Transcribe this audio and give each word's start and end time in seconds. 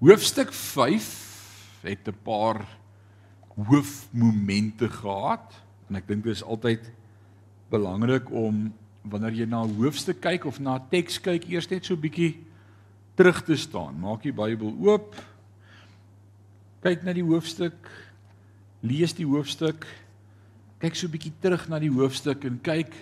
Hoofstuk 0.00 0.52
5 0.52 1.80
het 1.80 2.08
'n 2.08 2.16
paar 2.22 2.64
hoofmomente 3.54 4.88
gehad 4.88 5.52
en 5.88 5.94
ek 5.94 6.08
dink 6.08 6.24
dit 6.24 6.32
is 6.32 6.42
altyd 6.42 6.92
belangrik 7.68 8.30
om 8.30 8.72
wanneer 9.02 9.32
jy 9.32 9.44
na 9.44 9.62
'n 9.62 9.76
hoofstuk 9.76 10.20
kyk 10.20 10.44
of 10.44 10.58
na 10.58 10.76
'n 10.76 10.88
teks 10.88 11.20
kyk 11.20 11.44
eers 11.48 11.68
net 11.68 11.84
so 11.84 11.94
'n 11.94 12.00
bietjie 12.00 12.40
terug 13.14 13.44
te 13.44 13.56
staan. 13.56 14.00
Maak 14.00 14.22
die 14.22 14.32
Bybel 14.32 14.72
oop. 14.80 15.14
Kyk 16.80 17.02
na 17.02 17.12
die 17.12 17.24
hoofstuk. 17.24 17.90
Lees 18.80 19.12
die 19.12 19.26
hoofstuk. 19.26 19.86
Kyk 20.78 20.94
so 20.94 21.06
'n 21.06 21.12
bietjie 21.12 21.32
terug 21.40 21.68
na 21.68 21.78
die 21.78 21.92
hoofstuk 21.92 22.44
en 22.44 22.60
kyk 22.62 22.94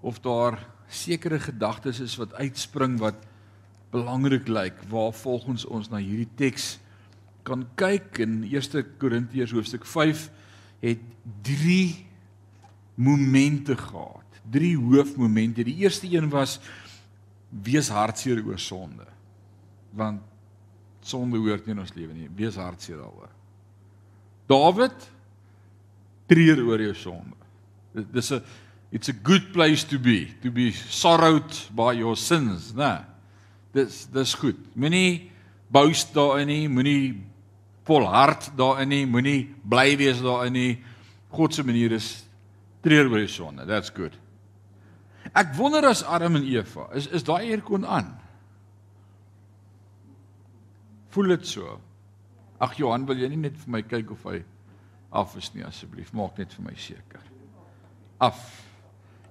of 0.00 0.20
daar 0.20 0.58
sekere 0.88 1.40
gedagtes 1.40 2.00
is 2.00 2.16
wat 2.16 2.34
uitspring 2.34 2.98
wat 2.98 3.16
belangrik 3.94 4.48
lyk 4.50 4.80
waar 4.90 5.12
volgens 5.14 5.64
ons 5.70 5.90
na 5.92 6.00
hierdie 6.02 6.30
teks 6.38 6.74
kan 7.46 7.62
kyk 7.78 8.18
in 8.24 8.40
1 8.48 8.96
Korintiërs 8.98 9.52
hoofstuk 9.54 9.84
5 9.86 10.26
het 10.84 11.00
3 11.46 12.06
momente 12.94 13.76
gehad. 13.76 14.40
3 14.50 14.76
hoofmomente. 14.76 15.64
Die 15.64 15.76
eerste 15.84 16.08
een 16.10 16.28
was 16.32 16.58
wees 17.48 17.88
hartseer 17.92 18.42
oor 18.44 18.58
sonde. 18.58 19.06
Want 19.94 20.20
sonde 21.04 21.38
hoort 21.38 21.66
nie 21.66 21.76
in 21.76 21.84
ons 21.84 21.94
lewe 21.94 22.16
nie. 22.16 22.28
Wees 22.34 22.56
hartseer 22.56 22.98
daaroor. 23.00 23.32
Dawid 24.50 25.08
treur 26.28 26.64
oor 26.64 26.80
jou 26.80 26.94
sonde. 26.96 27.36
Dis 28.12 28.32
'n 28.32 28.42
it's 28.90 29.08
a 29.08 29.16
good 29.22 29.52
place 29.52 29.84
to 29.86 29.98
be, 29.98 30.28
to 30.42 30.50
be 30.50 30.72
sorrowed 30.72 31.52
by 31.74 31.92
your 31.92 32.16
sins, 32.16 32.72
né? 32.72 32.98
Nee. 32.98 33.13
Dis 33.74 34.04
dis 34.14 34.34
goed. 34.38 34.58
Moenie 34.78 35.30
boast 35.72 36.14
daarin 36.14 36.46
nie, 36.48 36.68
moenie 36.70 37.24
volhard 37.84 38.52
daarin 38.58 38.92
nie, 38.92 39.06
moenie 39.06 39.40
bly 39.62 39.96
wees 39.98 40.22
daarin 40.22 40.54
nie. 40.54 40.74
God 41.34 41.54
se 41.54 41.64
manier 41.66 41.96
is 41.96 42.24
treur 42.84 43.10
oor 43.10 43.24
jou 43.24 43.30
sonde. 43.32 43.66
That's 43.66 43.90
good. 43.90 44.14
Ek 45.34 45.54
wonder 45.58 45.88
as 45.88 46.04
Adam 46.06 46.36
en 46.38 46.46
Eva, 46.46 46.86
is 46.94 47.08
is 47.10 47.24
daai 47.26 47.50
aircon 47.50 47.86
aan? 47.88 48.12
Voel 51.14 51.34
dit 51.34 51.46
so? 51.46 51.78
Ag 52.62 52.76
Johan, 52.78 53.06
wil 53.08 53.18
jy 53.18 53.30
nie 53.32 53.42
net 53.46 53.56
vir 53.64 53.72
my 53.76 53.82
kyk 53.86 54.12
of 54.14 54.22
hy 54.28 54.42
af 55.14 55.34
is 55.38 55.50
nie 55.54 55.64
asseblief? 55.66 56.12
Maak 56.14 56.38
net 56.38 56.54
vir 56.54 56.66
my 56.66 56.74
seker. 56.78 57.22
Af. 58.22 58.40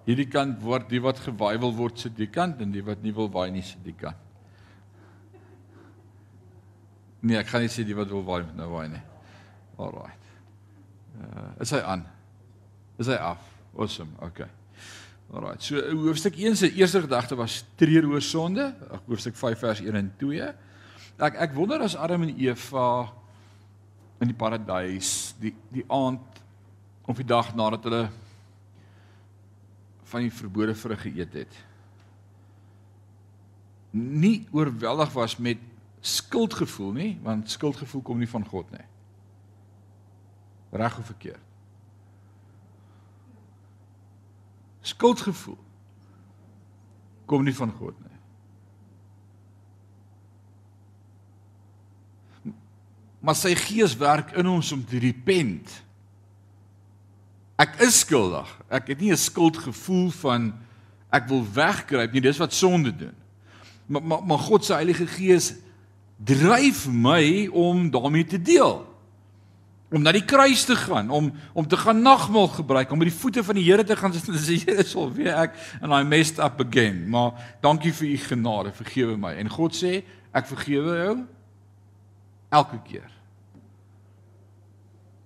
Hierdie 0.04 0.28
kant 0.32 0.60
word 0.64 0.90
die 0.92 1.00
wat 1.04 1.22
gewaai 1.24 1.56
wil 1.64 1.74
word 1.76 2.00
sit 2.00 2.16
die 2.20 2.28
kant 2.32 2.60
en 2.64 2.72
die 2.76 2.84
wat 2.84 3.04
nie 3.04 3.14
wil 3.16 3.30
waai 3.32 3.50
nie 3.56 3.64
sit 3.64 3.84
die 3.86 3.96
kant. 3.96 4.23
Nee, 7.24 7.38
ek 7.40 7.48
gaan 7.52 7.64
nie 7.64 7.72
sê 7.72 7.86
die 7.88 7.96
wat 7.96 8.12
wil 8.12 8.26
waai 8.28 8.42
met 8.44 8.58
nou 8.60 8.68
waai 8.74 8.90
nie. 8.92 9.02
Alraight. 9.80 10.28
Uh, 11.16 11.46
is 11.64 11.72
hy 11.72 11.80
aan? 11.88 12.04
Is 13.00 13.08
hy 13.08 13.18
af? 13.32 13.46
Awesome. 13.78 14.12
Okay. 14.28 14.50
Alraight. 15.32 15.64
So 15.64 15.80
hoofstuk 16.04 16.36
1 16.38 16.60
se 16.60 16.72
eerste 16.76 17.04
gedagte 17.06 17.38
was 17.40 17.62
treur 17.80 18.10
oor 18.12 18.22
sonde. 18.22 18.68
Hoofstuk 19.08 19.40
5 19.40 19.64
vers 19.64 19.84
1 19.86 20.00
en 20.02 20.12
2. 20.20 20.52
Ek 21.24 21.40
ek 21.48 21.56
wonder 21.56 21.86
as 21.86 21.96
Adam 21.96 22.28
en 22.28 22.36
Eva 22.36 22.88
in 24.24 24.32
die 24.32 24.38
paradys 24.38 25.34
die 25.40 25.54
die 25.72 25.86
aand 25.88 26.44
of 27.08 27.20
die 27.20 27.28
dag 27.28 27.54
nadat 27.56 27.88
hulle 27.88 28.08
van 30.12 30.26
die 30.28 30.34
verbode 30.34 30.76
vrug 30.78 31.08
geëet 31.08 31.40
het 31.44 31.62
nie 33.94 34.48
oorweldig 34.52 35.12
was 35.14 35.38
met 35.38 35.62
skuldgevoel 36.04 36.92
nie, 36.92 37.12
want 37.24 37.52
skuldgevoel 37.52 38.02
kom 38.04 38.20
nie 38.20 38.30
van 38.30 38.44
God 38.46 38.72
nie. 38.76 38.86
Reg 40.76 40.98
of 41.00 41.06
verkeerd? 41.06 41.52
Skuldgevoel 44.84 45.58
kom 47.26 47.46
nie 47.48 47.56
van 47.56 47.72
God 47.72 47.96
nie. 48.04 48.20
Maar 53.24 53.40
sy 53.40 53.54
gees 53.56 53.96
werk 53.96 54.34
in 54.36 54.50
ons 54.52 54.74
om 54.76 54.84
te 54.84 55.00
repent. 55.00 55.72
Ek 57.56 57.80
is 57.86 58.02
skuldig. 58.04 58.50
Ek 58.68 58.92
het 58.92 59.00
nie 59.00 59.12
'n 59.12 59.18
skuldgevoel 59.18 60.10
van 60.12 60.52
ek 61.10 61.30
wil 61.32 61.46
wegkruip 61.54 62.12
nie. 62.12 62.22
Dis 62.22 62.38
wat 62.38 62.54
sonde 62.54 62.92
doen. 62.92 63.16
Maar 63.86 64.04
maar, 64.04 64.24
maar 64.24 64.40
God 64.40 64.66
se 64.66 64.74
Heilige 64.74 65.08
Gees 65.08 65.54
dryf 66.18 66.88
my 66.88 67.48
om 67.48 67.90
daarmee 67.92 68.26
te 68.26 68.42
deel. 68.42 68.82
Om 69.94 70.02
na 70.02 70.12
die 70.16 70.26
kruis 70.26 70.64
te 70.66 70.76
gaan, 70.76 71.10
om 71.14 71.32
om 71.54 71.68
te 71.68 71.78
gaan 71.78 72.02
nagmaal 72.02 72.48
gebruik, 72.48 72.92
om 72.92 73.00
by 73.00 73.10
die 73.12 73.20
voete 73.20 73.44
van 73.46 73.56
die 73.60 73.66
Here 73.68 73.84
te 73.86 73.96
gaan 73.96 74.14
sit 74.16 74.32
en 74.32 74.42
sê 74.42 74.58
Here, 74.66 74.86
sal 74.88 75.12
weer 75.14 75.36
ek 75.46 75.58
and 75.82 75.94
I 75.94 76.02
messed 76.08 76.42
up 76.42 76.62
again. 76.62 77.06
Maar 77.10 77.38
dankie 77.62 77.94
vir 77.94 78.10
u 78.10 78.18
genade, 78.18 78.74
vergewe 78.74 79.18
my. 79.18 79.36
En 79.38 79.52
God 79.54 79.78
sê, 79.78 80.02
ek 80.34 80.50
vergewe 80.50 80.98
jou 80.98 81.16
elke 82.54 82.80
keer. 82.86 83.10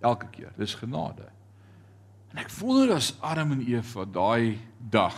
Elke 0.03 0.27
keer. 0.31 0.51
Dis 0.59 0.75
genade. 0.79 1.27
En 2.31 2.43
ek 2.43 2.51
wonder 2.59 2.93
as 2.97 3.13
Adam 3.23 3.55
en 3.55 3.63
Eva 3.65 4.05
daai 4.05 4.59
dag 4.77 5.15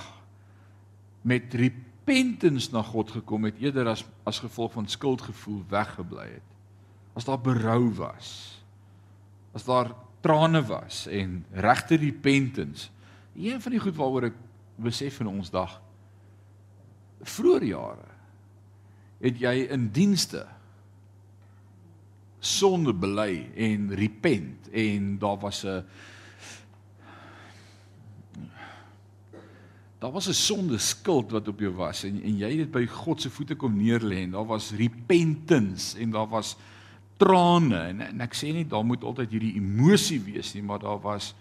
met 1.22 1.53
repentance 2.09 2.72
na 2.74 2.81
God 2.81 3.12
gekom 3.12 3.46
het 3.46 3.59
eerder 3.62 3.88
as 3.88 4.03
as 4.25 4.40
gevolg 4.42 4.74
van 4.74 4.88
skuldgevoel 4.88 5.64
weggebly 5.70 6.25
het. 6.25 6.47
As 7.14 7.25
daar 7.25 7.42
berou 7.42 7.94
was. 7.94 8.62
As 9.53 9.66
daar 9.66 9.94
trane 10.22 10.62
was 10.66 11.08
en 11.08 11.46
regte 11.52 11.96
repentance. 11.96 12.90
Een 13.36 13.62
van 13.62 13.72
die 13.72 13.81
goed 13.81 13.96
waaroor 13.96 14.30
ek 14.31 14.40
besef 14.80 15.19
in 15.19 15.28
ons 15.28 15.52
dag 15.53 15.80
vroeër 17.19 17.64
jare 17.68 18.08
het 19.19 19.42
jy 19.42 19.66
in 19.75 19.90
dienste 19.92 20.46
sonde 22.40 22.94
bely 22.96 23.50
en 23.59 23.90
repent 24.00 24.69
en 24.72 25.18
daar 25.19 25.36
was 25.42 25.66
'n 25.66 25.84
Daar 30.00 30.12
was 30.12 30.28
'n 30.28 30.34
sonde 30.34 30.78
skuld 30.78 31.32
wat 31.32 31.48
op 31.48 31.60
jou 31.60 31.74
was 31.76 32.04
en 32.04 32.22
en 32.24 32.38
jy 32.38 32.50
het 32.50 32.58
dit 32.58 32.72
by 32.72 32.86
God 32.86 33.22
se 33.22 33.30
voete 33.30 33.56
kom 33.56 33.76
neerlê 33.78 34.24
en 34.24 34.32
daar 34.32 34.46
was 34.46 34.72
repentance 34.72 36.00
en 36.00 36.12
daar 36.12 36.28
was 36.28 36.56
trane 37.18 37.78
en, 37.78 38.02
en 38.02 38.22
ek 38.22 38.34
sê 38.34 38.54
nie 38.54 38.68
daar 38.68 38.86
moet 38.86 39.04
altyd 39.04 39.32
hierdie 39.32 39.56
emosie 39.56 40.22
wees 40.22 40.54
nie 40.54 40.64
maar 40.64 40.80
daar 40.80 41.02
was 41.02 41.36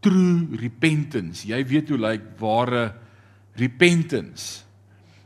true 0.00 0.46
repentance. 0.56 1.48
Jy 1.48 1.64
weet 1.66 1.88
hoe 1.88 1.98
lyk 1.98 2.22
ware 2.38 2.94
repentance. 3.54 4.64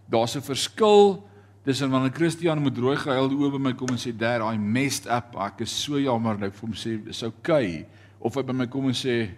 Daar's 0.06 0.36
'n 0.36 0.40
verskil 0.42 1.28
tussen 1.64 1.90
wanneer 1.90 2.10
'n 2.10 2.14
Christen 2.14 2.62
met 2.62 2.78
rooi 2.78 2.96
gehuilde 2.96 3.34
oë 3.34 3.50
by 3.50 3.58
my 3.58 3.74
kom 3.74 3.88
en 3.88 3.98
sê 3.98 4.16
daar 4.16 4.54
I 4.54 4.56
messed 4.56 5.06
up. 5.06 5.36
Ek 5.36 5.60
is 5.60 5.82
so 5.82 5.98
jammer 5.98 6.34
en 6.34 6.44
ek 6.44 6.54
vir 6.54 6.68
hom 6.68 6.74
sê 6.74 7.04
dis 7.04 7.22
okay 7.22 7.86
of 8.20 8.34
hy 8.34 8.42
by 8.42 8.52
my 8.52 8.66
kom 8.66 8.86
en 8.86 8.94
sê 8.94 9.30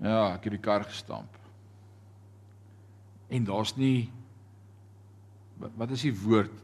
ja, 0.00 0.34
ek 0.34 0.44
het 0.44 0.52
die 0.52 0.60
kar 0.60 0.84
gestamp 0.84 1.41
en 3.32 3.44
daar's 3.48 3.72
nie 3.76 4.10
wat, 5.78 5.92
is 5.94 6.04
die 6.04 6.14
woord? 6.24 6.54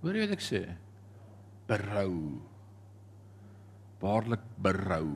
Hoor 0.00 0.16
jy 0.16 0.24
wat 0.24 0.34
ek 0.34 0.42
sê? 0.42 0.62
Berou. 1.68 2.40
Waarlik 4.00 4.42
berou. 4.58 5.06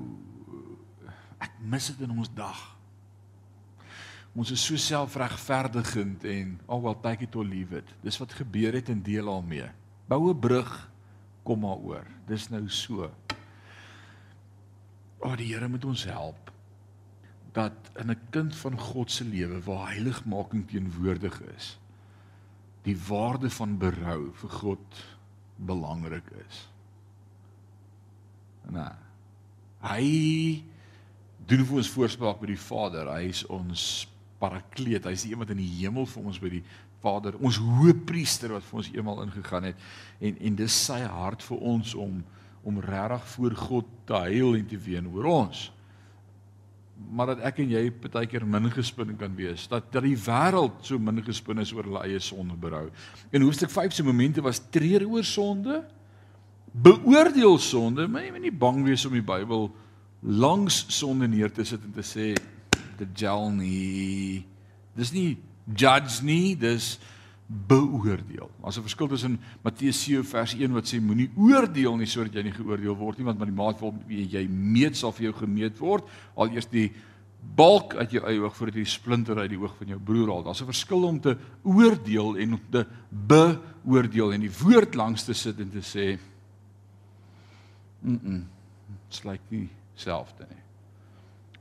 Ek 1.42 1.56
mis 1.64 1.88
dit 1.90 2.04
in 2.06 2.14
ons 2.14 2.30
dag. 2.36 2.60
Ons 4.34 4.52
is 4.54 4.62
so 4.62 4.78
selfregverdigend 4.78 6.24
en 6.30 6.54
oh 6.66 6.80
well 6.84 6.96
take 7.02 7.26
it 7.26 7.36
or 7.38 7.46
leave 7.46 7.74
it. 7.76 7.90
Dis 8.04 8.18
wat 8.22 8.34
gebeur 8.36 8.76
het 8.76 8.90
en 8.92 9.02
deel 9.04 9.30
al 9.30 9.42
mee. 9.46 9.66
Bou 10.10 10.30
'n 10.30 10.38
brug, 10.38 10.70
kom 11.42 11.60
maar 11.60 11.80
oor. 11.80 12.06
Dis 12.26 12.48
nou 12.50 12.68
so. 12.68 13.10
O, 15.18 15.30
oh, 15.30 15.36
die 15.36 15.54
Here 15.54 15.68
moet 15.68 15.84
ons 15.84 16.04
help 16.04 16.53
dat 17.54 17.90
in 18.00 18.10
'n 18.10 18.20
kind 18.30 18.56
van 18.56 18.78
God 18.78 19.10
se 19.10 19.24
lewe 19.24 19.60
waar 19.62 19.92
heiligmaking 19.92 20.68
teenwoordig 20.68 21.40
is, 21.56 21.78
die 22.82 22.98
waarde 22.98 23.50
van 23.50 23.78
berou 23.78 24.32
vir 24.34 24.50
God 24.50 25.04
belangrik 25.56 26.30
is. 26.48 26.68
Nou, 28.70 28.92
hy 29.78 30.64
doen 31.46 31.64
vir 31.64 31.76
ons 31.76 31.90
voorspraak 31.90 32.40
by 32.40 32.46
die 32.46 32.60
Vader. 32.60 33.10
Hy 33.12 33.28
is 33.28 33.44
ons 33.46 34.08
parakleet. 34.38 35.04
Hy 35.04 35.12
is 35.12 35.22
die 35.22 35.32
een 35.32 35.38
wat 35.38 35.52
in 35.54 35.60
die 35.62 35.74
hemel 35.80 36.06
vir 36.06 36.24
ons 36.24 36.40
by 36.42 36.48
die 36.48 36.64
Vader, 37.04 37.36
ons 37.44 37.58
hoëpriester 37.60 38.54
wat 38.54 38.64
vir 38.64 38.80
ons 38.80 38.90
eenmal 38.94 39.22
ingegaan 39.26 39.68
het 39.68 39.80
en 40.24 40.38
en 40.48 40.56
dis 40.56 40.76
sy 40.86 41.02
hart 41.04 41.44
vir 41.44 41.60
ons 41.74 41.94
om 41.94 42.22
om 42.64 42.80
regtig 42.80 43.26
voor 43.34 43.54
God 43.60 43.88
te 44.08 44.16
huil 44.24 44.54
en 44.56 44.66
te 44.66 44.78
ween 44.80 45.10
oor 45.12 45.26
ons. 45.28 45.66
Maar 47.14 47.32
dat 47.32 47.42
ek 47.46 47.60
en 47.64 47.72
jy 47.74 47.82
partykeer 48.02 48.44
min 48.46 48.70
gespin 48.72 49.14
kan 49.18 49.34
wees. 49.36 49.66
Dat 49.70 49.90
dat 49.92 50.04
die 50.06 50.16
wêreld 50.18 50.82
so 50.86 50.98
min 50.98 51.22
gespin 51.24 51.62
is 51.62 51.72
oor 51.74 51.86
hulle 51.88 52.02
eie 52.06 52.20
sonde 52.22 52.56
berou. 52.58 52.88
In 53.34 53.42
hoofstuk 53.42 53.70
5 53.70 53.92
se 53.92 54.06
momente 54.06 54.42
was 54.42 54.62
treur 54.70 55.06
oor 55.08 55.24
sonde, 55.26 55.82
beoordeel 56.74 57.58
sonde, 57.62 58.08
maar 58.08 58.24
jy 58.24 58.32
moet 58.34 58.46
nie 58.48 58.58
bang 58.64 58.82
wees 58.86 59.06
om 59.06 59.14
die 59.14 59.24
Bybel 59.24 59.68
langs 60.24 60.84
sonde 60.94 61.28
neer 61.28 61.52
te 61.52 61.66
sit 61.66 61.82
en 61.84 61.92
te 61.94 62.02
sê 62.06 62.32
the 62.98 63.06
gel 63.14 63.50
nie. 63.54 64.44
Dis 64.96 65.12
nie 65.14 65.36
judge 65.66 66.22
nie, 66.24 66.54
dis 66.58 66.96
beoordeel. 67.46 68.50
Daar's 68.62 68.78
'n 68.78 68.82
verskil 68.82 69.08
tussen 69.08 69.40
Matteus 69.62 70.04
7 70.04 70.24
vers 70.24 70.54
1 70.54 70.72
wat 70.72 70.86
sê 70.86 71.00
moenie 71.00 71.30
oordeel 71.36 71.96
nie 71.96 72.06
sodat 72.06 72.34
jy 72.34 72.42
nie 72.42 72.52
geoordeel 72.52 72.96
word 72.96 73.18
nie 73.18 73.24
want 73.24 73.38
met 73.38 73.48
die 73.48 73.54
maat 73.54 73.80
waarop 73.80 74.02
jy 74.08 74.48
meet 74.48 74.96
sal 74.96 75.12
vir 75.12 75.22
jou 75.22 75.32
gemeet 75.32 75.78
word. 75.78 76.04
Al 76.36 76.48
eers 76.48 76.66
die 76.66 76.92
balk 77.54 77.94
uit 77.94 78.10
jou 78.10 78.24
eie 78.26 78.40
oog 78.40 78.56
voordat 78.56 78.74
jy 78.74 78.82
die 78.82 78.90
splinter 78.90 79.38
uit 79.38 79.50
die 79.50 79.58
oog 79.58 79.76
van 79.76 79.88
jou 79.88 79.98
broer 79.98 80.28
haal. 80.28 80.42
Daar's 80.42 80.62
'n 80.62 80.72
verskil 80.72 81.04
om 81.04 81.20
te 81.20 81.36
oordeel 81.62 82.36
en 82.36 82.52
om 82.52 82.60
te 82.70 82.86
beoordeel 83.10 84.32
en 84.32 84.40
die 84.40 84.58
woord 84.62 84.94
langs 84.94 85.24
te 85.24 85.34
sit 85.34 85.60
en 85.60 85.70
te 85.70 85.82
sê 85.82 86.18
mm, 88.02 88.20
-mm 88.22 88.54
dit's 89.14 89.24
lyk 89.26 89.42
nie 89.54 89.68
selfde 89.94 90.46
nie. 90.48 90.60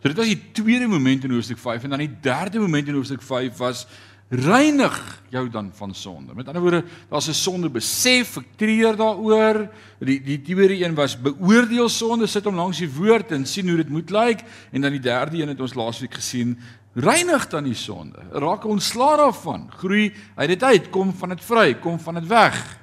So 0.01 0.11
dit 0.11 0.19
was 0.19 0.31
die 0.31 0.51
tweede 0.57 0.87
moment 0.91 1.23
in 1.23 1.35
hoofstuk 1.35 1.61
5 1.61 1.85
en 1.85 1.95
dan 1.95 2.03
die 2.03 2.15
derde 2.25 2.59
moment 2.59 2.89
in 2.89 2.97
hoofstuk 2.97 3.21
5 3.23 3.61
was 3.61 3.85
reinig 4.33 4.97
jou 5.33 5.45
dan 5.49 5.69
van 5.73 5.93
sonde. 5.93 6.33
Met 6.35 6.47
ander 6.47 6.61
woorde, 6.61 6.83
daar's 7.09 7.27
'n 7.29 7.33
sonde 7.33 7.69
besef, 7.69 8.37
ek 8.37 8.45
treur 8.55 8.95
daaroor. 8.95 9.69
Die 9.99 10.21
die 10.21 10.41
tweede 10.41 10.85
een 10.85 10.95
was 10.95 11.21
beoordeel 11.21 11.89
sonde, 11.89 12.27
sit 12.27 12.45
hom 12.45 12.55
langs 12.55 12.77
die 12.77 12.89
woord 12.89 13.31
en 13.31 13.45
sien 13.45 13.67
hoe 13.67 13.77
dit 13.77 13.89
moet 13.89 14.09
lyk 14.09 14.43
en 14.71 14.81
dan 14.81 14.91
die 14.91 14.99
derde 14.99 15.41
een 15.41 15.47
het 15.47 15.59
ons 15.59 15.73
laasweek 15.73 16.13
gesien, 16.13 16.57
reinig 16.93 17.47
dan 17.47 17.63
die 17.63 17.75
sonde. 17.75 18.19
Raak 18.31 18.65
ontslae 18.65 19.17
daarvan. 19.17 19.71
Groei 19.71 20.13
uit 20.35 20.47
dit 20.47 20.63
uit, 20.63 20.89
kom 20.89 21.13
van 21.13 21.29
dit 21.29 21.43
vry, 21.43 21.73
kom 21.73 21.99
van 21.99 22.13
dit 22.13 22.27
weg. 22.27 22.79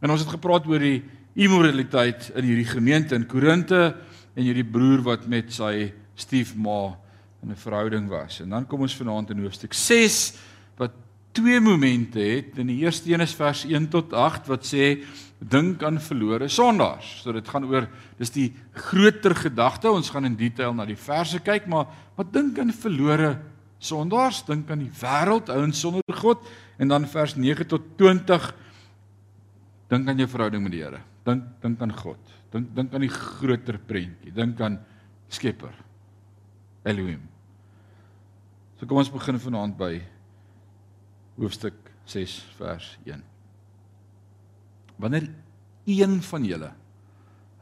En 0.00 0.10
ons 0.10 0.20
het 0.20 0.30
gepraat 0.30 0.66
oor 0.66 0.78
die 0.78 1.02
immoraliteit 1.34 2.32
in 2.34 2.44
hierdie 2.44 2.66
gemeente 2.66 3.14
in 3.14 3.26
Korinte 3.26 3.96
en 4.34 4.42
hierdie 4.42 4.64
broer 4.64 5.02
wat 5.02 5.26
met 5.26 5.52
sy 5.52 5.92
stiefma 6.14 6.96
in 7.42 7.50
'n 7.50 7.56
verhouding 7.56 8.08
was. 8.08 8.40
En 8.40 8.48
dan 8.48 8.66
kom 8.66 8.80
ons 8.80 8.96
vanaand 8.96 9.30
in 9.30 9.42
hoofstuk 9.42 9.72
6 9.72 10.32
wat 10.32 10.51
twee 11.32 11.60
momente 11.60 12.20
het. 12.20 12.58
In 12.60 12.70
die 12.70 12.82
eerste 12.84 13.12
een 13.12 13.24
is 13.24 13.34
vers 13.34 13.64
1 13.68 13.88
tot 13.92 14.12
8 14.12 14.48
wat 14.50 14.66
sê 14.68 15.02
dink 15.38 15.82
aan 15.82 15.98
verlore 16.00 16.48
sondaars. 16.48 17.22
So 17.22 17.32
dit 17.34 17.48
gaan 17.48 17.66
oor 17.66 17.88
dis 18.18 18.30
die 18.34 18.48
groter 18.72 19.34
gedagte. 19.36 19.90
Ons 19.90 20.12
gaan 20.12 20.28
in 20.28 20.36
detail 20.38 20.74
na 20.76 20.86
die 20.86 20.98
verse 20.98 21.40
kyk, 21.42 21.66
maar 21.66 21.88
wat 22.18 22.32
dink 22.34 22.60
aan 22.62 22.72
verlore 22.72 23.36
sondaars? 23.82 24.44
Dink 24.46 24.70
aan 24.70 24.84
die 24.84 24.92
wêreld, 25.02 25.50
ouens 25.50 25.80
sonder 25.80 26.20
God. 26.22 26.44
En 26.78 26.92
dan 26.92 27.08
vers 27.10 27.34
9 27.36 27.66
tot 27.66 27.94
20 27.98 28.52
dink 29.92 30.08
aan 30.08 30.22
jou 30.22 30.28
verhouding 30.30 30.62
met 30.64 30.72
die 30.72 30.84
Here. 30.84 31.02
Dink 31.26 31.44
dink 31.62 31.82
aan 31.84 31.92
God. 31.96 32.32
Dink 32.52 32.70
dink 32.76 32.94
aan 32.94 33.04
die 33.04 33.12
groter 33.12 33.78
prentjie. 33.78 34.32
Dink 34.34 34.60
aan 34.60 34.78
Skepper. 35.32 35.74
Elohim. 36.84 37.22
So 38.78 38.86
kom 38.86 38.98
ons 38.98 39.12
begin 39.12 39.38
vanaand 39.38 39.76
by 39.78 40.00
hoofstuk 41.38 41.74
6 42.04 42.38
vers 42.58 42.98
1. 43.04 43.22
Wanneer 45.00 45.28
een 45.88 46.20
van 46.22 46.44
julle 46.46 46.72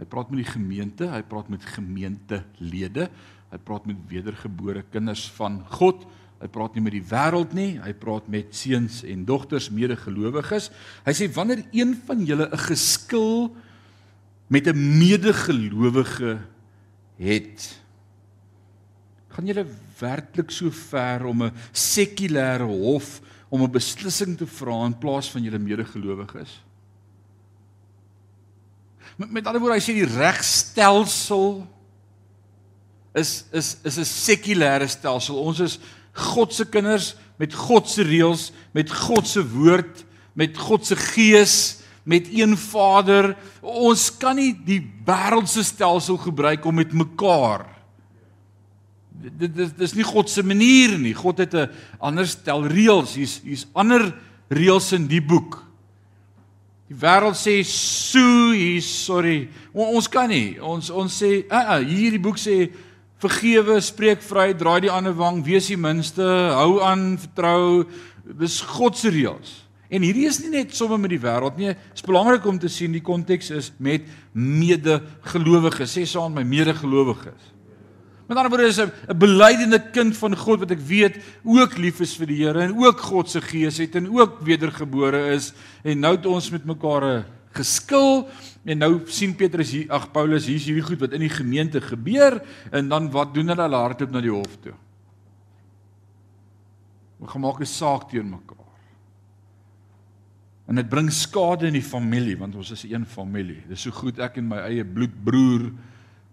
hy 0.01 0.07
praat 0.09 0.31
met 0.33 0.41
die 0.41 0.49
gemeente, 0.49 1.11
hy 1.13 1.21
praat 1.29 1.51
met 1.53 1.65
gemeentelede, 1.75 3.11
hy 3.51 3.59
praat 3.69 3.85
met 3.85 3.99
wedergebore 4.09 4.81
kinders 4.89 5.27
van 5.37 5.59
God, 5.77 6.07
hy 6.41 6.49
praat 6.49 6.73
nie 6.73 6.85
met 6.87 6.95
die 6.97 7.05
wêreld 7.05 7.53
nie, 7.53 7.75
hy 7.85 7.93
praat 8.01 8.31
met 8.33 8.55
seuns 8.57 9.03
en 9.05 9.27
dogters 9.29 9.69
medegelowiges. 9.77 10.71
Hy 11.05 11.15
sê 11.17 11.29
wanneer 11.37 11.67
een 11.77 11.93
van 12.09 12.25
julle 12.25 12.49
'n 12.49 12.65
geskil 12.65 13.53
met 14.49 14.67
'n 14.67 14.99
medegelowige 14.99 16.41
het, 17.21 17.77
gaan 19.29 19.47
julle 19.47 19.67
werklik 20.01 20.51
so 20.51 20.71
ver 20.71 21.27
om 21.27 21.43
'n 21.43 21.53
sekulêre 21.73 22.65
hof 22.65 23.21
om 23.51 23.63
'n 23.63 23.71
beslissing 23.71 24.37
te 24.39 24.47
vra 24.47 24.85
in 24.87 24.99
plaas 24.99 25.31
van 25.31 25.43
julle 25.43 25.59
medegelowiges? 25.59 26.63
Met, 29.17 29.31
met 29.31 29.47
ander 29.47 29.61
woorde, 29.61 29.77
hy 29.77 29.85
sê 29.85 29.95
die 29.95 30.17
regstelsel 30.17 31.67
is 33.13 33.45
is 33.53 33.77
is 33.83 33.99
'n 33.99 34.07
sekulêre 34.07 34.89
stelsel. 34.89 35.37
Ons 35.37 35.61
is 35.61 35.79
God 36.13 36.55
se 36.55 36.65
kinders 36.65 37.15
met 37.37 37.55
God 37.55 37.89
se 37.89 38.03
reëls, 38.03 38.53
met 38.73 38.91
God 38.91 39.27
se 39.27 39.43
woord, 39.43 40.05
met 40.33 40.57
God 40.57 40.87
se 40.87 40.97
gees 40.97 41.81
met 42.03 42.29
een 42.33 42.57
Vader. 42.57 43.37
Ons 43.61 44.09
kan 44.19 44.37
nie 44.37 44.53
die 44.67 44.81
wêreldse 45.07 45.63
stelsel 45.65 46.17
gebruik 46.17 46.65
om 46.65 46.75
met 46.75 46.93
mekaar 46.93 47.67
dit 49.21 49.55
dis 49.55 49.73
dis 49.77 49.95
nie 49.99 50.07
God 50.07 50.31
se 50.31 50.43
manier 50.43 50.99
nie. 50.99 51.15
God 51.15 51.39
het 51.39 51.55
'n 51.55 51.71
ander 52.01 52.27
stel 52.27 52.67
reëls. 52.67 53.15
Hier's 53.15 53.41
hier's 53.45 53.67
ander 53.75 54.15
reëls 54.49 54.93
in 54.93 55.07
die 55.07 55.23
boek. 55.23 55.65
Die 56.91 56.99
wêreld 56.99 57.37
sê 57.39 57.63
so, 57.63 58.51
hier 58.51 58.83
sorry. 58.83 59.49
O, 59.73 59.85
ons 59.95 60.09
kan 60.09 60.29
nie. 60.29 60.59
Ons 60.61 60.91
ons 60.91 61.23
sê, 61.23 61.45
uh, 61.47 61.77
uh, 61.77 61.79
hierdie 61.87 62.19
boek 62.19 62.37
sê 62.37 62.73
vergewe, 63.23 63.77
spreek 63.81 64.23
vry, 64.27 64.51
draai 64.59 64.81
die 64.81 64.91
ander 64.91 65.15
wang, 65.15 65.45
wees 65.45 65.69
die 65.71 65.77
minste, 65.79 66.25
hou 66.57 66.81
aan, 66.83 67.19
vertrou. 67.21 67.85
Dis 68.25 68.61
God 68.61 68.99
se 68.99 69.13
reëls. 69.13 69.53
En 69.91 70.03
hierdie 70.03 70.27
is 70.27 70.41
nie 70.43 70.51
net 70.51 70.75
somme 70.75 70.99
met 70.99 71.11
die 71.11 71.23
wêreld 71.23 71.57
nie. 71.59 71.73
Dit 71.75 71.99
is 71.99 72.07
belangrik 72.07 72.45
om 72.47 72.59
te 72.59 72.71
sien 72.71 72.93
die 72.95 73.03
konteks 73.03 73.51
is 73.55 73.71
met 73.79 74.07
medegelowiges. 74.35 75.95
Sê 75.95 76.07
saam 76.07 76.35
my 76.35 76.45
medegelowiges. 76.47 77.51
Met 78.31 78.39
ander 78.39 78.53
woorde 78.55 78.71
is 78.71 78.79
'n 78.79 79.19
belydende 79.19 79.91
kind 79.91 80.17
van 80.17 80.37
God 80.37 80.59
wat 80.63 80.71
ek 80.71 80.79
weet 80.87 81.17
ook 81.43 81.77
lief 81.77 82.01
is 82.01 82.15
vir 82.15 82.27
die 82.27 82.37
Here 82.45 82.63
en 82.63 82.79
ook 82.79 83.01
God 83.01 83.31
se 83.31 83.41
gees 83.41 83.79
het 83.79 83.95
en 83.99 84.07
ook 84.07 84.39
wedergebore 84.47 85.35
is 85.35 85.53
en 85.83 85.99
nou 85.99 86.15
het 86.15 86.27
ons 86.27 86.51
met 86.51 86.65
mekaar 86.65 87.03
'n 87.05 87.25
geskil 87.51 88.29
en 88.65 88.79
nou 88.79 89.01
sien 89.07 89.35
Petrus 89.35 89.71
hier 89.71 89.91
ag 89.91 90.13
Paulus 90.13 90.47
hier's 90.47 90.65
hierdie 90.65 90.83
goed 90.83 91.01
wat 91.01 91.13
in 91.13 91.21
die 91.21 91.29
gemeente 91.29 91.81
gebeur 91.81 92.41
en 92.71 92.89
dan 92.89 93.11
wat 93.11 93.35
doen 93.35 93.49
hulle 93.49 93.63
hulle 93.63 93.77
hardloop 93.77 94.11
na 94.11 94.21
die 94.21 94.31
hof 94.31 94.57
toe. 94.63 94.75
Ons 97.19 97.31
gemaak 97.31 97.61
'n 97.61 97.67
saak 97.67 98.11
teen 98.11 98.31
mekaar. 98.31 98.79
En 100.69 100.77
dit 100.77 100.89
bring 100.89 101.11
skade 101.11 101.67
in 101.67 101.73
die 101.73 101.83
familie 101.83 102.39
want 102.39 102.55
ons 102.55 102.71
is 102.71 102.85
een 102.85 103.07
familie. 103.07 103.65
Dis 103.69 103.83
so 103.83 103.91
goed 103.91 104.21
ek 104.21 104.37
en 104.37 104.49
my 104.49 104.57
eie 104.57 104.85
bloedbroer 104.85 105.73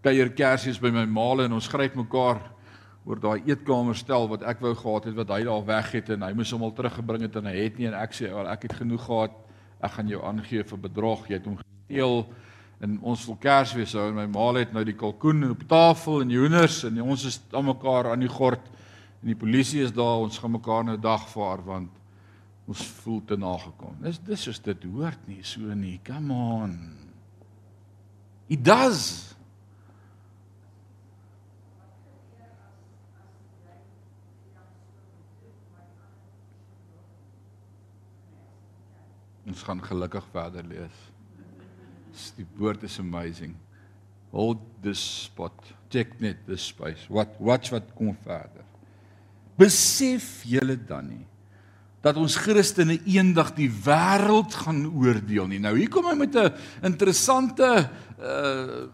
kuier 0.04 0.30
kersies 0.36 0.80
by 0.80 0.92
my 0.94 1.06
maale 1.10 1.48
en 1.48 1.58
ons 1.58 1.70
gryp 1.72 1.96
mekaar 1.98 2.42
oor 3.08 3.20
daai 3.24 3.46
eetkamer 3.48 3.96
stel 3.96 4.27
wat 4.27 4.44
ek 4.44 4.60
wou 4.63 4.74
gehad 4.75 5.08
het 5.08 5.16
wat 5.16 5.30
hy 5.32 5.44
daar 5.48 5.63
weg 5.68 5.94
het 5.96 6.10
en 6.12 6.25
hy 6.27 6.34
moes 6.36 6.51
hom 6.51 6.66
al 6.68 6.74
teruggebring 6.75 7.24
het 7.24 7.38
en 7.39 7.48
hy 7.48 7.56
het 7.56 7.77
nie 7.80 7.88
en 7.88 7.96
ek 7.96 8.16
sê 8.18 8.32
wel 8.34 8.50
ek 8.51 8.68
het 8.68 8.75
genoeg 8.82 9.06
gehad. 9.06 9.38
Ek 9.77 9.94
gaan 9.94 10.10
jou 10.12 10.20
aangee 10.25 10.66
vir 10.68 10.82
bedrog 10.88 11.27
jy 11.30 11.38
het 11.38 11.48
hom 11.48 11.60
gesteel 11.62 12.18
en 12.84 12.98
ons 13.01 13.24
wil 13.30 13.38
kersfees 13.42 13.96
hou. 13.96 14.10
En 14.12 14.18
my 14.20 14.25
maale 14.34 14.66
het 14.66 14.74
nou 14.75 14.84
die 14.86 14.98
kalkoen 14.98 15.46
op 15.50 15.63
tafel 15.70 16.25
en 16.25 16.34
hoenders 16.36 16.82
en 16.89 17.00
ons 17.06 17.24
is 17.30 17.39
aan 17.56 17.70
mekaar 17.70 18.12
aan 18.12 18.25
die 18.25 18.34
gord 18.34 18.68
en 19.22 19.32
die 19.32 19.39
polisie 19.39 19.86
is 19.86 19.96
daar. 19.96 20.25
Ons 20.25 20.42
gaan 20.44 20.58
mekaar 20.58 20.84
nou 20.89 20.98
dagvaar 21.00 21.63
want 21.66 21.94
ons 22.68 22.84
voel 23.00 23.24
te 23.24 23.39
nagekom. 23.39 23.96
Dis 24.04 24.20
dis 24.27 24.48
is 24.51 24.60
dit 24.60 24.84
hoort 24.92 25.32
nie 25.32 25.44
so 25.48 25.72
nie. 25.72 25.96
Come 26.04 26.36
on. 26.36 26.75
It 28.51 28.63
does 28.63 29.37
Ons 39.48 39.63
gaan 39.63 39.80
gelukkig 39.84 40.25
verder 40.34 40.66
lees. 40.68 40.98
Die 42.36 42.46
woord 42.58 42.84
is 42.84 43.00
amazing. 43.00 43.56
Hold 44.34 44.60
this 44.84 45.00
spot. 45.24 45.56
Check 45.89 46.20
net 46.20 46.44
this 46.48 46.68
space. 46.68 47.08
What 47.08 47.38
watch 47.39 47.72
wat 47.72 47.94
kom 47.96 48.18
verder. 48.25 48.66
Besef 49.58 50.44
julle 50.46 50.77
dan 50.77 51.12
nie 51.13 51.25
dat 52.06 52.16
ons 52.22 52.38
Christene 52.39 53.00
eendag 53.10 53.50
die 53.58 53.68
wêreld 53.68 54.54
gaan 54.62 54.84
oordeel 54.86 55.48
nie. 55.50 55.58
Nou 55.60 55.74
hier 55.75 55.89
kom 55.92 56.06
hy 56.08 56.13
met 56.16 56.36
'n 56.36 56.54
interessante 56.86 57.89
uh 58.20 58.88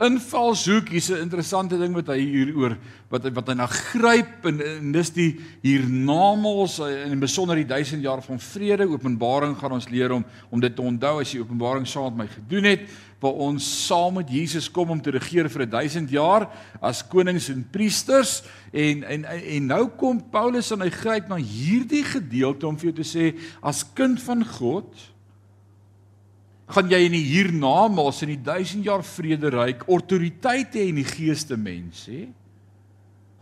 invalshoek. 0.00 0.88
Hier's 0.88 1.10
'n 1.10 1.20
interessante 1.20 1.78
ding 1.78 1.94
wat 1.94 2.06
hy 2.06 2.18
hier 2.18 2.56
oor 2.56 2.76
wat 3.10 3.28
wat 3.34 3.48
hy 3.48 3.54
na 3.54 3.66
gryp 3.66 4.46
en, 4.46 4.60
en 4.60 4.92
dis 4.92 5.10
die 5.10 5.40
hiernamaals 5.62 6.78
en 6.80 7.12
in 7.12 7.20
besonder 7.20 7.56
die 7.56 7.66
1000 7.66 8.02
jaar 8.02 8.22
van 8.22 8.40
vrede. 8.40 8.88
Openbaring 8.88 9.56
gaan 9.58 9.72
ons 9.72 9.88
leer 9.88 10.12
om 10.12 10.24
om 10.50 10.60
dit 10.60 10.74
te 10.74 10.82
onthou 10.82 11.20
as 11.20 11.32
jy 11.32 11.40
Openbaring 11.40 11.86
saam 11.86 12.16
met 12.16 12.26
my 12.26 12.28
gedoen 12.34 12.64
het 12.64 12.80
waar 13.22 13.38
ons 13.38 13.86
saam 13.86 14.16
met 14.18 14.30
Jesus 14.30 14.66
kom 14.70 14.90
om 14.90 15.00
te 15.02 15.12
regeer 15.14 15.46
vir 15.50 15.66
1000 15.70 16.10
jaar 16.10 16.48
as 16.82 17.04
konings 17.06 17.48
en 17.52 17.62
priesters 17.70 18.42
en 18.72 19.04
en 19.04 19.24
en 19.24 19.66
nou 19.66 19.84
kom 19.96 20.18
Paulus 20.32 20.72
en 20.74 20.82
hy 20.82 20.90
gryp 20.90 21.28
na 21.30 21.38
hierdie 21.38 22.02
gedeelte 22.02 22.66
om 22.66 22.78
vir 22.78 22.90
jou 22.90 22.96
te 22.98 23.06
sê 23.06 23.30
as 23.62 23.84
kind 23.94 24.18
van 24.26 24.42
God 24.58 25.11
gaan 26.72 26.88
jy 26.88 27.02
in 27.06 27.16
die 27.16 27.26
hiernamaals 27.26 28.22
in 28.24 28.32
die 28.34 28.42
1000 28.42 28.86
jaar 28.86 29.02
vrede 29.04 29.50
ryk 29.52 29.84
autoriteit 29.88 30.74
hê 30.78 30.88
in 30.88 31.00
die 31.02 31.08
geeste 31.08 31.58
mens, 31.60 32.06
hè? 32.08 32.28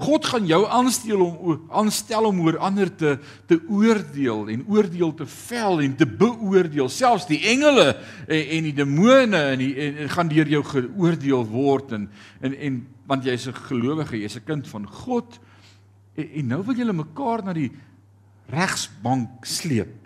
God 0.01 0.25
gaan 0.25 0.47
jou 0.49 0.63
aanstel 0.65 1.21
om 1.21 1.67
aanstel 1.77 2.25
om 2.31 2.39
oor 2.47 2.57
ander 2.65 2.89
te 2.89 3.19
te 3.51 3.59
oordeel 3.69 4.49
en 4.49 4.63
oordeel 4.73 5.13
te 5.19 5.27
vel 5.29 5.83
en 5.85 5.97
te 5.97 6.07
beoordeel. 6.09 6.89
Selfs 6.89 7.29
die 7.29 7.43
engele 7.53 7.91
en, 7.93 8.41
en 8.41 8.69
die 8.71 8.77
demone 8.79 9.43
en, 9.53 9.61
die, 9.61 9.75
en, 9.77 10.01
en 10.05 10.13
gaan 10.15 10.33
deur 10.33 10.49
jou 10.49 10.63
geoordeel 10.71 11.45
word 11.53 11.93
en 11.99 12.09
en 12.41 12.57
en 12.57 12.81
want 13.11 13.27
jy's 13.27 13.49
'n 13.49 13.61
gelowige, 13.69 14.17
jy's 14.17 14.39
'n 14.39 14.47
kind 14.47 14.69
van 14.69 14.87
God. 14.87 15.39
En, 16.17 16.29
en 16.33 16.47
nou 16.47 16.63
wil 16.65 16.77
julle 16.77 16.97
mekaar 16.97 17.45
na 17.45 17.53
die 17.53 17.71
regsbank 18.49 19.45
sleep. 19.45 20.00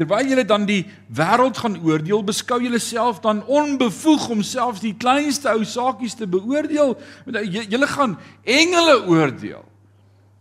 Terwyl 0.00 0.30
julle 0.32 0.46
dan 0.48 0.62
die 0.64 0.86
wêreld 1.12 1.58
gaan 1.60 1.74
oordeel, 1.84 2.22
beskou 2.24 2.56
julle 2.62 2.78
self 2.80 3.18
dan 3.20 3.42
onbevoeg 3.44 4.30
om 4.32 4.38
selfs 4.40 4.80
die 4.80 4.94
kleinste 4.96 5.50
ou 5.52 5.60
saakies 5.68 6.16
te 6.16 6.24
beoordeel. 6.24 6.94
Julle 7.68 7.88
gaan 7.90 8.14
engele 8.48 9.02
oordeel. 9.04 9.60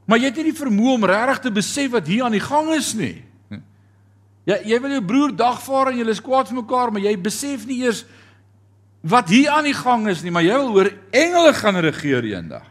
Maar 0.08 0.24
jy 0.24 0.32
het 0.32 0.40
nie 0.40 0.48
die 0.48 0.62
vermoë 0.62 0.94
om 0.96 1.08
regtig 1.12 1.44
te 1.44 1.52
besef 1.60 1.92
wat 1.92 2.08
hier 2.08 2.24
aan 2.24 2.38
die 2.38 2.46
gang 2.46 2.72
is 2.78 2.94
nie. 2.96 3.18
Ja, 4.48 4.56
jy 4.64 4.80
wil 4.80 4.96
jou 4.96 5.04
broer 5.12 5.36
dagvaar 5.36 5.92
en 5.92 6.00
julle 6.00 6.16
is 6.16 6.24
kwaad 6.24 6.48
vir 6.48 6.62
mekaar, 6.62 6.96
maar 6.96 7.04
jy 7.04 7.18
besef 7.20 7.68
nie 7.68 7.84
eers 7.84 8.06
wat 9.04 9.28
hier 9.28 9.52
aan 9.54 9.68
die 9.68 9.76
gang 9.76 10.08
is 10.08 10.24
nie, 10.24 10.32
maar 10.32 10.48
jy 10.48 10.56
wil 10.56 10.72
oor 10.80 10.90
engele 11.12 11.52
gaan 11.60 11.84
regeer 11.84 12.32
eendag. 12.32 12.64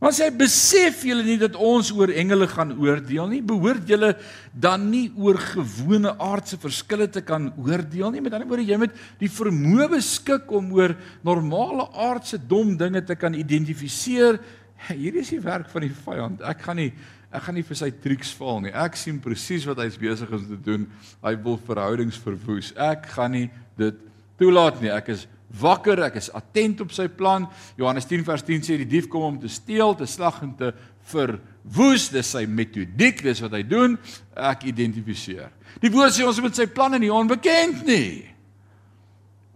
Maar 0.00 0.14
sê 0.16 0.30
besef 0.32 1.02
julle 1.04 1.26
nie 1.26 1.36
dat 1.36 1.58
ons 1.60 1.90
oor 1.92 2.08
engele 2.08 2.46
gaan 2.48 2.72
oordeel 2.72 3.26
nie? 3.28 3.42
Behoort 3.44 3.84
julle 3.88 4.14
dan 4.56 4.86
nie 4.88 5.10
oor 5.12 5.36
gewone 5.36 6.14
aardse 6.16 6.56
verskille 6.60 7.04
te 7.12 7.20
kan 7.20 7.50
oordeel 7.60 8.14
nie? 8.14 8.22
Met 8.24 8.32
ander 8.32 8.48
woorde, 8.48 8.64
jy 8.64 8.78
moet 8.80 8.96
die 9.20 9.28
vermoë 9.28 9.90
beskik 9.92 10.48
om 10.56 10.70
oor 10.78 10.94
normale 11.26 11.84
aardse 11.92 12.40
dom 12.40 12.72
dinge 12.80 13.04
te 13.04 13.16
kan 13.20 13.36
identifiseer. 13.36 14.40
Hierdie 14.88 15.20
is 15.20 15.34
die 15.34 15.42
werk 15.44 15.68
van 15.68 15.84
die 15.84 15.92
vyand. 15.92 16.40
Ek 16.48 16.64
gaan 16.64 16.80
nie 16.80 16.92
ek 17.30 17.44
gaan 17.46 17.54
nie 17.60 17.62
vir 17.62 17.78
sy 17.78 17.90
triks 18.02 18.32
val 18.34 18.56
nie. 18.64 18.72
Ek 18.74 18.96
sien 18.98 19.20
presies 19.22 19.62
wat 19.68 19.78
hy's 19.84 20.00
besig 20.00 20.32
om 20.34 20.46
te 20.48 20.56
doen. 20.64 20.88
Hy 21.22 21.36
wil 21.44 21.60
verhoudings 21.68 22.18
verwoes. 22.18 22.72
Ek 22.74 23.04
gaan 23.12 23.36
nie 23.36 23.44
dit 23.78 24.00
toelaat 24.40 24.80
nie. 24.82 24.90
Ek 24.90 25.12
is 25.14 25.28
wakker, 25.58 26.04
ek 26.06 26.18
is 26.20 26.30
attent 26.36 26.82
op 26.84 26.92
sy 26.94 27.08
plan. 27.10 27.46
Johannes 27.78 28.06
10 28.08 28.24
vers 28.26 28.44
10 28.46 28.66
sê 28.66 28.78
die 28.80 28.88
dief 28.88 29.08
kom 29.10 29.26
om 29.26 29.38
te 29.40 29.50
steel, 29.50 29.96
te 29.98 30.06
slag 30.08 30.42
en 30.46 30.52
te 30.58 30.72
verwoes. 31.10 32.08
Dis 32.14 32.34
sy 32.36 32.44
metodiek, 32.46 33.22
dis 33.24 33.42
wat 33.44 33.56
hy 33.58 33.64
doen. 33.66 33.96
Ek 34.36 34.68
identifiseer. 34.70 35.50
Die 35.82 35.92
woord 35.92 36.14
sê 36.14 36.26
ons 36.26 36.40
moet 36.42 36.56
sy 36.56 36.68
planne 36.70 37.00
nie 37.02 37.12
onbekend 37.14 37.82
nie. 37.88 38.30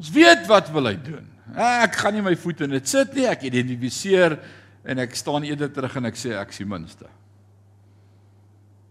Ons 0.01 0.11
weet 0.15 0.47
wat 0.51 0.71
wil 0.75 0.91
hy 0.91 0.97
doen. 0.99 1.27
Ek 1.55 2.01
gaan 2.01 2.17
nie 2.17 2.25
my 2.25 2.35
voete 2.39 2.67
in 2.67 2.75
dit 2.75 2.89
sit 2.91 3.15
nie. 3.15 3.29
Ek 3.31 3.47
identifiseer 3.47 4.39
en 4.85 5.03
ek 5.05 5.15
staan 5.17 5.47
eerder 5.47 5.71
terug 5.73 6.01
en 6.01 6.11
ek 6.11 6.19
sê 6.19 6.35
ek 6.37 6.51
is 6.55 6.63
die 6.63 6.69
minste. 6.69 7.09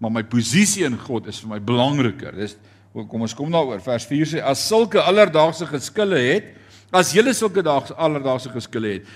Maar 0.01 0.11
my 0.19 0.23
posisie 0.27 0.85
in 0.87 0.97
God 0.99 1.29
is 1.31 1.39
vir 1.43 1.53
my 1.53 1.59
belangriker. 1.63 2.35
Dis 2.35 2.57
kom 2.93 3.23
ons 3.25 3.35
kom 3.35 3.51
daaroor. 3.51 3.81
Vers 3.83 4.05
4 4.09 4.29
sê 4.35 4.43
as 4.43 4.63
sulke 4.67 5.01
alledaagse 5.01 5.67
geskille 5.69 6.19
het, 6.19 6.51
As 6.93 7.09
julle 7.15 7.33
sulke 7.33 7.63
dae 7.65 7.95
alledaagse 7.97 8.51
geskille 8.53 8.97
het, 8.99 9.13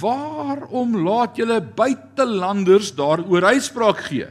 waarom 0.00 0.96
laat 1.04 1.38
julle 1.38 1.60
buitelanders 1.62 2.90
daaroor 2.98 3.46
uitspraak 3.52 4.02
gee? 4.08 4.26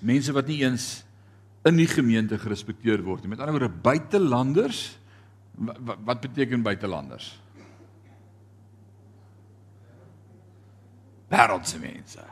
Mense 0.00 0.32
wat 0.32 0.48
nie 0.48 0.62
eens 0.64 1.04
in 1.66 1.76
die 1.76 1.88
gemeente 1.90 2.38
gerespekteer 2.40 3.02
word 3.04 3.24
nie. 3.24 3.34
Met 3.34 3.42
ander 3.42 3.58
woorde, 3.58 3.82
buitelanders 3.84 4.86
wat, 5.56 6.00
wat 6.04 6.20
beteken 6.20 6.64
buitelanders? 6.64 7.30
Wêreldse 11.32 11.80
mense. 11.82 12.24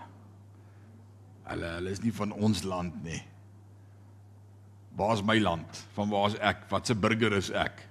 Hulle 1.48 1.70
hulle 1.78 1.92
is 1.92 2.02
nie 2.04 2.12
van 2.14 2.32
ons 2.32 2.62
land 2.68 2.96
nie. 3.04 3.20
Waar 4.94 5.16
is 5.16 5.24
my 5.26 5.40
land? 5.42 5.80
Van 5.96 6.12
waar 6.12 6.30
is 6.30 6.38
ek? 6.38 6.68
Wat 6.70 6.86
se 6.86 6.94
burger 6.94 7.34
is 7.36 7.50
ek? 7.50 7.82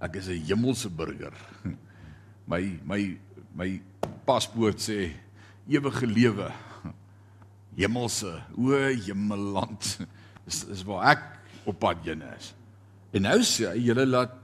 Ek 0.00 0.16
is 0.16 0.28
'n 0.28 0.44
hemelse 0.44 0.88
burger. 0.88 1.32
My 2.50 2.78
my 2.84 3.16
my 3.54 3.80
paspoort 4.24 4.78
sê 4.78 5.10
ewige 5.68 6.06
lewe. 6.06 6.52
Hemelse, 7.76 8.42
o 8.56 8.70
hemelland. 8.72 9.98
Dis 10.46 10.64
is 10.70 10.84
waar 10.84 11.16
ek 11.16 11.22
op 11.66 11.78
pad 11.78 12.04
heen 12.04 12.22
is. 12.36 12.54
En 13.10 13.26
nou 13.26 13.40
sê 13.42 13.72
hy 13.72 13.88
julle 13.88 14.06
laat 14.06 14.34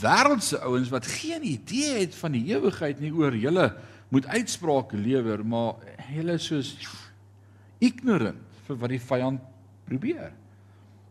wêreldse 0.00 0.60
ouens 0.64 0.88
wat 0.92 1.06
geen 1.06 1.44
idee 1.44 2.00
het 2.00 2.14
van 2.14 2.32
die 2.32 2.46
ewigheid 2.52 3.00
nie 3.00 3.12
oor 3.12 3.36
julle 3.36 3.68
moet 4.10 4.26
uitsprake 4.26 4.96
lewer, 4.96 5.44
maar 5.46 5.78
hulle 6.10 6.34
is 6.40 6.48
soos 6.50 6.72
ignorant 7.78 8.40
vir 8.66 8.78
wat 8.80 8.92
die 8.92 9.02
vyand 9.02 9.44
probeer. 9.86 10.32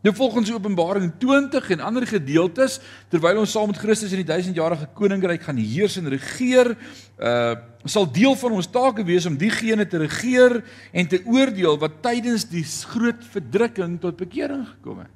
Nou 0.00 0.14
volgens 0.16 0.52
Openbaring 0.52 1.12
20 1.18 1.70
en 1.70 1.80
ander 1.80 2.06
gedeeltes, 2.06 2.78
terwyl 3.12 3.42
ons 3.42 3.52
saam 3.52 3.68
met 3.68 3.80
Christus 3.80 4.14
in 4.16 4.22
die 4.22 4.30
duisendjarige 4.30 4.88
koninkryk 4.96 5.42
gaan 5.44 5.60
heers 5.60 5.98
en 6.00 6.08
regeer, 6.08 6.72
uh 7.20 7.58
sal 7.88 8.04
deel 8.12 8.34
van 8.36 8.52
ons 8.52 8.66
take 8.68 9.00
wees 9.08 9.24
om 9.24 9.38
diegene 9.40 9.86
te 9.88 10.02
regeer 10.02 10.58
en 10.92 11.06
te 11.08 11.22
oordeel 11.24 11.78
wat 11.80 11.94
tydens 12.04 12.42
die 12.50 12.60
groot 12.60 13.22
verdrukking 13.32 13.94
tot 14.02 14.18
bekering 14.20 14.66
gekom 14.68 14.98
het. 15.00 15.14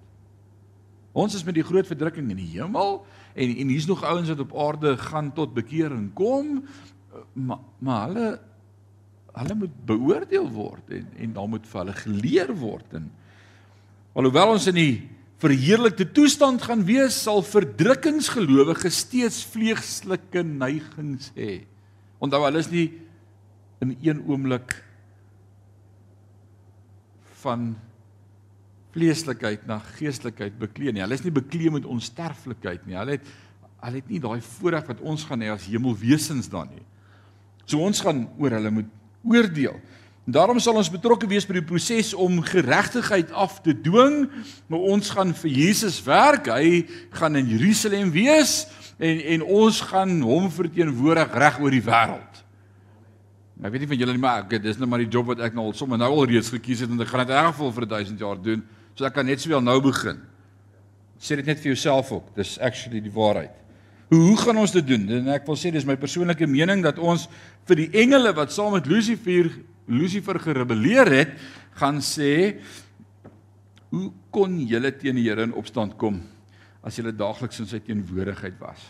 Ons 1.12 1.36
is 1.36 1.44
met 1.44 1.58
die 1.58 1.66
groot 1.66 1.84
verdrukking 1.84 2.30
in 2.32 2.40
die 2.40 2.48
hemel 2.54 3.02
en 3.34 3.52
en 3.52 3.72
hier's 3.74 3.88
nog 3.90 4.00
ouens 4.00 4.32
wat 4.32 4.40
op 4.46 4.56
aarde 4.64 4.94
gaan 4.96 5.28
tot 5.36 5.52
bekering 5.52 6.08
kom, 6.16 6.64
maar 7.36 7.60
maar 7.84 8.08
hulle 8.08 8.30
hulle 9.34 9.58
moet 9.60 9.76
beoordeel 9.92 10.48
word 10.56 10.96
en 10.96 11.06
en 11.20 11.36
daar 11.36 11.52
moet 11.52 11.68
vir 11.68 11.80
hulle 11.82 11.98
geleer 12.00 12.56
word 12.64 12.96
en 12.96 13.12
Alhoewel 14.14 14.54
ons 14.54 14.68
in 14.70 14.78
die 14.78 14.94
verheerlikte 15.42 16.06
toestand 16.14 16.62
gaan 16.64 16.84
wees, 16.86 17.16
sal 17.26 17.42
verdrukkingsgelowiges 17.44 19.02
steeds 19.04 19.42
vleeslike 19.50 20.44
neigings 20.46 21.32
hê. 21.36 21.64
Onthou 22.22 22.44
hulle 22.46 22.62
is 22.62 22.70
nie 22.72 22.86
in 23.82 23.96
een 24.00 24.22
oomblik 24.24 24.76
van 27.42 27.74
vleeslikheid 28.94 29.66
na 29.68 29.80
geestelikheid 29.98 30.54
bekleed 30.60 30.94
nie. 30.94 31.02
Hulle 31.02 31.18
is 31.18 31.24
nie 31.26 31.34
bekleed 31.34 31.74
met 31.74 31.88
onsterflikheid 31.90 32.86
nie. 32.86 32.96
Hulle 33.00 33.18
het 33.18 33.32
hulle 33.84 34.00
het 34.00 34.06
nie 34.08 34.20
daai 34.22 34.40
voorreg 34.40 34.86
wat 34.88 35.02
ons 35.04 35.26
gaan 35.28 35.42
hê 35.44 35.50
as 35.52 35.66
hemelwesens 35.68 36.46
dan 36.48 36.70
nie. 36.72 36.84
So 37.68 37.84
ons 37.84 38.00
gaan 38.00 38.22
oor 38.40 38.54
hulle 38.56 38.70
moet 38.72 38.88
oordeel. 39.28 39.76
Daarom 40.24 40.56
sal 40.62 40.78
ons 40.80 40.88
betrokke 40.88 41.28
wees 41.28 41.44
by 41.44 41.58
die 41.58 41.66
proses 41.68 42.14
om 42.16 42.38
geregtigheid 42.40 43.32
af 43.36 43.58
te 43.64 43.74
dwing, 43.76 44.22
maar 44.72 44.86
ons 44.94 45.10
gaan 45.12 45.34
vir 45.36 45.50
Jesus 45.52 45.98
werk. 46.06 46.48
Hy 46.48 46.86
gaan 47.12 47.36
in 47.36 47.50
Jerusalem 47.52 48.08
wees 48.14 48.62
en 48.96 49.20
en 49.34 49.44
ons 49.44 49.80
gaan 49.90 50.14
hom 50.24 50.46
verteenwoordig 50.48 51.34
reg 51.36 51.58
oor 51.60 51.74
die 51.74 51.84
wêreld. 51.84 52.40
Ek 53.64 53.72
weet 53.74 53.84
nie 53.84 53.90
van 53.90 54.00
julle 54.00 54.14
nie, 54.16 54.22
maar 54.22 54.46
ek 54.46 54.62
dis 54.64 54.80
nou 54.80 54.88
maar 54.88 55.04
die 55.04 55.12
job 55.12 55.28
wat 55.28 55.42
ek 55.44 55.54
nou 55.56 55.66
al 55.68 55.76
sommer 55.76 56.00
nou 56.00 56.08
al 56.08 56.30
reeds 56.30 56.48
gekies 56.54 56.82
het 56.84 56.90
en 56.90 57.04
ek 57.04 57.12
gaan 57.12 57.26
dit 57.26 57.34
elk 57.36 57.52
geval 57.52 57.74
vir 57.76 57.88
1000 57.92 58.24
jaar 58.24 58.40
doen. 58.40 58.64
So 58.96 59.04
ek 59.04 59.14
kan 59.18 59.28
net 59.28 59.44
sowel 59.44 59.60
nou 59.60 59.76
begin. 59.84 60.24
Sê 61.20 61.36
dit 61.36 61.46
net 61.46 61.60
vir 61.60 61.74
jouself 61.74 62.10
ook. 62.16 62.32
Dis 62.36 62.56
actually 62.64 63.04
die 63.04 63.12
waarheid. 63.12 63.52
Hoe, 64.08 64.20
hoe 64.30 64.40
gaan 64.40 64.56
ons 64.60 64.72
dit 64.72 64.86
doen? 64.88 65.04
En 65.20 65.30
ek 65.36 65.44
wil 65.48 65.60
sê 65.60 65.72
dis 65.74 65.84
my 65.84 65.96
persoonlike 66.00 66.48
mening 66.48 66.80
dat 66.84 66.96
ons 66.98 67.28
vir 67.68 67.84
die 67.84 67.90
engele 68.04 68.32
wat 68.36 68.52
saam 68.52 68.72
met 68.76 68.88
Lucifer 68.88 69.52
Lucifer 69.86 70.38
gerebelleer 70.40 71.10
het, 71.12 71.34
gaan 71.76 72.00
sê 72.04 72.60
hoe 73.94 74.08
kon 74.34 74.56
julle 74.66 74.90
teen 74.96 75.18
die 75.18 75.26
Here 75.28 75.44
in 75.46 75.54
opstand 75.54 75.96
kom 76.00 76.22
as 76.84 76.98
julle 76.98 77.14
daagliks 77.16 77.60
in 77.62 77.68
sy 77.68 77.80
teenwoordigheid 77.84 78.58
was? 78.60 78.82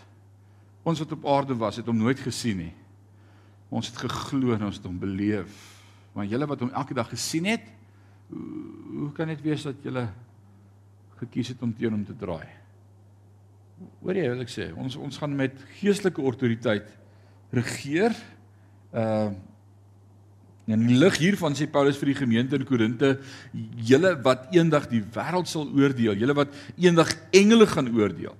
Ons 0.84 1.00
wat 1.00 1.14
op 1.16 1.28
aarde 1.30 1.56
was, 1.56 1.78
het 1.80 1.88
hom 1.88 2.00
nooit 2.00 2.20
gesien 2.20 2.58
nie. 2.66 2.72
Ons 3.74 3.90
het 3.90 4.02
geglo 4.04 4.54
en 4.54 4.66
ons 4.68 4.76
het 4.76 4.86
hom 4.86 4.98
beleef. 5.00 5.54
Maar 6.14 6.28
julle 6.30 6.48
wat 6.50 6.60
hom 6.62 6.74
elke 6.76 6.96
dag 6.96 7.08
gesien 7.10 7.48
het, 7.48 7.64
hoe, 8.30 9.10
kan 9.14 9.30
dit 9.30 9.40
wees 9.44 9.64
dat 9.66 9.80
julle 9.84 10.04
gekies 11.20 11.52
het 11.54 11.62
om 11.62 11.72
teen 11.76 11.94
hom 11.94 12.04
te 12.06 12.16
draai? 12.18 12.46
Hoor 14.02 14.18
jy 14.18 14.28
wat 14.30 14.44
ek 14.44 14.52
sê? 14.52 14.68
Ons 14.78 14.96
ons 15.00 15.18
gaan 15.18 15.34
met 15.36 15.56
geestelike 15.80 16.22
autoriteit 16.22 16.92
regeer. 17.54 18.14
Uh 18.94 19.32
en 20.66 20.80
in 20.80 20.98
lig 20.98 21.18
hiervan 21.20 21.56
sê 21.56 21.66
Paulus 21.70 21.98
vir 22.00 22.12
die 22.12 22.20
gemeente 22.22 22.56
in 22.56 22.64
Korinte, 22.64 23.18
julle 23.84 24.14
wat 24.24 24.48
eendag 24.54 24.88
die 24.88 25.02
wêreld 25.14 25.50
sal 25.50 25.66
oordeel, 25.68 26.16
julle 26.16 26.36
wat 26.36 26.54
eendag 26.80 27.12
engele 27.36 27.66
gaan 27.68 27.90
oordeel. 27.92 28.36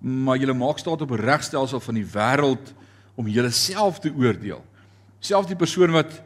Maar 0.00 0.40
julle 0.40 0.56
maak 0.56 0.78
staat 0.80 1.02
op 1.02 1.12
'n 1.12 1.20
regstelsel 1.20 1.80
van 1.80 1.94
die 1.94 2.06
wêreld 2.06 2.72
om 3.16 3.28
julleself 3.28 3.98
te 3.98 4.12
oordeel. 4.14 4.64
Selfs 5.20 5.48
die 5.48 5.56
persoon 5.56 5.90
wat 5.90 6.22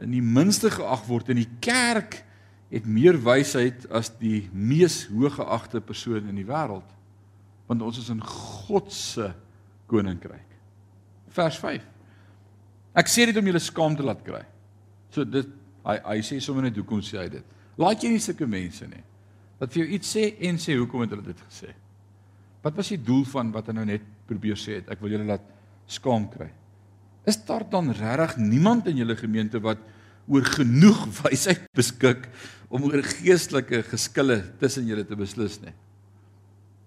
in 0.00 0.10
die 0.10 0.22
minste 0.22 0.70
geag 0.70 1.04
word 1.06 1.28
in 1.28 1.36
die 1.36 1.50
kerk 1.60 2.24
het 2.70 2.86
meer 2.86 3.18
wysheid 3.18 3.90
as 3.90 4.12
die 4.20 4.48
mees 4.52 5.08
hooggeagte 5.10 5.80
persoon 5.80 6.28
in 6.28 6.38
die 6.38 6.46
wêreld 6.46 6.86
want 7.70 7.82
ons 7.86 7.98
is 7.98 8.08
in 8.10 8.22
God 8.26 8.90
se 8.92 9.28
koninkryk. 9.86 10.46
Vers 11.30 11.58
5. 11.62 11.84
Ek 12.98 13.10
sê 13.10 13.28
dit 13.30 13.36
om 13.38 13.46
julle 13.46 13.62
skaam 13.62 13.94
te 13.94 14.02
laat 14.02 14.24
kry. 14.26 14.42
So 15.10 15.24
dit 15.24 15.48
hy 15.86 15.96
hy 16.04 16.18
sê 16.24 16.40
sommer 16.42 16.66
net 16.68 16.76
hoekom 16.76 17.02
sê 17.04 17.18
hy 17.22 17.28
dit. 17.38 17.56
Laat 17.80 18.02
jy 18.02 18.12
nie 18.12 18.22
sulke 18.22 18.46
mense 18.46 18.86
nie. 18.88 19.02
Wat 19.60 19.72
vir 19.72 19.84
jou 19.84 19.94
iets 19.96 20.16
sê 20.16 20.26
en 20.48 20.58
sê 20.60 20.76
hoekom 20.78 21.04
het 21.04 21.14
hulle 21.14 21.26
dit 21.26 21.44
gesê? 21.48 21.72
Wat 22.64 22.76
was 22.76 22.92
die 22.92 23.00
doel 23.00 23.24
van 23.28 23.52
wat 23.54 23.70
hy 23.70 23.76
nou 23.76 23.86
net 23.88 24.04
probeer 24.28 24.58
sê 24.60 24.80
het? 24.80 24.90
Ek 24.92 25.00
wil 25.00 25.14
julle 25.14 25.28
laat 25.28 25.44
skaam 25.90 26.28
kry. 26.32 26.50
Is 27.28 27.40
daar 27.48 27.64
dan 27.68 27.92
regtig 27.96 28.38
niemand 28.40 28.88
in 28.88 29.00
julle 29.00 29.16
gemeente 29.16 29.60
wat 29.64 29.80
oor 30.30 30.46
genoeg 30.56 31.06
wysheid 31.24 31.66
beskik 31.76 32.28
om 32.70 32.86
oor 32.88 33.02
geestelike 33.04 33.82
geskille 33.88 34.40
tussen 34.60 34.88
julle 34.88 35.04
te 35.08 35.18
beslis 35.18 35.58
nie? 35.64 35.74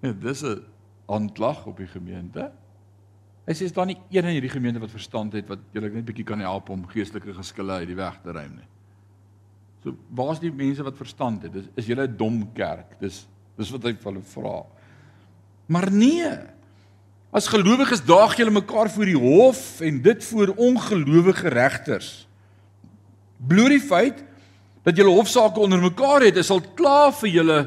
Ja, 0.04 0.14
dis 0.14 0.44
'n 0.44 0.64
aanklag 1.08 1.66
op 1.68 1.78
die 1.78 1.88
gemeente. 1.88 2.52
Hy 3.44 3.56
sê 3.58 3.68
is 3.68 3.76
daar 3.76 3.90
nie 3.90 3.98
een 4.08 4.24
in 4.24 4.38
hierdie 4.38 4.54
gemeente 4.54 4.80
wat 4.80 4.94
verstand 4.94 5.34
het 5.36 5.50
wat 5.52 5.64
julle 5.76 5.90
net 5.92 6.06
bietjie 6.08 6.28
kan 6.28 6.40
help 6.40 6.70
om 6.72 6.86
geestelike 6.88 7.36
geskille 7.36 7.82
uit 7.82 7.90
die 7.90 8.00
weg 8.00 8.22
te 8.24 8.32
ruim 8.32 8.54
nie. 8.56 8.70
So 9.84 9.98
waar's 10.16 10.40
die 10.40 10.52
mense 10.52 10.86
wat 10.86 10.96
verstand 10.96 11.44
het? 11.44 11.54
Dis 11.54 11.68
is 11.76 11.90
julle 11.92 12.08
'n 12.08 12.18
dom 12.18 12.54
kerk. 12.56 13.00
Dis 13.00 13.28
dis 13.58 13.72
wat 13.72 13.84
hy 13.84 13.94
vir 13.94 14.12
hulle 14.12 14.24
vra. 14.24 14.66
Maar 15.68 15.92
nee. 15.92 16.32
As 17.34 17.48
gelowiges 17.48 18.06
daag 18.06 18.38
julle 18.38 18.52
mekaar 18.52 18.90
voor 18.90 19.06
die 19.06 19.18
hof 19.18 19.82
en 19.82 20.02
dit 20.02 20.24
voor 20.24 20.54
ongelowige 20.56 21.50
regters. 21.50 22.28
Bloot 23.38 23.70
die 23.70 23.82
feit 23.82 24.24
dat 24.84 24.96
julle 24.96 25.10
hofsaake 25.10 25.60
onder 25.60 25.82
mekaar 25.82 26.22
het, 26.22 26.38
is 26.38 26.52
al 26.52 26.62
klaar 26.76 27.12
vir 27.14 27.30
julle 27.30 27.60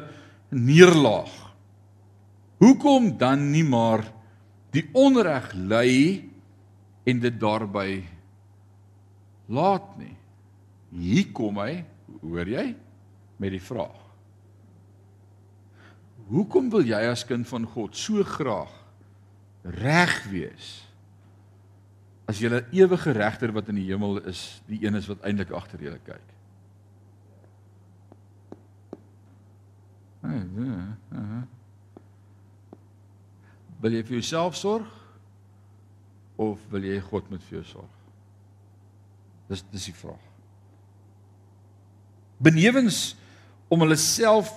neerlaag. 0.51 1.33
Hoekom 2.59 3.19
dan 3.19 3.51
nie 3.51 3.65
maar 3.65 4.16
die 4.77 4.85
onreg 4.97 5.53
lei 5.57 6.29
en 7.07 7.21
dit 7.23 7.37
daarby 7.41 8.03
laat 9.47 9.93
nie? 10.01 10.15
Hier 10.97 11.31
kom 11.35 11.61
hy, 11.61 11.85
hoor 12.23 12.49
jy, 12.51 12.67
met 13.43 13.55
die 13.55 13.63
vraag. 13.63 14.03
Hoekom 16.27 16.71
wil 16.73 16.87
jy 16.87 16.99
as 17.07 17.23
kind 17.27 17.47
van 17.47 17.67
God 17.71 17.95
so 17.99 18.25
graag 18.27 18.73
reg 19.77 20.15
wees? 20.31 20.71
As 22.27 22.41
jy 22.43 22.51
'n 22.51 22.67
ewige 22.73 23.13
regter 23.13 23.53
wat 23.53 23.69
in 23.69 23.77
die 23.79 23.87
hemel 23.87 24.19
is, 24.27 24.61
die 24.67 24.83
een 24.83 24.95
is 24.95 25.07
wat 25.07 25.23
eintlik 25.23 25.51
agter 25.51 25.79
julle 25.79 26.01
kyk. 26.03 26.35
Uh, 30.27 30.43
uh, 30.59 30.91
uh. 31.15 31.56
Wil 33.83 33.99
jy 33.99 34.05
vir 34.07 34.19
jouself 34.21 34.57
sorg 34.59 34.87
of 36.41 36.61
wil 36.73 36.85
jy 36.85 36.99
God 37.01 37.29
met 37.33 37.45
vir 37.49 37.61
jou 37.61 37.67
sorg? 37.73 37.93
Dis 39.51 39.63
dis 39.73 39.89
die 39.91 39.97
vraag. 39.97 40.23
Benewens 42.43 43.15
om 43.73 43.83
hulle 43.85 43.99
self 44.01 44.51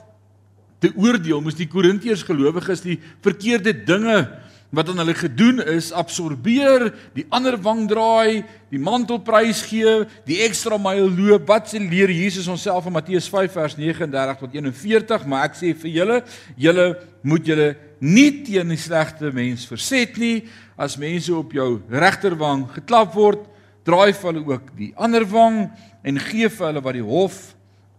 te 0.79 0.91
oordeel, 0.95 1.41
moes 1.43 1.57
die 1.59 1.67
Korintiërs 1.67 2.23
gelowiges 2.27 2.83
die 2.85 2.97
verkeerde 3.23 3.73
dinge 3.73 4.21
wat 4.69 4.89
aan 4.91 5.01
hulle 5.01 5.15
gedoen 5.17 5.61
is 5.73 5.89
absorbeer, 5.95 6.91
die 7.15 7.25
ander 7.33 7.57
wang 7.57 7.87
draai, 7.89 8.43
die 8.69 8.81
mantel 8.81 9.17
prys 9.25 9.63
gee, 9.65 9.95
die 10.29 10.39
ekstra 10.45 10.77
myl 10.77 11.09
loop. 11.09 11.47
Wat 11.49 11.71
sê 11.71 11.81
leer 11.81 12.13
Jesus 12.13 12.47
onsself 12.51 12.85
in 12.85 12.93
Matteus 12.93 13.29
5 13.31 13.55
vers 13.57 13.77
39 13.79 14.41
tot 14.43 14.57
41, 14.59 15.25
maar 15.25 15.49
ek 15.49 15.57
sê 15.57 15.73
vir 15.73 15.95
julle, 15.95 16.19
julle 16.57 16.89
moet 17.25 17.49
julle 17.49 17.69
nie 17.99 18.29
teen 18.45 18.69
die 18.69 18.79
slegte 18.79 19.33
mens 19.33 19.65
verset 19.69 20.19
nie. 20.21 20.43
As 20.79 20.99
mense 21.01 21.33
op 21.35 21.53
jou 21.55 21.79
regterwang 21.89 22.67
geklap 22.77 23.15
word, 23.17 23.41
draai 23.87 24.13
vir 24.13 24.29
hulle 24.29 24.45
ook 24.53 24.69
die 24.77 24.91
ander 25.01 25.25
wang 25.27 25.63
en 26.05 26.21
gee 26.29 26.47
vir 26.47 26.69
hulle 26.69 26.83
wat 26.85 26.97
die 26.99 27.05
hof 27.05 27.39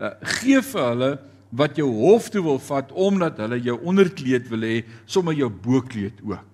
uh, 0.01 0.15
gee 0.39 0.63
vir 0.65 0.87
hulle 0.87 1.11
wat 1.51 1.79
jou 1.81 1.89
hof 1.99 2.31
toe 2.31 2.43
wil 2.47 2.61
vat 2.63 2.93
omdat 2.95 3.41
hulle 3.43 3.59
jou 3.65 3.77
onderkleed 3.91 4.47
wil 4.53 4.63
hê, 4.67 4.77
sommer 5.07 5.35
jou 5.35 5.51
bokleed 5.51 6.23
ook. 6.23 6.50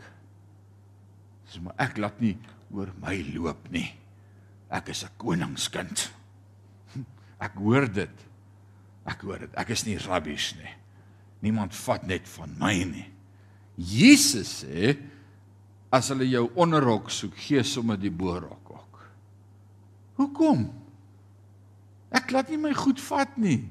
Dis 1.57 1.65
maar 1.65 1.79
ek 1.81 1.97
laat 1.97 2.19
nie 2.21 2.35
oor 2.77 2.91
my 3.01 3.17
loop 3.33 3.71
nie. 3.73 3.89
Ek 4.69 4.91
is 4.93 5.07
'n 5.09 5.17
koningskind. 5.17 6.11
Ek 7.47 7.57
hoor 7.57 7.89
dit. 7.89 8.13
Ek 9.09 9.25
hoor 9.25 9.41
dit. 9.41 9.53
Ek 9.57 9.71
is 9.73 9.87
nie 9.87 9.97
rabbies 9.97 10.53
nie. 10.61 10.75
Niemand 11.41 11.73
vat 11.73 12.05
net 12.05 12.29
van 12.29 12.53
my 12.61 12.75
nie. 12.85 13.07
Jesus 13.77 14.65
sê 14.65 14.99
as 15.89 16.11
hulle 16.13 16.29
jou 16.29 16.51
onderrok 16.61 17.09
soek, 17.09 17.33
gee 17.33 17.63
sommer 17.65 17.97
die 17.97 18.13
boorrok 18.13 18.71
ook. 18.77 19.01
Hoekom? 20.21 20.69
Ek 22.13 22.33
laat 22.37 22.53
nie 22.53 22.61
my 22.61 22.75
goed 22.77 23.01
vat 23.01 23.33
nie. 23.41 23.63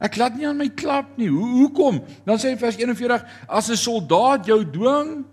Ek 0.00 0.20
laat 0.20 0.36
nie 0.36 0.48
aan 0.48 0.60
my 0.60 0.68
klap 0.68 1.16
nie. 1.16 1.32
Hoe 1.32 1.64
hoekom? 1.64 2.04
Dan 2.28 2.36
sê 2.36 2.52
vers 2.60 2.76
41 2.76 3.24
as 3.48 3.70
'n 3.70 3.76
soldaat 3.76 4.44
jou 4.44 4.64
dwing 4.64 5.24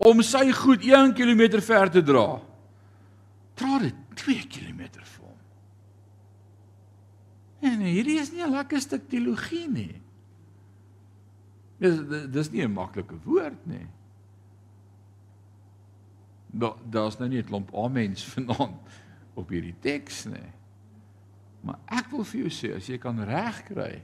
om 0.00 0.22
sy 0.24 0.48
goed 0.56 0.84
1 0.86 1.12
km 1.16 1.60
ver 1.60 1.90
te 1.92 2.02
dra, 2.02 2.40
dra 3.60 3.78
dit 3.82 3.96
2 4.22 4.46
km 4.48 4.80
vir 4.96 5.24
hom. 5.26 5.40
En 7.68 7.82
hierdie 7.84 8.20
is 8.20 8.32
nie 8.32 8.42
'n 8.42 8.54
lekker 8.56 8.80
stuk 8.80 9.08
teologie 9.08 9.68
nie. 9.68 10.00
Dis 11.78 12.00
dis 12.32 12.50
nie 12.52 12.64
'n 12.64 12.72
maklike 12.72 13.16
woord 13.24 13.66
nie. 13.66 13.86
Daar 16.52 16.76
daar's 16.90 17.18
nou 17.18 17.28
nie 17.28 17.42
'n 17.42 17.46
klomp 17.46 17.74
amens 17.74 18.24
vanaand 18.32 18.80
op 19.34 19.48
hierdie 19.48 19.76
teks 19.80 20.24
nie. 20.24 20.52
Maar 21.60 21.78
ek 21.86 22.10
wil 22.10 22.24
vir 22.24 22.40
jou 22.40 22.50
sê 22.50 22.76
as 22.76 22.86
jy 22.88 22.98
kan 22.98 23.20
regkry 23.20 24.02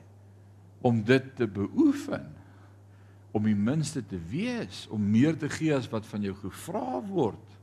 om 0.83 1.03
dit 1.05 1.37
te 1.37 1.47
beoefen 1.47 2.36
om 3.37 3.45
die 3.45 3.57
minste 3.57 4.01
te 4.07 4.19
wees, 4.31 4.87
om 4.93 5.03
meer 5.13 5.37
te 5.37 5.49
gee 5.53 5.75
as 5.77 5.89
wat 5.93 6.07
van 6.09 6.25
jou 6.25 6.33
gevra 6.41 7.03
word. 7.05 7.57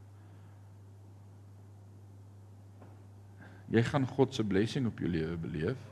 Jy 3.74 3.82
gaan 3.88 4.06
God 4.06 4.36
se 4.38 4.46
blessing 4.46 4.86
op 4.86 5.02
jou 5.02 5.10
lewe 5.10 5.38
beleef. 5.42 5.90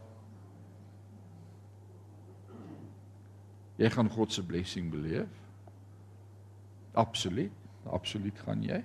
Jy 3.82 3.90
gaan 3.90 4.12
God 4.14 4.36
se 4.36 4.46
blessing 4.46 4.92
beleef. 4.94 5.40
Absoluut, 6.94 7.56
absoluut 7.90 8.46
gaan 8.46 8.62
jy. 8.62 8.84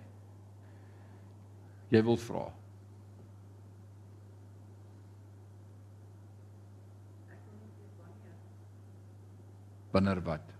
Jy 1.92 2.04
wil 2.08 2.16
vra. 2.24 2.48
Wanneer 9.92 10.24
wat? 10.24 10.55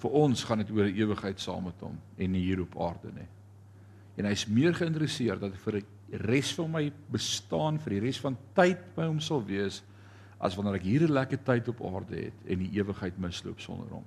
Vir 0.00 0.16
ons 0.16 0.44
gaan 0.44 0.62
dit 0.62 0.70
oor 0.70 0.86
'n 0.88 0.96
ewigheid 0.96 1.40
saam 1.40 1.64
met 1.64 1.80
hom 1.80 1.98
en 2.16 2.32
nie 2.32 2.44
hier 2.44 2.60
op 2.60 2.80
aarde 2.80 3.12
nie. 3.12 3.28
En 4.16 4.24
hy's 4.24 4.46
meer 4.46 4.74
geïnteresseerd 4.74 5.40
dat 5.40 5.56
vir 5.56 5.80
die 5.80 6.18
res 6.18 6.54
van 6.54 6.70
my 6.70 6.92
bestaan, 7.12 7.78
vir 7.78 7.90
die 7.90 8.00
res 8.00 8.20
van 8.20 8.36
tyd 8.54 8.78
by 8.96 9.06
hom 9.06 9.20
sal 9.20 9.44
wees 9.44 9.82
as 10.40 10.56
wanneer 10.56 10.74
ek 10.74 10.88
hier 10.88 11.02
'n 11.02 11.12
lekker 11.12 11.44
tyd 11.44 11.68
op 11.68 11.82
aarde 11.84 12.16
het 12.16 12.34
en 12.46 12.58
die 12.58 12.80
ewigheid 12.80 13.18
misloop 13.18 13.60
sonder 13.60 13.88
hom. 13.88 14.04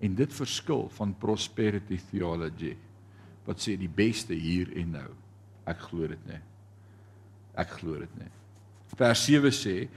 En 0.00 0.14
dit 0.14 0.32
verskil 0.32 0.88
van 0.88 1.14
prosperity 1.14 1.98
theology 2.10 2.76
wat 3.44 3.58
sê 3.58 3.76
die 3.76 3.88
beste 3.88 4.34
hier 4.34 4.70
en 4.76 4.90
nou. 4.90 5.10
Ek 5.66 5.78
glo 5.78 6.06
dit 6.06 6.26
nie. 6.26 6.40
Ek 7.56 7.68
glo 7.68 7.98
dit 7.98 8.18
nie. 8.18 8.30
Vers 8.96 9.24
7 9.24 9.50
sê: 9.52 9.88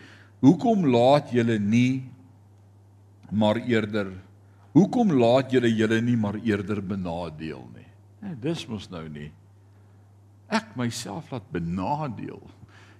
"Hoekom 0.42 0.86
laat 0.86 1.32
julle 1.32 1.60
nie 1.60 2.13
maar 3.32 3.62
eerder 3.64 4.12
hoekom 4.74 5.12
laat 5.14 5.52
julle 5.52 5.70
julle 5.70 6.02
nie 6.02 6.18
maar 6.18 6.40
eerder 6.44 6.82
benadeel 6.82 7.68
nie?" 7.76 7.90
Nee, 8.24 8.36
dis 8.40 8.68
mos 8.68 8.90
nou 8.90 9.08
nie. 9.10 9.32
Ek 10.48 10.76
myself 10.76 11.32
laat 11.32 11.46
benadeel, 11.52 12.42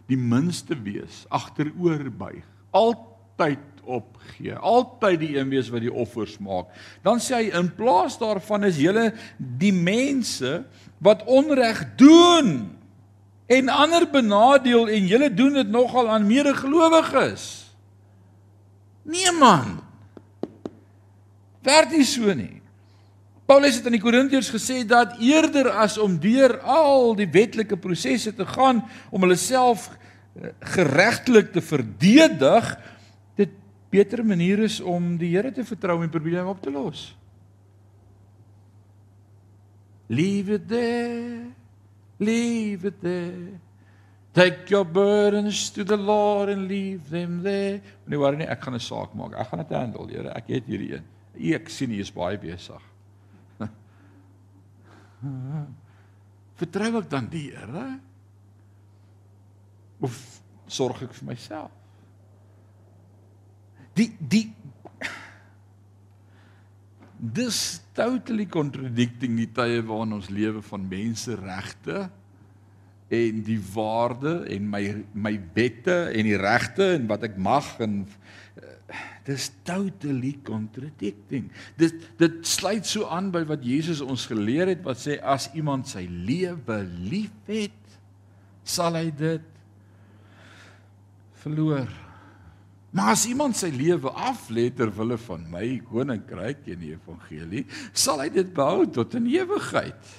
die 0.08 0.18
minste 0.18 0.76
wees, 0.76 1.26
agteroor 1.30 2.10
buig, 2.12 2.44
al 2.72 3.14
altyd 3.34 3.60
opgee. 3.84 4.56
Altyd 4.56 5.20
die 5.20 5.38
een 5.38 5.50
wees 5.50 5.70
wat 5.70 5.84
die 5.84 5.92
offers 5.92 6.38
maak. 6.40 6.72
Dan 7.04 7.20
sê 7.20 7.42
hy 7.42 7.50
in 7.58 7.72
plaas 7.76 8.18
daarvan 8.22 8.64
is 8.70 8.80
julle 8.80 9.12
die 9.38 9.74
mense 9.74 10.64
wat 11.04 11.26
onreg 11.28 11.84
doen 12.00 12.72
en 13.52 13.70
ander 13.70 14.08
benadeel 14.08 14.88
en 14.88 15.08
julle 15.10 15.30
doen 15.34 15.60
dit 15.60 15.70
nogal 15.70 16.10
aan 16.10 16.28
medegelowiges. 16.28 17.74
Nee 19.04 19.34
man. 19.36 19.83
Werk 21.64 21.92
nie 21.96 22.06
so 22.08 22.34
nie. 22.36 22.62
Paulus 23.48 23.78
het 23.78 23.88
aan 23.88 23.98
die 23.98 24.04
Korintiërs 24.04 24.52
gesê 24.54 24.82
dat 24.88 25.18
eerder 25.20 25.68
as 25.84 25.98
om 26.00 26.16
deur 26.20 26.58
al 26.64 27.12
die 27.20 27.28
wetlike 27.28 27.76
prosesse 27.80 28.32
te 28.36 28.46
gaan 28.48 28.80
om 29.12 29.26
hulle 29.26 29.38
self 29.40 29.90
eh, 29.92 30.54
geregtelik 30.76 31.52
te 31.52 31.64
verdedig, 31.64 32.70
dit 33.40 33.52
beter 33.92 34.24
manier 34.26 34.64
is 34.64 34.80
om 34.80 35.18
die 35.20 35.34
Here 35.36 35.52
te 35.52 35.66
vertrou 35.68 36.00
en 36.04 36.14
probleme 36.14 36.48
op 36.50 36.64
te 36.64 36.72
los. 36.72 37.12
Leave 40.08 40.56
it 40.56 40.68
there. 40.68 41.52
Leave 42.20 42.88
it 42.88 43.02
there. 43.02 43.60
Take 44.34 44.70
your 44.70 44.86
burdens 44.86 45.70
to 45.72 45.84
the 45.84 45.98
Lord 45.98 46.50
and 46.50 46.68
leave 46.68 47.10
them 47.10 47.44
there. 47.44 47.82
Nee, 48.08 48.18
waar 48.18 48.38
nie, 48.38 48.48
ek 48.48 48.64
gaan 48.64 48.74
'n 48.74 48.80
saak 48.80 49.14
maak. 49.14 49.36
Ek 49.38 49.48
gaan 49.48 49.60
dit 49.60 49.78
handle, 49.78 50.08
Here. 50.08 50.30
Ek 50.30 50.48
het 50.48 50.66
hierdie 50.66 50.94
een. 50.96 51.13
Ek 51.34 51.70
sien 51.74 51.94
jy 51.94 52.04
is 52.06 52.14
baie 52.14 52.38
besig. 52.38 52.90
Vertrou 56.62 56.92
ek 57.02 57.10
dan 57.10 57.30
die 57.32 57.50
Here? 57.54 57.88
Of 60.04 60.20
sorg 60.68 61.02
ek 61.08 61.16
vir 61.18 61.32
myself? 61.34 61.72
Die 63.98 64.12
die 64.20 64.48
Dis 67.24 67.80
totally 67.96 68.44
contradicting 68.52 69.38
die 69.40 69.48
tye 69.56 69.80
waarin 69.88 70.18
ons 70.18 70.28
lewe 70.28 70.60
van 70.68 70.90
menseregte 70.92 72.10
en 73.14 73.38
die 73.48 73.60
waarde 73.72 74.42
en 74.52 74.66
my 74.68 74.82
my 75.14 75.32
wette 75.56 75.96
en 76.12 76.28
die 76.28 76.40
regte 76.42 76.90
en 76.98 77.08
wat 77.08 77.24
ek 77.30 77.38
mag 77.40 77.70
en 77.86 78.02
dis 79.28 79.48
totally 79.68 80.34
contradicting. 80.46 81.50
Dit 81.80 81.96
dit 82.20 82.40
sluit 82.48 82.86
so 82.88 83.08
aan 83.08 83.32
by 83.34 83.44
wat 83.50 83.64
Jesus 83.66 84.04
ons 84.04 84.28
geleer 84.30 84.74
het 84.74 84.84
wat 84.86 85.02
sê 85.02 85.18
as 85.20 85.50
iemand 85.56 85.90
sy 85.90 86.06
lewe 86.10 86.80
liefhet, 87.08 87.98
sal 88.64 89.00
hy 89.00 89.10
dit 89.16 89.50
verloor. 91.44 91.90
Maar 92.94 93.16
as 93.16 93.26
iemand 93.26 93.58
sy 93.58 93.72
lewe 93.74 94.12
aflê 94.14 94.68
ter 94.76 94.92
wille 94.94 95.18
van 95.26 95.46
my 95.50 95.66
koninkryk 95.88 96.68
en 96.70 96.84
die 96.84 96.92
evangelie, 96.94 97.64
sal 97.90 98.22
hy 98.22 98.30
dit 98.34 98.52
behou 98.54 98.86
tot 98.94 99.16
in 99.18 99.32
ewigheid. 99.34 100.12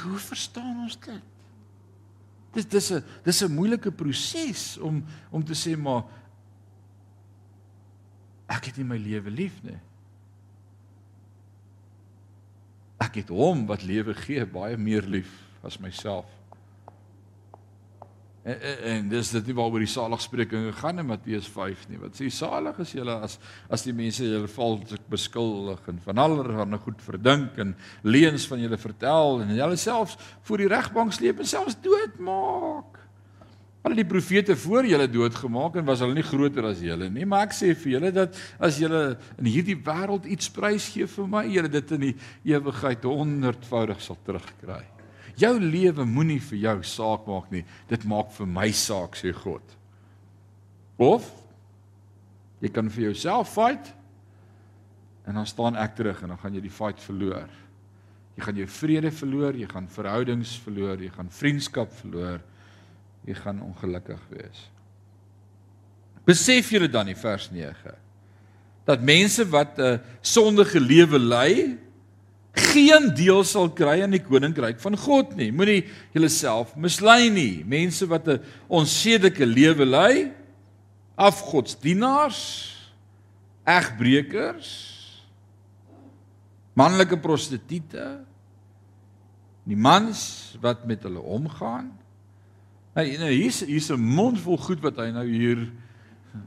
Hoe 0.00 0.18
verstaan 0.24 0.86
ons 0.86 0.96
dit? 1.04 1.29
Dis 2.54 2.66
dis 2.66 2.90
'n 2.92 3.04
dis 3.24 3.42
'n 3.42 3.54
moeilike 3.54 3.90
proses 3.92 4.78
om 4.78 5.04
om 5.30 5.44
te 5.44 5.54
sê 5.54 5.76
maar 5.76 6.04
ek 8.48 8.64
het 8.64 8.76
nie 8.76 8.84
my 8.84 8.98
lewe 8.98 9.30
lief 9.30 9.62
nie. 9.62 9.78
Ek 12.98 13.14
het 13.14 13.28
hom 13.28 13.66
wat 13.66 13.82
lewe 13.82 14.14
gee 14.14 14.44
baie 14.44 14.76
meer 14.76 15.02
lief 15.02 15.30
as 15.62 15.78
myself. 15.78 16.39
En, 18.42 18.56
en, 18.56 18.76
en 18.88 19.08
dis 19.08 19.30
dit 19.34 19.48
nie 19.50 19.54
waaroor 19.56 19.82
die 19.84 19.90
saligsprekinge 19.90 20.72
gaan 20.78 21.02
in 21.02 21.08
Matteus 21.10 21.48
5 21.52 21.82
nie. 21.90 21.98
Wat 22.00 22.16
sê 22.16 22.30
salig 22.32 22.78
is 22.80 22.94
julle 22.96 23.18
as 23.26 23.36
as 23.68 23.84
die 23.84 23.92
mense 23.96 24.24
julle 24.24 24.48
valslik 24.48 25.02
beskuldig 25.12 25.82
en 25.92 25.98
van 26.06 26.22
allerlei 26.24 26.78
goed 26.80 27.02
verdink 27.04 27.58
en 27.60 27.74
leuns 28.02 28.46
van 28.48 28.62
julle 28.62 28.78
vertel 28.80 29.42
en 29.44 29.52
julle 29.58 29.76
selfs 29.76 30.16
voor 30.48 30.62
die 30.62 30.70
regbank 30.72 31.12
sleep 31.12 31.42
en 31.44 31.50
selfs 31.50 31.76
doodmaak. 31.84 32.96
Al 33.84 33.96
die 33.96 34.04
profete 34.08 34.56
voor 34.60 34.88
julle 34.88 35.08
doodgemaak 35.08 35.76
en 35.76 35.84
was 35.88 36.00
hulle 36.04 36.16
nie 36.16 36.24
groter 36.24 36.68
as 36.68 36.80
julle 36.84 37.10
nie, 37.12 37.26
maar 37.28 37.46
ek 37.48 37.56
sê 37.56 37.74
vir 37.76 37.94
julle 37.94 38.12
dat 38.12 38.40
as 38.60 38.80
julle 38.80 39.02
in 39.40 39.48
hierdie 39.48 39.76
wêreld 39.84 40.28
iets 40.28 40.48
prys 40.52 40.88
gee 40.94 41.08
vir 41.08 41.28
my, 41.28 41.44
julle 41.48 41.72
dit 41.72 41.94
in 41.96 42.08
die 42.08 42.14
ewigheid 42.52 43.04
honderdvoudig 43.08 44.00
sal 44.04 44.20
terugkry. 44.24 44.80
Jou 45.40 45.54
lewe 45.60 46.04
moenie 46.04 46.40
vir 46.50 46.58
jou 46.66 46.76
saak 46.84 47.26
maak 47.28 47.48
nie. 47.52 47.64
Dit 47.88 48.04
maak 48.08 48.32
vir 48.36 48.48
my 48.50 48.68
saak, 48.76 49.16
sê 49.16 49.32
God. 49.36 49.64
Of 51.00 51.28
jy 52.60 52.68
kan 52.68 52.90
vir 52.92 53.08
jouself 53.08 53.54
fight 53.56 53.94
en 55.24 55.38
dan 55.38 55.46
staan 55.48 55.78
ek 55.80 55.94
terug 55.96 56.20
en 56.22 56.34
dan 56.34 56.40
gaan 56.42 56.56
jy 56.58 56.64
die 56.64 56.74
fight 56.74 57.00
verloor. 57.00 57.48
Jy 58.36 58.44
gaan 58.44 58.60
jou 58.60 58.68
vrede 58.72 59.10
verloor, 59.12 59.56
jy 59.56 59.68
gaan 59.70 59.88
verhoudings 59.88 60.52
verloor, 60.64 61.00
jy 61.00 61.10
gaan 61.14 61.32
vriendskap 61.32 61.92
verloor. 62.02 62.40
Jy 63.28 63.36
gaan 63.36 63.60
ongelukkig 63.64 64.20
wees. 64.32 64.62
Besef 66.24 66.70
julle 66.72 66.88
dan 66.88 67.10
in 67.12 67.18
vers 67.18 67.50
9 67.52 67.96
dat 68.88 69.02
mense 69.06 69.44
wat 69.48 69.78
'n 69.78 70.00
sondige 70.20 70.80
lewe 70.80 71.18
lei, 71.18 71.78
geen 72.54 73.10
deel 73.14 73.44
sal 73.44 73.70
kry 73.70 74.00
aan 74.02 74.14
die 74.14 74.22
koninkryk 74.22 74.80
van 74.82 74.96
God 74.98 75.36
nie. 75.38 75.50
Moenie 75.54 75.84
julleself 76.14 76.74
mislei 76.76 77.30
nie. 77.30 77.64
Mense 77.64 78.06
wat 78.06 78.28
'n 78.28 78.40
onsedelike 78.68 79.46
lewe 79.46 79.86
lei, 79.86 80.32
afgodsdienaars, 81.14 82.40
egbreekers, 83.64 84.70
manlike 86.74 87.18
prostituie, 87.20 88.24
die 89.64 89.76
mans 89.76 90.56
wat 90.60 90.86
met 90.86 91.02
hulle 91.02 91.20
omgaan. 91.20 91.90
Nou, 92.94 93.04
nou 93.18 93.30
hier's 93.30 93.60
hier's 93.60 93.90
'n 93.90 94.00
mond 94.00 94.40
vol 94.40 94.58
goed 94.58 94.80
wat 94.80 94.96
hy 94.96 95.10
nou 95.10 95.26
hier 95.26 95.70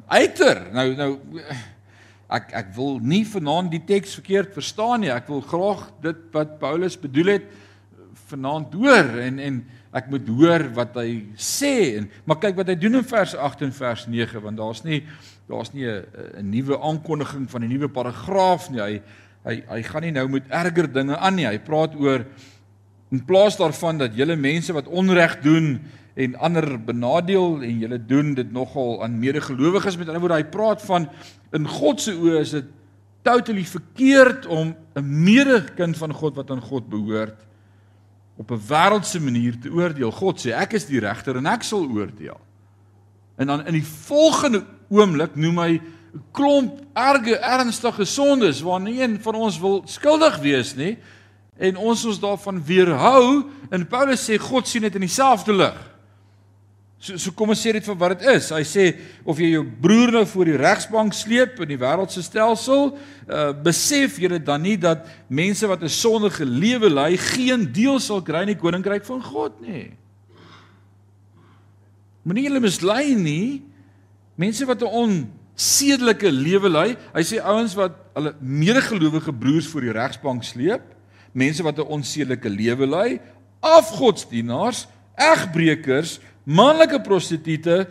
uiter. 0.07 0.71
Nou 0.73 0.95
nou 0.95 1.19
ek 2.29 2.53
ek 2.53 2.71
wil 2.75 2.99
nie 2.99 3.23
vanaand 3.25 3.71
die 3.71 3.83
teks 3.83 4.15
verkeerd 4.19 4.53
verstaan 4.53 5.03
nie. 5.03 5.11
Ek 5.11 5.27
wil 5.27 5.41
graag 5.41 5.91
dit 6.01 6.25
wat 6.33 6.59
Paulus 6.59 6.97
bedoel 6.99 7.37
het 7.37 7.47
vanaand 8.31 8.73
hoor 8.73 9.09
en 9.21 9.39
en 9.39 9.63
ek 9.93 10.07
moet 10.09 10.27
hoor 10.27 10.63
wat 10.73 10.95
hy 10.97 11.09
sê 11.37 11.99
en 11.99 12.07
maar 12.25 12.39
kyk 12.41 12.57
wat 12.57 12.71
hy 12.71 12.77
doen 12.81 12.97
in 12.97 13.05
vers 13.05 13.35
8 13.35 13.61
en 13.67 13.75
vers 13.75 14.07
9 14.09 14.41
want 14.41 14.57
daar's 14.57 14.81
nie 14.85 15.03
daar's 15.49 15.73
nie 15.73 15.85
'n 15.85 16.05
'n 16.39 16.49
nuwe 16.49 16.79
aankondiging 16.79 17.49
van 17.49 17.63
'n 17.63 17.69
nuwe 17.69 17.89
paragraaf 17.89 18.69
nie. 18.69 18.81
Hy 18.81 19.01
hy 19.45 19.63
hy 19.67 19.81
gaan 19.83 20.01
nie 20.01 20.11
nou 20.11 20.27
met 20.27 20.47
erger 20.49 20.87
dinge 20.91 21.17
aan 21.17 21.35
nie. 21.35 21.45
Hy 21.45 21.59
praat 21.59 21.95
oor 21.95 22.25
in 23.11 23.25
plaas 23.25 23.57
daarvan 23.57 23.97
dat 23.97 24.15
julle 24.15 24.35
mense 24.35 24.73
wat 24.73 24.87
onreg 24.87 25.41
doen 25.41 25.81
en 26.13 26.35
ander 26.35 26.67
benadeel 26.85 27.61
en 27.61 27.79
julle 27.79 28.05
doen 28.05 28.33
dit 28.33 28.51
nogal 28.51 29.03
aan 29.03 29.19
medegelowiges 29.19 29.97
met 29.97 30.07
ander 30.07 30.21
woorde 30.21 30.41
hy 30.41 30.49
praat 30.53 30.81
van 30.85 31.09
in 31.51 31.67
God 31.67 32.01
se 32.01 32.13
oë 32.13 32.41
is 32.41 32.53
dit 32.53 32.69
totally 33.23 33.63
verkeerd 33.65 34.45
om 34.45 34.75
'n 34.95 35.23
medekind 35.23 35.97
van 35.97 36.13
God 36.13 36.35
wat 36.35 36.51
aan 36.51 36.61
God 36.61 36.89
behoort 36.89 37.39
op 38.37 38.51
'n 38.51 38.61
wêreldse 38.67 39.19
manier 39.19 39.59
te 39.59 39.69
oordeel. 39.69 40.11
God 40.11 40.45
sê 40.45 40.51
ek 40.51 40.73
is 40.73 40.85
die 40.85 40.99
regter 40.99 41.37
en 41.37 41.45
ek 41.45 41.63
sal 41.63 41.89
oordeel. 41.89 42.39
En 43.35 43.47
dan 43.47 43.65
in 43.65 43.73
die 43.73 43.85
volgende 43.85 44.65
oomblik 44.89 45.35
noem 45.35 45.57
hy 45.57 45.81
'n 46.13 46.23
klomp 46.31 46.81
erge 46.93 47.37
ernstige 47.37 48.05
sondes 48.05 48.61
waarna 48.61 48.89
een 48.89 49.21
van 49.21 49.35
ons 49.35 49.59
wil 49.59 49.81
skuldig 49.85 50.37
wees 50.39 50.75
nie 50.75 50.97
en 51.57 51.77
ons 51.77 52.05
ons 52.05 52.19
daarvan 52.19 52.63
weerhou 52.63 53.49
en 53.69 53.87
Paulus 53.87 54.29
sê 54.29 54.37
God 54.37 54.67
sien 54.67 54.81
dit 54.81 54.95
in 54.95 55.01
dieselfde 55.01 55.53
lig. 55.53 55.92
So 57.03 57.17
so 57.19 57.33
kom 57.35 57.51
ons 57.51 57.59
sê 57.59 57.73
dit 57.75 57.83
vir 57.83 57.95
wat 57.99 58.13
dit 58.15 58.29
is. 58.31 58.45
Hy 58.55 58.61
sê 58.63 58.83
of 59.27 59.39
jy 59.41 59.49
jou 59.57 59.63
broer 59.83 60.13
nou 60.15 60.21
voor 60.29 60.47
die 60.47 60.59
regsbank 60.61 61.11
sleep 61.17 61.57
in 61.65 61.73
die 61.73 61.79
wêreldse 61.81 62.23
stelsel, 62.23 62.93
uh 63.27 63.49
besef 63.65 64.21
jy 64.23 64.39
dan 64.39 64.63
nie 64.63 64.77
dat 64.79 65.03
mense 65.27 65.67
wat 65.67 65.83
'n 65.83 65.91
sondige 65.91 66.47
lewe 66.47 66.87
lei 66.87 67.17
geen 67.17 67.67
deel 67.73 67.99
sal 67.99 68.23
kry 68.23 68.47
in 68.47 68.55
die 68.55 68.61
koninkryk 68.61 69.03
van 69.03 69.19
God 69.19 69.59
nie. 69.59 69.91
Moenie 72.23 72.47
hulle 72.47 72.63
mislei 72.63 73.15
nie. 73.15 73.63
Mense 74.37 74.63
wat 74.65 74.81
'n 74.81 74.87
onsedelike 74.87 76.31
lewe 76.31 76.69
lei, 76.69 76.95
hy 77.13 77.21
sê 77.21 77.43
ouens 77.43 77.75
wat 77.75 77.99
hulle 78.15 78.33
medegelowige 78.39 79.33
broers 79.33 79.67
voor 79.67 79.81
die 79.81 79.91
regsbank 79.91 80.43
sleep, 80.43 80.95
mense 81.33 81.63
wat 81.63 81.79
'n 81.79 81.91
onsedelike 81.99 82.49
lewe 82.49 82.87
lei, 82.87 83.19
afgodsdienaars, 83.59 84.87
egbreekers 85.19 86.19
manlike 86.43 87.01
prostituie 87.01 87.87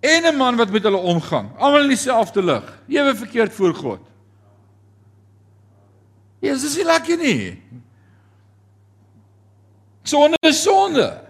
en 0.00 0.24
'n 0.26 0.36
man 0.36 0.56
wat 0.56 0.70
met 0.70 0.82
hulle 0.82 0.96
omgang, 0.96 1.50
almal 1.58 1.82
in 1.82 1.88
dieselfde 1.88 2.42
lig, 2.42 2.78
ewe 2.88 3.14
verkeerd 3.16 3.52
voor 3.52 3.74
God. 3.74 4.00
Jesus 6.40 6.76
is 6.76 6.84
lekker 6.84 7.16
nie. 7.16 7.62
Sonde 10.02 10.36
is 10.40 10.62
sonde. 10.62 11.22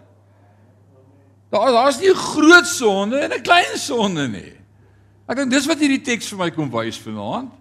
Daar 1.50 1.72
daar's 1.72 2.00
nie 2.00 2.08
'n 2.08 2.14
groot 2.14 2.66
sonde 2.66 3.18
en 3.18 3.32
'n 3.32 3.42
klein 3.42 3.78
sonde 3.78 4.28
nie. 4.28 4.52
Ek 5.28 5.36
dink 5.36 5.50
dis 5.50 5.66
wat 5.66 5.78
hierdie 5.78 6.00
teks 6.00 6.28
vir 6.28 6.38
my 6.38 6.50
kom 6.50 6.70
wys 6.70 6.98
vanaand. 6.98 7.52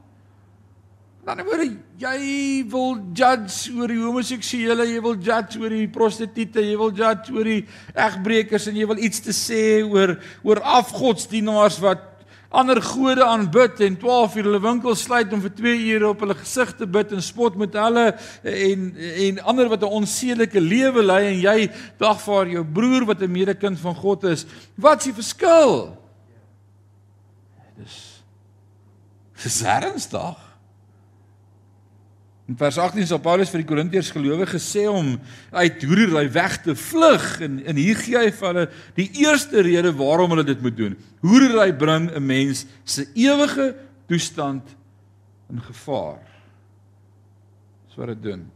Dan 1.32 1.46
word 1.48 1.78
jy 2.02 2.64
wil 2.68 2.98
judge 3.16 3.72
oor 3.78 3.88
die 3.88 4.02
homoseksuele, 4.02 4.84
jy 4.90 5.00
wil 5.00 5.14
judge 5.16 5.62
oor 5.62 5.72
die 5.72 5.86
prostituie, 5.88 6.66
jy 6.74 6.74
wil 6.76 6.92
judge 6.92 7.32
oor 7.32 7.48
die 7.48 7.62
egbreekers 7.96 8.66
en 8.68 8.76
jy 8.76 8.88
wil 8.90 9.00
iets 9.00 9.24
te 9.24 9.32
sê 9.32 9.62
oor 9.80 10.18
oor 10.44 10.60
afgodsdienaars 10.82 11.78
wat 11.86 12.04
ander 12.52 12.82
gode 12.84 13.24
aanbid 13.24 13.80
en 13.88 13.96
12 14.02 14.36
uur 14.42 14.50
hulle 14.50 14.62
winkels 14.66 15.06
sluit 15.08 15.32
om 15.32 15.40
vir 15.46 15.56
2 15.62 15.78
ure 15.94 16.10
op 16.10 16.26
hulle 16.26 16.36
gesig 16.42 16.76
te 16.76 16.90
bid 16.98 17.16
en 17.16 17.24
spot 17.24 17.56
met 17.64 17.80
hulle 17.80 18.06
en 18.58 18.86
en 19.30 19.42
ander 19.54 19.72
wat 19.72 19.88
'n 19.88 19.96
onsedelike 20.04 20.60
lewe 20.60 21.08
lei 21.14 21.24
en 21.32 21.40
jy 21.40 21.72
dagvaar 21.96 22.52
jou 22.52 22.66
broer 22.66 23.08
wat 23.08 23.24
'n 23.24 23.32
medekind 23.32 23.80
van 23.80 23.96
God 23.96 24.28
is. 24.36 24.46
Wat's 24.76 25.08
die 25.08 25.16
verskil? 25.16 25.96
Dis 27.80 28.24
dis 29.44 29.64
ernstig. 29.64 30.51
In 32.50 32.58
vers 32.58 32.78
18 32.78 33.06
sê 33.06 33.18
Paulus 33.22 33.52
vir 33.54 33.62
die 33.62 33.70
Korintiërs 33.70 34.12
gelowiges 34.12 34.56
gesê 34.58 34.88
om 34.90 35.14
uit 35.54 35.84
hoerery 35.86 36.26
weg 36.34 36.58
te 36.66 36.76
vlug 36.76 37.26
en 37.46 37.60
en 37.70 37.80
hier 37.80 38.00
gee 38.02 38.18
hy 38.18 38.32
vir 38.34 38.48
hulle 38.50 38.66
die 38.98 39.10
eerste 39.22 39.62
rede 39.62 39.94
waarom 40.00 40.34
hulle 40.34 40.46
dit 40.48 40.62
moet 40.62 40.78
doen. 40.78 40.98
Hoerery 41.22 41.72
bring 41.78 42.10
'n 42.10 42.26
mens 42.26 42.66
se 42.84 43.06
ewige 43.14 43.76
toestand 44.08 44.76
in 45.50 45.62
gevaar. 45.62 46.24
Dis 47.88 47.96
wat 47.96 48.08
dit 48.08 48.24
doen. 48.24 48.50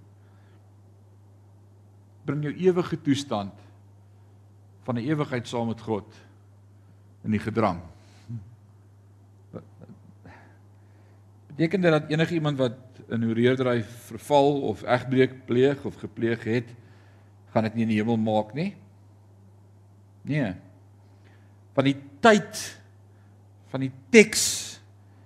Bring 2.26 2.44
jou 2.44 2.54
ewige 2.54 3.02
toestand 3.02 3.54
van 4.84 4.96
'n 4.96 5.06
ewigheid 5.06 5.48
saam 5.48 5.68
met 5.68 5.82
God 5.82 6.08
in 7.24 7.32
die 7.32 7.40
gedrang. 7.40 7.82
Beteken 11.48 11.82
dit 11.82 11.92
dat 11.92 12.10
enige 12.10 12.34
iemand 12.34 12.58
wat 12.58 12.85
in 13.14 13.26
hoereerdery 13.28 13.84
verval 14.08 14.62
of 14.72 14.84
egbreek 14.84 15.46
pleeg 15.46 15.84
of 15.86 16.00
gepleeg 16.02 16.44
het, 16.48 16.72
gaan 17.54 17.68
dit 17.68 17.76
nie 17.78 17.86
in 17.86 17.94
die 17.94 18.00
hemel 18.02 18.18
maak 18.20 18.54
nie. 18.58 18.72
Nee. 20.26 20.54
Van 21.78 21.88
die 21.88 21.98
tyd 22.24 22.64
van 23.74 23.84
die 23.84 23.92
teks, 24.14 24.44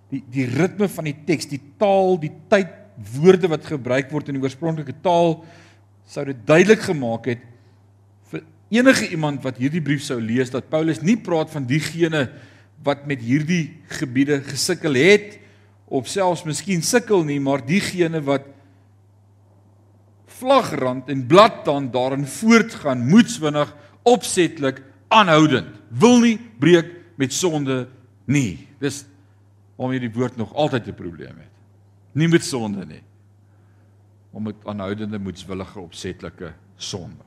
die 0.09 0.23
die 0.33 0.47
ritme 0.49 0.87
van 0.89 1.05
die 1.05 1.17
teks, 1.27 1.45
die 1.51 1.61
taal, 1.77 2.15
die 2.17 2.33
tyd 2.49 2.71
woorde 3.13 3.49
wat 3.51 3.67
gebruik 3.67 4.09
word 4.11 4.29
in 4.29 4.39
die 4.39 4.43
oorspronklike 4.43 4.95
taal 5.03 5.39
sou 6.09 6.25
dit 6.27 6.39
duidelik 6.47 6.81
gemaak 6.83 7.29
het 7.31 7.43
vir 8.31 8.43
enige 8.73 9.09
iemand 9.13 9.43
wat 9.45 9.59
hierdie 9.61 9.83
brief 9.85 10.03
sou 10.05 10.17
lees 10.21 10.51
dat 10.51 10.71
Paulus 10.71 11.03
nie 11.05 11.17
praat 11.21 11.51
van 11.53 11.67
diegene 11.69 12.25
wat 12.83 13.05
met 13.07 13.21
hierdie 13.23 13.77
gebiede 13.99 14.41
gesukkel 14.47 14.97
het 14.99 15.37
of 15.89 16.07
selfs 16.07 16.45
miskien 16.45 16.81
sukkel 16.85 17.23
nie, 17.25 17.39
maar 17.41 17.65
diegene 17.65 18.21
wat 18.21 18.45
vlagrand 20.39 21.09
en 21.09 21.25
bladtand 21.27 21.91
daarin 21.93 22.25
voortgaan, 22.29 23.07
moedswinnig, 23.09 23.71
opsetlik, 24.07 24.83
aanhoudend, 25.09 25.73
wil 25.89 26.21
nie 26.23 26.37
breek 26.61 26.93
met 27.19 27.33
sonde 27.33 27.87
nie. 28.29 28.67
Dis 28.79 29.03
waarom 29.75 29.95
hierdie 29.95 30.13
woord 30.13 30.37
nog 30.37 30.53
altyd 30.53 30.87
'n 30.87 30.95
probleem 30.95 31.37
het. 31.37 31.53
Nie 32.13 32.27
met 32.27 32.43
sonde 32.43 32.85
nie. 32.85 33.03
Om 34.31 34.43
met 34.43 34.55
aanhoudende 34.65 35.19
moedswillige 35.19 35.79
opsetlike 35.79 36.53
sonde. 36.75 37.23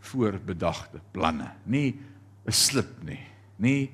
Voorbedagte 0.00 1.00
planne, 1.12 1.52
nie 1.64 2.00
'n 2.46 2.52
slip 2.52 3.02
nie. 3.02 3.26
Nie 3.56 3.90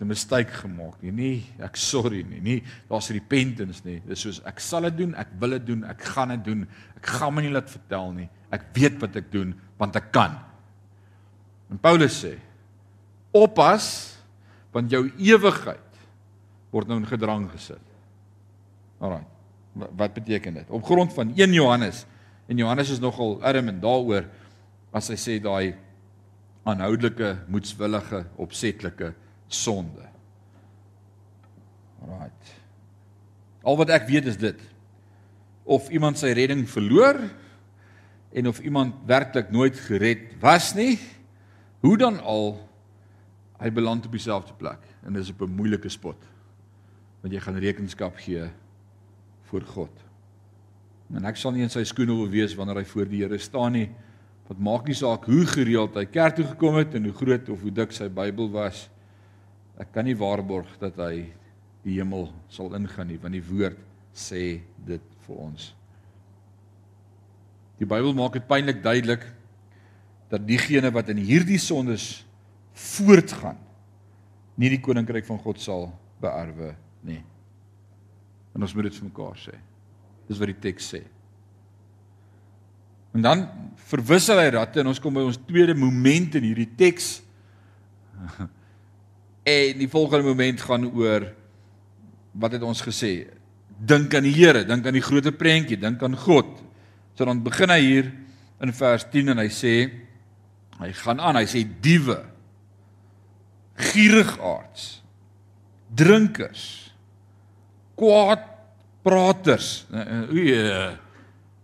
'n 0.00 0.06
mistake 0.06 0.52
gemaak 0.62 1.02
nie. 1.02 1.12
Nee, 1.12 1.44
ek 1.60 1.76
sorry 1.76 2.22
nie. 2.22 2.40
Nee, 2.40 2.62
daar's 2.88 3.10
repentance 3.10 3.82
nie. 3.84 4.00
Dis 4.06 4.20
soos 4.20 4.40
ek 4.44 4.60
sal 4.60 4.82
dit 4.88 4.96
doen, 4.96 5.14
ek 5.14 5.28
wil 5.38 5.50
dit 5.50 5.66
doen, 5.66 5.84
ek 5.84 6.02
gaan 6.02 6.28
dit 6.28 6.44
doen. 6.44 6.68
Ek 6.96 7.06
gaan 7.06 7.34
my 7.34 7.42
nie 7.42 7.52
laat 7.52 7.70
vertel 7.70 8.12
nie. 8.12 8.28
Ek 8.50 8.64
weet 8.74 9.00
wat 9.00 9.16
ek 9.16 9.30
doen 9.32 9.54
want 9.78 9.96
ek 9.96 10.10
kan. 10.12 10.38
En 11.70 11.78
Paulus 11.78 12.24
sê: 12.24 12.38
"Oppas 13.32 14.16
want 14.72 14.90
jou 14.90 15.10
ewigheid 15.18 16.00
word 16.70 16.88
nou 16.88 16.98
in 16.98 17.06
gedrang 17.06 17.50
gesit." 17.50 17.82
Alraai. 19.00 19.24
Wat 19.72 20.14
beteken 20.14 20.54
dit? 20.54 20.70
Op 20.70 20.84
grond 20.84 21.12
van 21.12 21.32
1 21.36 21.52
Johannes 21.52 22.04
en 22.48 22.56
Johannes 22.56 22.90
is 22.90 23.00
nogal 23.00 23.38
erm 23.42 23.68
en 23.68 23.80
daaroor 23.80 24.26
as 24.92 25.08
hy 25.08 25.14
sê 25.14 25.38
daai 25.40 25.74
aanhoudelike, 26.66 27.46
moedswillige, 27.48 28.26
opsetlike 28.36 29.14
sonde. 29.50 30.06
Right. 32.06 32.52
Al 33.66 33.76
wat 33.80 33.92
ek 33.92 34.08
weet 34.08 34.30
is 34.30 34.38
dit 34.40 34.60
of 35.70 35.90
iemand 35.92 36.18
sy 36.18 36.32
redding 36.34 36.64
verloor 36.70 37.18
en 38.34 38.48
of 38.50 38.58
iemand 38.64 39.02
werklik 39.06 39.50
nooit 39.54 39.76
gered 39.86 40.32
was 40.42 40.72
nie, 40.74 40.96
hoe 41.84 41.96
dan 42.00 42.18
al 42.22 42.56
hy 43.60 43.70
beland 43.74 44.06
op 44.08 44.14
dieselfde 44.16 44.54
plek 44.58 44.80
en 45.04 45.14
dis 45.14 45.30
op 45.30 45.42
'n 45.42 45.56
moeilike 45.58 45.88
spot 45.88 46.18
want 47.20 47.34
jy 47.34 47.40
gaan 47.40 47.58
rekenskap 47.60 48.16
gee 48.16 48.48
voor 49.50 49.60
God. 49.60 49.92
En 51.12 51.24
ek 51.24 51.36
sal 51.36 51.52
nie 51.52 51.62
in 51.62 51.68
sy 51.68 51.84
skoene 51.84 52.14
wil 52.16 52.30
wees 52.30 52.54
wanneer 52.54 52.80
hy 52.80 52.84
voor 52.84 53.04
die 53.04 53.20
Here 53.20 53.38
staan 53.38 53.72
nie. 53.72 53.90
Wat 54.48 54.58
maak 54.58 54.86
nie 54.86 54.94
saak 54.94 55.24
hoe 55.24 55.44
gereeld 55.44 55.94
hy 55.94 56.06
kerk 56.06 56.36
toe 56.36 56.44
gekom 56.44 56.74
het 56.74 56.94
en 56.94 57.04
hoe 57.04 57.12
groot 57.12 57.48
of 57.48 57.60
hoe 57.60 57.70
dik 57.70 57.92
sy 57.92 58.08
Bybel 58.08 58.48
was 58.50 58.88
nie 58.88 58.99
Ek 59.80 59.92
kan 59.94 60.04
nie 60.04 60.18
waarborg 60.18 60.70
dat 60.80 60.98
hy 61.00 61.30
die 61.86 61.96
hemel 61.96 62.28
sal 62.52 62.74
ingaan 62.76 63.08
nie, 63.08 63.20
want 63.20 63.32
die 63.32 63.44
woord 63.44 63.78
sê 64.16 64.60
dit 64.84 65.06
vir 65.24 65.38
ons. 65.40 65.70
Die 67.80 67.88
Bybel 67.88 68.12
maak 68.16 68.36
dit 68.36 68.44
pynlik 68.48 68.82
duidelik 68.84 69.24
dat 70.30 70.44
diegene 70.46 70.92
wat 70.92 71.08
in 71.10 71.22
hierdie 71.24 71.58
sondes 71.58 72.20
voortgaan, 72.76 73.56
nie 74.60 74.68
die 74.74 74.82
koninkryk 74.84 75.24
van 75.26 75.40
God 75.40 75.62
sal 75.62 75.88
beerwe 76.20 76.74
nie. 77.06 77.22
En 78.52 78.66
ons 78.66 78.74
moet 78.76 78.90
dit 78.90 78.98
vir 79.00 79.08
mekaar 79.08 79.40
sê. 79.40 79.56
Dis 80.28 80.38
wat 80.38 80.52
die 80.52 80.60
teks 80.68 80.92
sê. 80.92 81.00
En 83.16 83.24
dan 83.24 83.48
verwissel 83.88 84.38
hy 84.38 84.50
ratte 84.54 84.82
en 84.82 84.92
ons 84.92 85.00
kom 85.02 85.16
by 85.16 85.24
ons 85.26 85.40
tweede 85.48 85.74
moment 85.74 86.36
in 86.38 86.46
hierdie 86.50 86.68
teks. 86.78 87.16
En 89.42 89.78
die 89.78 89.88
volgende 89.88 90.26
moment 90.26 90.60
gaan 90.60 90.86
oor 90.92 91.28
wat 92.32 92.52
het 92.52 92.62
ons 92.62 92.82
gesê? 92.84 93.26
Dink 93.80 94.14
aan 94.14 94.26
die 94.28 94.34
Here, 94.36 94.64
dink 94.64 94.86
aan 94.86 94.96
die 94.96 95.04
groter 95.04 95.32
prentjie, 95.32 95.78
dink 95.80 96.02
aan 96.02 96.16
God. 96.16 96.50
So 97.16 97.24
dan 97.24 97.42
begin 97.44 97.72
hy 97.72 97.80
hier 97.80 98.10
in 98.60 98.72
vers 98.76 99.06
10 99.12 99.32
en 99.32 99.40
hy 99.40 99.48
sê 99.52 99.74
hy 100.80 100.92
gaan 100.96 101.20
aan, 101.20 101.36
hy 101.36 101.46
sê 101.48 101.64
diewe, 101.84 102.18
gierigaards, 103.90 105.02
drinkers, 105.96 106.64
kwaadpraters. 108.00 109.72
Oei. 110.32 110.54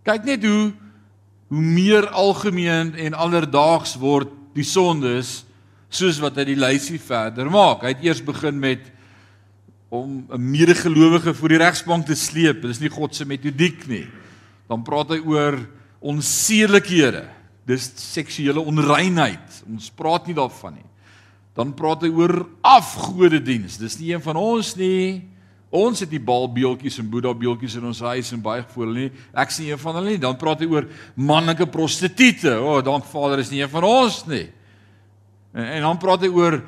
Kyk 0.05 0.27
net 0.27 0.45
hoe 0.45 0.73
hoe 1.47 1.61
meer 1.63 2.07
algemeen 2.11 2.91
en 2.99 3.13
alledaags 3.15 3.95
word 4.01 4.33
die 4.55 4.65
sondes 4.67 5.45
soos 5.89 6.19
wat 6.19 6.37
hy 6.39 6.49
die 6.51 6.59
lysie 6.59 6.99
verder 6.99 7.49
maak. 7.51 7.85
Hy 7.85 7.93
het 7.95 8.05
eers 8.05 8.23
begin 8.23 8.59
met 8.59 8.83
om 9.89 10.27
'n 10.29 10.49
medegelowige 10.51 11.33
voor 11.33 11.49
die 11.49 11.63
regsbank 11.63 12.05
te 12.05 12.15
sleep. 12.15 12.61
Dit 12.61 12.71
is 12.71 12.79
nie 12.79 12.89
God 12.89 13.15
se 13.15 13.25
metodiek 13.25 13.87
nie. 13.87 14.07
Dan 14.67 14.83
praat 14.83 15.09
hy 15.09 15.19
oor 15.25 15.67
onseelikhede. 15.99 17.25
Dis 17.65 17.91
seksuele 17.95 18.59
onreinheid. 18.59 19.63
Ons 19.67 19.89
praat 19.89 20.27
nie 20.27 20.35
daarvan 20.35 20.73
nie. 20.73 20.89
Dan 21.55 21.73
praat 21.73 22.01
hy 22.01 22.09
oor 22.09 22.45
afgodediens. 22.61 23.77
Dis 23.77 23.97
nie 23.99 24.13
een 24.13 24.21
van 24.21 24.35
ons 24.35 24.75
nie. 24.75 25.23
Ons 25.69 25.99
het 25.99 26.09
die 26.09 26.19
balbeeltjies 26.19 26.99
en 26.99 27.09
Boeddha 27.09 27.33
beeltjies 27.33 27.75
in 27.75 27.85
ons 27.85 27.99
huis 27.99 28.31
en 28.31 28.41
baie 28.41 28.63
gevoel 28.63 28.93
nie. 28.93 29.11
Ek 29.33 29.51
sien 29.51 29.67
een 29.67 29.79
van 29.79 29.95
hulle 29.95 30.09
nie. 30.09 30.21
Dan 30.21 30.37
praat 30.39 30.59
hy 30.59 30.69
oor 30.71 30.87
manlike 31.15 31.65
prostituie. 31.65 32.53
O, 32.55 32.77
oh, 32.77 32.83
dank 32.83 33.05
Vader 33.05 33.39
is 33.39 33.51
nie 33.51 33.61
een 33.61 33.69
van 33.69 33.83
ons 33.83 34.25
nie. 34.27 34.47
En, 35.53 35.63
en 35.63 35.81
dan 35.81 35.97
praat 36.01 36.21
hy 36.21 36.31
oor 36.31 36.61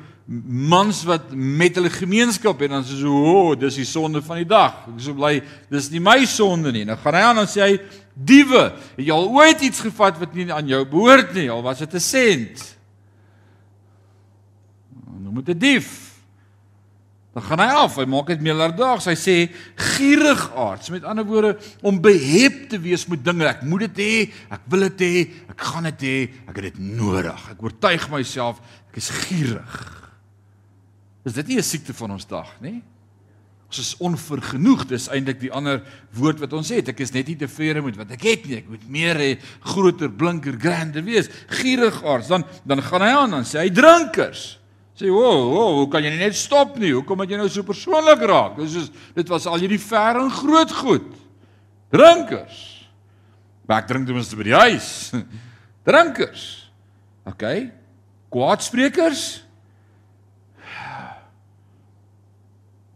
mans 0.46 1.02
wat 1.08 1.32
met 1.34 1.74
hulle 1.74 1.90
gemeenskap 1.90 2.60
en 2.62 2.76
dan 2.76 2.84
sê 2.86 3.00
so, 3.00 3.10
"O, 3.10 3.32
oh, 3.50 3.58
dis 3.58 3.80
die 3.80 3.88
sonde 3.88 4.22
van 4.22 4.36
die 4.36 4.46
dag." 4.46 4.86
Ek 4.86 5.00
sê 5.02 5.14
bly, 5.14 5.42
dis 5.70 5.90
nie 5.90 6.00
my 6.00 6.24
sonde 6.24 6.72
nie. 6.72 6.84
Nou 6.84 6.96
gaan 6.96 7.14
hy 7.14 7.20
aan 7.20 7.38
en 7.38 7.46
sê 7.50 7.62
hy, 7.62 7.80
"Diewe, 8.14 8.72
het 8.96 9.06
jy 9.06 9.10
al 9.12 9.28
ooit 9.28 9.60
iets 9.60 9.80
gevat 9.80 10.18
wat 10.18 10.34
nie 10.34 10.52
aan 10.52 10.66
jou 10.66 10.84
behoort 10.84 11.34
nie, 11.34 11.50
al 11.50 11.62
was 11.62 11.78
dit 11.78 11.94
'n 11.94 12.00
sent?" 12.00 12.76
Nou 15.20 15.32
moet 15.32 15.48
'n 15.48 15.58
dief 15.58 16.09
Dan 17.30 17.44
gaan 17.46 17.60
hy 17.62 17.68
af, 17.78 17.96
hy 18.00 18.06
maak 18.10 18.32
dit 18.32 18.40
meelerdaags. 18.42 19.06
Hy 19.06 19.14
sê 19.14 19.34
gierigaards, 19.78 20.90
met 20.90 21.06
ander 21.06 21.26
woorde 21.26 21.52
om 21.86 22.00
behep 22.02 22.64
te 22.72 22.80
wees 22.82 23.06
met 23.10 23.22
dinge. 23.22 23.46
Ek 23.46 23.62
moet 23.62 23.86
dit 23.86 24.02
hê, 24.02 24.14
ek 24.50 24.66
wil 24.72 24.88
dit 24.88 25.04
hê, 25.06 25.24
ek 25.52 25.66
gaan 25.68 25.86
dit 25.92 26.06
hê, 26.08 26.16
ek 26.50 26.58
het 26.58 26.66
dit 26.72 26.80
nodig. 26.98 27.48
Ek 27.54 27.62
oortuig 27.62 28.08
myself 28.10 28.58
ek 28.90 28.98
is 28.98 29.10
gierig. 29.28 29.76
Is 31.22 31.36
dit 31.36 31.46
nie 31.46 31.58
'n 31.58 31.62
siekte 31.62 31.94
van 31.94 32.10
ons 32.10 32.26
dag 32.26 32.50
nie? 32.60 32.82
Ons 33.70 33.78
is 33.78 33.96
onvergenoeg, 34.02 34.88
dis 34.88 35.06
eintlik 35.08 35.38
die 35.38 35.52
ander 35.52 35.84
woord 36.10 36.40
wat 36.40 36.52
ons 36.52 36.68
het. 36.68 36.88
Ek 36.88 37.00
is 37.00 37.12
net 37.12 37.28
nie 37.28 37.36
tevrede 37.36 37.80
met 37.80 37.96
wat 37.96 38.10
ek 38.10 38.22
het 38.22 38.46
nie. 38.48 38.56
Ek 38.56 38.68
moet 38.68 38.88
meer 38.88 39.14
hê, 39.14 39.38
groter, 39.60 40.10
blinker, 40.10 40.58
grander 40.58 41.04
wees. 41.04 41.28
Gierigaards, 41.46 42.26
dan 42.26 42.44
dan 42.66 42.82
gaan 42.82 43.02
hy 43.02 43.12
aan 43.14 43.30
dan 43.30 43.44
sê 43.44 43.60
hy 43.60 43.70
drinkers. 43.70 44.59
Sê, 45.00 45.08
"O, 45.08 45.16
oh, 45.16 45.52
oh, 45.56 45.74
hoe 45.80 45.88
kan 45.88 46.04
jy 46.04 46.12
net 46.12 46.36
stop 46.36 46.76
nie? 46.76 46.92
Hoekom 46.92 47.22
het 47.24 47.30
jy 47.30 47.36
nou 47.40 47.48
so 47.48 47.62
persoonlik 47.64 48.20
raak?" 48.20 48.58
Dis 48.60 48.74
soos 48.74 48.90
dit 49.16 49.28
was 49.32 49.46
al 49.46 49.56
hierdie 49.56 49.80
ver 49.80 50.20
en 50.20 50.28
groot 50.30 50.72
goed. 50.72 51.08
Drinkers. 51.88 52.58
Maar 53.64 53.80
ek 53.80 53.88
drink 53.88 54.06
ten 54.06 54.14
minste 54.14 54.36
by 54.36 54.44
die 54.44 54.58
huis. 54.60 55.12
Drinkers. 55.88 56.44
OK. 57.24 57.46
Kwaadsprekers. 58.28 59.24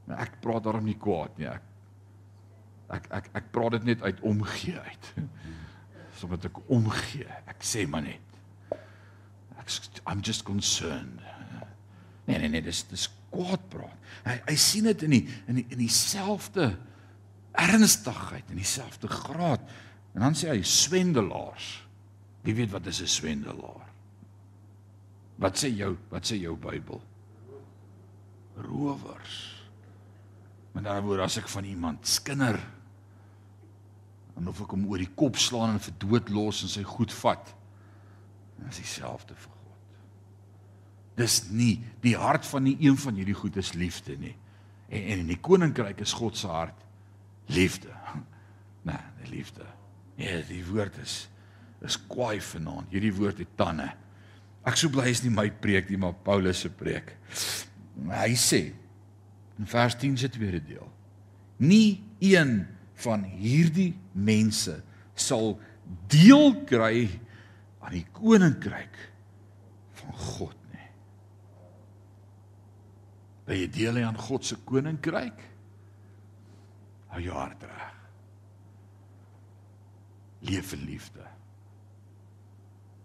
Maar 0.05 0.27
ek 0.27 0.37
praat 0.45 0.64
daarom 0.67 0.85
nie 0.85 0.99
kwaad 1.01 1.33
nie. 1.40 1.49
Ek 1.49 1.64
ek 2.93 3.09
ek, 3.17 3.31
ek 3.40 3.51
praat 3.51 3.79
dit 3.79 3.88
net 3.95 4.05
uit 4.05 4.21
omgee 4.21 4.77
uit. 4.77 5.12
Sommige 6.21 6.53
ek 6.53 6.61
omgee. 6.69 7.33
Ek 7.49 7.64
sê 7.64 7.88
maar 7.88 8.05
net. 8.05 8.21
Ek 9.57 9.73
I'm 10.05 10.21
just 10.21 10.45
concerned. 10.45 11.24
Nee 12.25 12.39
nee 12.39 12.49
nee, 12.49 12.63
dis 12.65 12.85
dis 12.89 13.09
kwaad 13.33 13.69
praat. 13.73 14.11
Hy 14.25 14.37
hy 14.49 14.57
sien 14.61 14.89
dit 14.89 15.07
in 15.07 15.17
die 15.17 15.25
in 15.51 15.61
die 15.61 15.67
in 15.75 15.81
dieselfde 15.83 16.71
ernstigheid, 17.55 18.51
in 18.51 18.61
dieselfde 18.61 19.09
graad. 19.09 19.65
En 20.15 20.25
dan 20.25 20.37
sê 20.39 20.51
hy 20.53 20.63
swendelaars. 20.67 21.69
Wie 22.45 22.55
weet 22.55 22.73
wat 22.73 22.87
is 22.87 23.03
'n 23.03 23.11
swendelaar? 23.11 23.89
Wat 25.37 25.59
sê 25.59 25.69
jou 25.75 25.97
wat 26.11 26.25
sê 26.27 26.39
jou 26.41 26.57
Bybel? 26.57 27.03
Rowers. 28.57 29.65
Maar 30.73 30.83
dan 30.83 31.05
word 31.05 31.21
as 31.21 31.39
ek 31.39 31.49
van 31.49 31.65
iemand 31.65 32.07
skinder 32.07 32.59
en 34.37 34.49
of 34.49 34.61
ek 34.61 34.73
hom 34.75 34.87
oor 34.91 34.99
die 34.99 35.15
kop 35.15 35.37
slaan 35.37 35.77
en 35.77 35.81
vir 35.81 35.95
dood 35.99 36.31
los 36.35 36.63
en 36.63 36.69
sy 36.69 36.83
goed 36.83 37.13
vat. 37.13 37.55
Dis 38.67 38.77
dieselfde 38.77 39.35
vir 39.35 39.63
Dis 41.18 41.44
nie 41.50 41.79
die 42.03 42.16
hart 42.18 42.46
van 42.46 42.64
nie 42.66 42.77
een 42.83 42.96
van 42.98 43.18
hierdie 43.18 43.37
goed 43.38 43.57
is 43.61 43.72
liefde 43.79 44.16
nie. 44.18 44.35
En, 44.88 45.00
en 45.00 45.22
in 45.24 45.31
die 45.31 45.40
koninkryk 45.40 46.03
is 46.05 46.14
God 46.16 46.38
se 46.38 46.50
hart 46.50 46.87
liefde. 47.53 47.92
Nee, 48.85 49.00
die 49.22 49.31
liefde. 49.33 49.64
Nee, 50.18 50.42
die 50.44 50.61
woord 50.68 50.98
is 51.00 51.22
is 51.85 51.96
kwaai 52.09 52.37
vanaand. 52.44 52.90
Hierdie 52.92 53.14
woord 53.16 53.38
het 53.40 53.55
tande. 53.57 53.87
Ek 54.64 54.77
sou 54.77 54.90
bly 54.92 55.07
is 55.09 55.22
nie 55.24 55.33
my 55.33 55.46
preek 55.48 55.88
nie, 55.88 55.96
maar 56.00 56.12
Paulus 56.24 56.61
se 56.64 56.68
preek. 56.72 57.14
Hy 58.11 58.35
sê 58.40 58.61
in 59.57 59.68
vers 59.68 59.96
10 60.00 60.18
se 60.20 60.29
tweede 60.33 60.61
deel: 60.64 60.85
Nie 61.64 62.03
een 62.24 62.66
van 63.05 63.24
hierdie 63.24 63.94
mense 64.12 64.79
sal 65.16 65.55
deel 66.12 66.53
kry 66.68 67.07
aan 67.85 67.96
die 67.96 68.07
koninkryk 68.16 69.00
van 70.00 70.20
God 70.37 70.63
Wil 73.44 73.61
jy 73.61 73.68
deel 73.72 74.00
hê 74.00 74.04
aan 74.07 74.18
God 74.18 74.46
se 74.46 74.57
koninkryk? 74.64 75.42
Hou 77.12 77.20
jou 77.22 77.35
hart 77.37 77.66
reg. 77.68 77.98
Leef 80.44 80.72
in 80.76 80.87
liefde. 80.88 81.26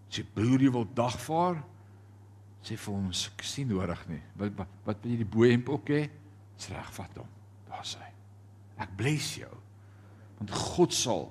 Sy 0.10 0.24
broer 0.34 0.64
jy 0.64 0.72
wil 0.74 0.88
dagvaar? 0.98 1.60
Sê 2.66 2.76
vir 2.76 2.96
hom 2.96 3.12
ek 3.14 3.44
sien 3.46 3.70
nodig 3.72 4.02
nie. 4.10 4.22
Wat 4.40 4.56
wat, 4.58 5.04
wil 5.04 5.14
jy 5.14 5.20
die 5.22 5.30
boehemp 5.38 5.70
ook 5.76 5.92
hê? 5.94 6.02
Dis 6.58 6.72
reg 6.74 6.90
vat 6.98 7.20
hom. 7.22 7.30
Daar 7.70 7.86
sê. 7.88 8.08
Ek 8.80 8.96
bless 9.00 9.36
jou. 9.40 9.54
Want 10.40 10.56
God 10.56 10.96
sal 10.96 11.30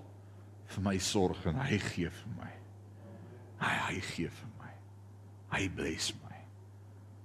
vir 0.69 0.85
my 0.85 0.97
sorg 1.01 1.45
en 1.49 1.61
hy 1.65 1.81
gee 1.91 2.13
vir 2.13 2.33
my. 2.39 2.55
Hy 3.59 3.75
hy 3.89 4.01
gee 4.13 4.31
vir 4.31 4.57
my. 4.61 4.73
Hy 5.57 5.69
bless 5.75 6.13
my. 6.23 6.28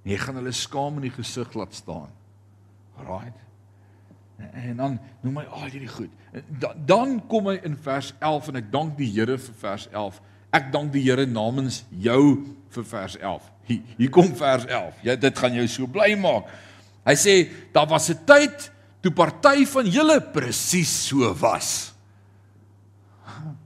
Jy 0.04 0.18
gaan 0.20 0.36
hulle 0.36 0.52
skaam 0.52 1.00
in 1.00 1.08
die 1.08 1.16
gesig 1.16 1.54
laat 1.56 1.74
staan. 1.74 2.12
Right? 3.00 3.40
En 4.52 4.76
dan 4.78 5.00
noem 5.22 5.40
hy 5.40 5.46
al 5.46 5.70
hierdie 5.70 5.92
goed. 5.92 6.12
Dan, 6.60 6.84
dan 6.90 7.16
kom 7.32 7.48
hy 7.52 7.60
in 7.64 7.78
vers 7.80 8.12
11 8.20 8.52
en 8.52 8.60
ek 8.60 8.70
dank 8.74 8.98
die 9.00 9.10
Here 9.14 9.38
vir 9.40 9.58
vers 9.62 9.88
11. 9.92 10.20
Ek 10.54 10.70
dank 10.74 10.92
die 10.94 11.04
Here 11.06 11.26
namens 11.30 11.84
jou 12.04 12.44
vir 12.74 12.88
vers 12.90 13.16
11. 13.22 13.50
Hier, 13.70 13.82
hier 13.98 14.12
kom 14.14 14.34
vers 14.38 14.68
11. 14.68 15.00
Ja, 15.08 15.16
dit 15.16 15.40
gaan 15.40 15.56
jou 15.56 15.66
so 15.72 15.88
bly 15.90 16.12
maak. 16.20 16.52
Hy 17.08 17.16
sê 17.20 17.36
daar 17.76 17.88
was 17.92 18.10
'n 18.10 18.26
tyd 18.26 18.72
toe 19.04 19.12
party 19.12 19.66
van 19.68 19.86
julle 19.88 20.20
presies 20.22 21.08
so 21.08 21.34
was. 21.34 21.94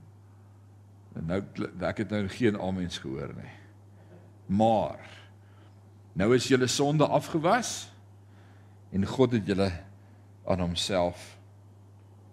En 1.18 1.26
nou 1.26 1.42
ek 1.82 1.98
het 1.98 2.10
nou 2.10 2.28
geen 2.30 2.54
amens 2.60 2.98
gehoor 3.02 3.34
nie. 3.34 3.54
Maar 4.46 5.02
Nou 6.18 6.32
is 6.34 6.48
julle 6.50 6.66
sonde 6.70 7.06
afgewas 7.06 7.86
en 8.90 9.06
God 9.06 9.36
het 9.36 9.46
julle 9.46 9.68
aan 10.48 10.62
homself 10.64 11.20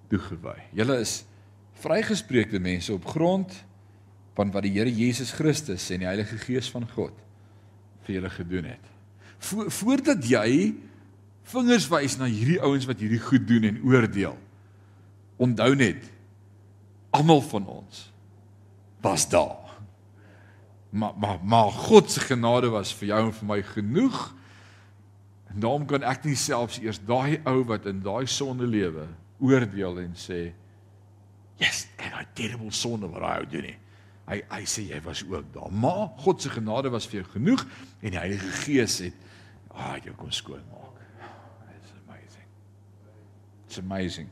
toegewy. 0.10 0.58
Julle 0.74 0.98
is 1.04 1.20
vrygespreekte 1.84 2.60
mense 2.64 2.94
op 2.96 3.06
grond 3.06 3.52
van 4.36 4.52
wat 4.56 4.66
die 4.66 4.74
Here 4.76 4.92
Jesus 4.92 5.34
Christus 5.36 5.86
en 5.94 6.02
die 6.02 6.10
Heilige 6.10 6.40
Gees 6.42 6.70
van 6.72 6.88
God 6.96 7.14
vir 8.08 8.18
julle 8.18 8.32
gedoen 8.34 8.72
het. 8.74 8.92
Vo 9.46 9.68
voordat 9.70 10.26
jy 10.26 10.74
vingers 11.52 11.86
wys 11.92 12.18
na 12.18 12.30
hierdie 12.30 12.62
ouens 12.64 12.88
wat 12.90 13.02
hierdie 13.04 13.22
goed 13.22 13.46
doen 13.48 13.68
en 13.70 13.82
oordeel. 13.86 14.38
Onthou 15.38 15.72
net 15.78 16.10
almal 17.14 17.44
van 17.52 17.68
ons 17.82 18.08
was 19.06 19.28
daar 19.30 19.65
maar 20.96 21.14
maar 21.20 21.40
maar 21.44 21.72
God 21.72 22.12
se 22.12 22.20
genade 22.20 22.70
was 22.70 22.94
vir 22.96 23.08
jou 23.12 23.22
en 23.28 23.34
vir 23.34 23.48
my 23.48 23.62
genoeg. 23.64 24.20
En 25.52 25.60
daarom 25.60 25.86
kan 25.86 26.04
ek 26.04 26.24
nie 26.24 26.36
selfs 26.40 26.80
eers 26.80 27.00
daai 27.04 27.42
ou 27.48 27.64
wat 27.68 27.88
in 27.92 28.00
daai 28.04 28.26
sonde 28.28 28.68
lewe 28.68 29.08
oordeel 29.44 30.00
en 30.06 30.14
sê 30.16 30.40
yes, 31.60 31.86
kyk 32.00 32.14
daai 32.16 32.32
terrible 32.34 32.72
sonde 32.72 33.10
wat 33.12 33.26
hy 33.28 33.50
doen 33.52 33.68
nie. 33.70 33.78
Hy 34.26 34.40
hy 34.50 34.62
sê 34.70 34.88
jy 34.90 35.02
was 35.06 35.24
ook 35.28 35.52
daar. 35.54 35.72
Maar 35.72 36.08
God 36.24 36.42
se 36.42 36.50
genade 36.50 36.90
was 36.90 37.08
vir 37.12 37.22
jou 37.22 37.30
genoeg 37.36 37.66
en 38.02 38.16
die 38.16 38.22
Heilige 38.22 38.52
Gees 38.64 39.00
het 39.04 39.24
ah 39.76 39.98
jou 40.04 40.16
kon 40.16 40.32
skoon 40.32 40.64
maak. 40.72 40.84
It's 41.76 41.92
amazing. 42.08 42.48
It's 43.68 43.78
amazing. 43.78 44.30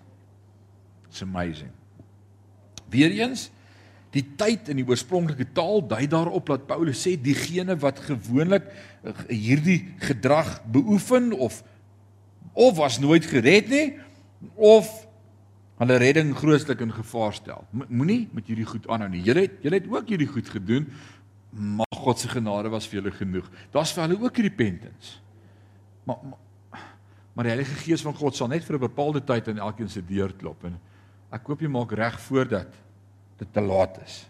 It's 1.10 1.22
amazing. 1.22 1.72
Weereens 2.90 3.50
Die 4.14 4.26
tyd 4.38 4.70
in 4.70 4.78
die 4.78 4.86
oorspronklike 4.86 5.48
taal 5.58 5.82
dui 5.90 6.06
daarop 6.10 6.52
dat 6.52 6.68
Paulus 6.70 7.02
sê 7.02 7.16
diegene 7.18 7.76
wat 7.82 8.02
gewoonlik 8.06 8.68
eh, 8.70 9.14
hierdie 9.30 9.80
gedrag 10.06 10.60
beoefen 10.70 11.32
of 11.34 11.64
of 12.54 12.78
was 12.78 13.00
nooit 13.02 13.26
gered 13.26 13.72
nie 13.74 13.88
of 14.54 14.90
hulle 15.82 15.98
redding 15.98 16.36
grootlik 16.38 16.84
in 16.86 16.94
gevaar 16.94 17.34
stel. 17.34 17.66
Moenie 17.74 18.28
met 18.36 18.46
hierdie 18.48 18.68
goed 18.70 18.86
aanhou 18.92 19.10
nie. 19.10 19.24
Julle 19.26 19.48
het 19.48 19.58
julle 19.66 19.80
het 19.80 19.90
ook 19.90 20.14
hierdie 20.14 20.30
goed 20.30 20.52
gedoen, 20.54 20.86
maar 21.50 22.00
God 22.04 22.22
se 22.22 22.30
genade 22.30 22.70
was 22.70 22.86
vir 22.90 23.02
julle 23.02 23.16
genoeg. 23.16 23.50
Daar's 23.74 23.96
vir 23.96 24.06
hulle 24.06 24.22
ook 24.22 24.38
repentance. 24.46 25.18
Maar 26.06 26.22
maar, 26.30 26.88
maar 27.34 27.50
die 27.50 27.56
Heilige 27.56 27.82
Gees 27.82 28.06
van 28.06 28.14
God 28.14 28.38
sal 28.38 28.52
net 28.54 28.64
vir 28.64 28.78
'n 28.78 28.88
bepaalde 28.88 29.24
tyd 29.24 29.48
in 29.48 29.58
elkeen 29.58 29.90
se 29.90 30.06
deur 30.06 30.34
klop 30.38 30.64
en 30.64 30.80
ek 31.32 31.48
hoop 31.48 31.62
jy 31.62 31.68
maak 31.68 31.92
reg 31.92 32.20
voordat 32.20 32.70
dit 33.44 33.52
te 33.54 33.64
laat 33.64 34.00
is. 34.06 34.24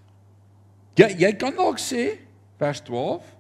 Jy 1.00 1.14
jy 1.24 1.32
kan 1.40 1.56
dalk 1.58 1.82
sê 1.82 2.10
vers 2.62 2.82
12 2.86 3.32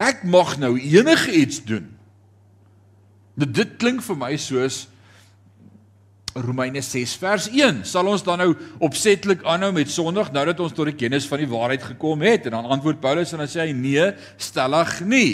Ek 0.00 0.22
mag 0.24 0.54
nou 0.56 0.78
enige 0.80 1.32
iets 1.36 1.60
doen. 1.68 1.84
Dit 3.36 3.52
dit 3.52 3.76
klink 3.80 4.00
vir 4.00 4.16
my 4.16 4.32
soos 4.40 4.86
Romeine 6.32 6.80
6 6.84 7.12
vers 7.20 7.48
1. 7.50 7.82
Sal 7.90 8.08
ons 8.08 8.24
dan 8.24 8.40
nou 8.40 8.50
opsetlik 8.86 9.42
aanhou 9.44 9.72
met 9.76 9.92
Sondag 9.92 10.30
nou 10.32 10.44
dat 10.48 10.60
ons 10.62 10.72
tot 10.72 10.88
die 10.88 10.96
kennis 10.96 11.28
van 11.28 11.42
die 11.42 11.50
waarheid 11.50 11.84
gekom 11.92 12.24
het? 12.24 12.48
En 12.48 12.56
dan 12.56 12.70
antwoord 12.76 13.02
Paulus 13.02 13.34
en 13.34 13.42
dan 13.42 13.50
sê 13.50 13.66
hy 13.66 13.74
nee, 13.76 14.06
stellig 14.40 14.94
nie. 15.04 15.32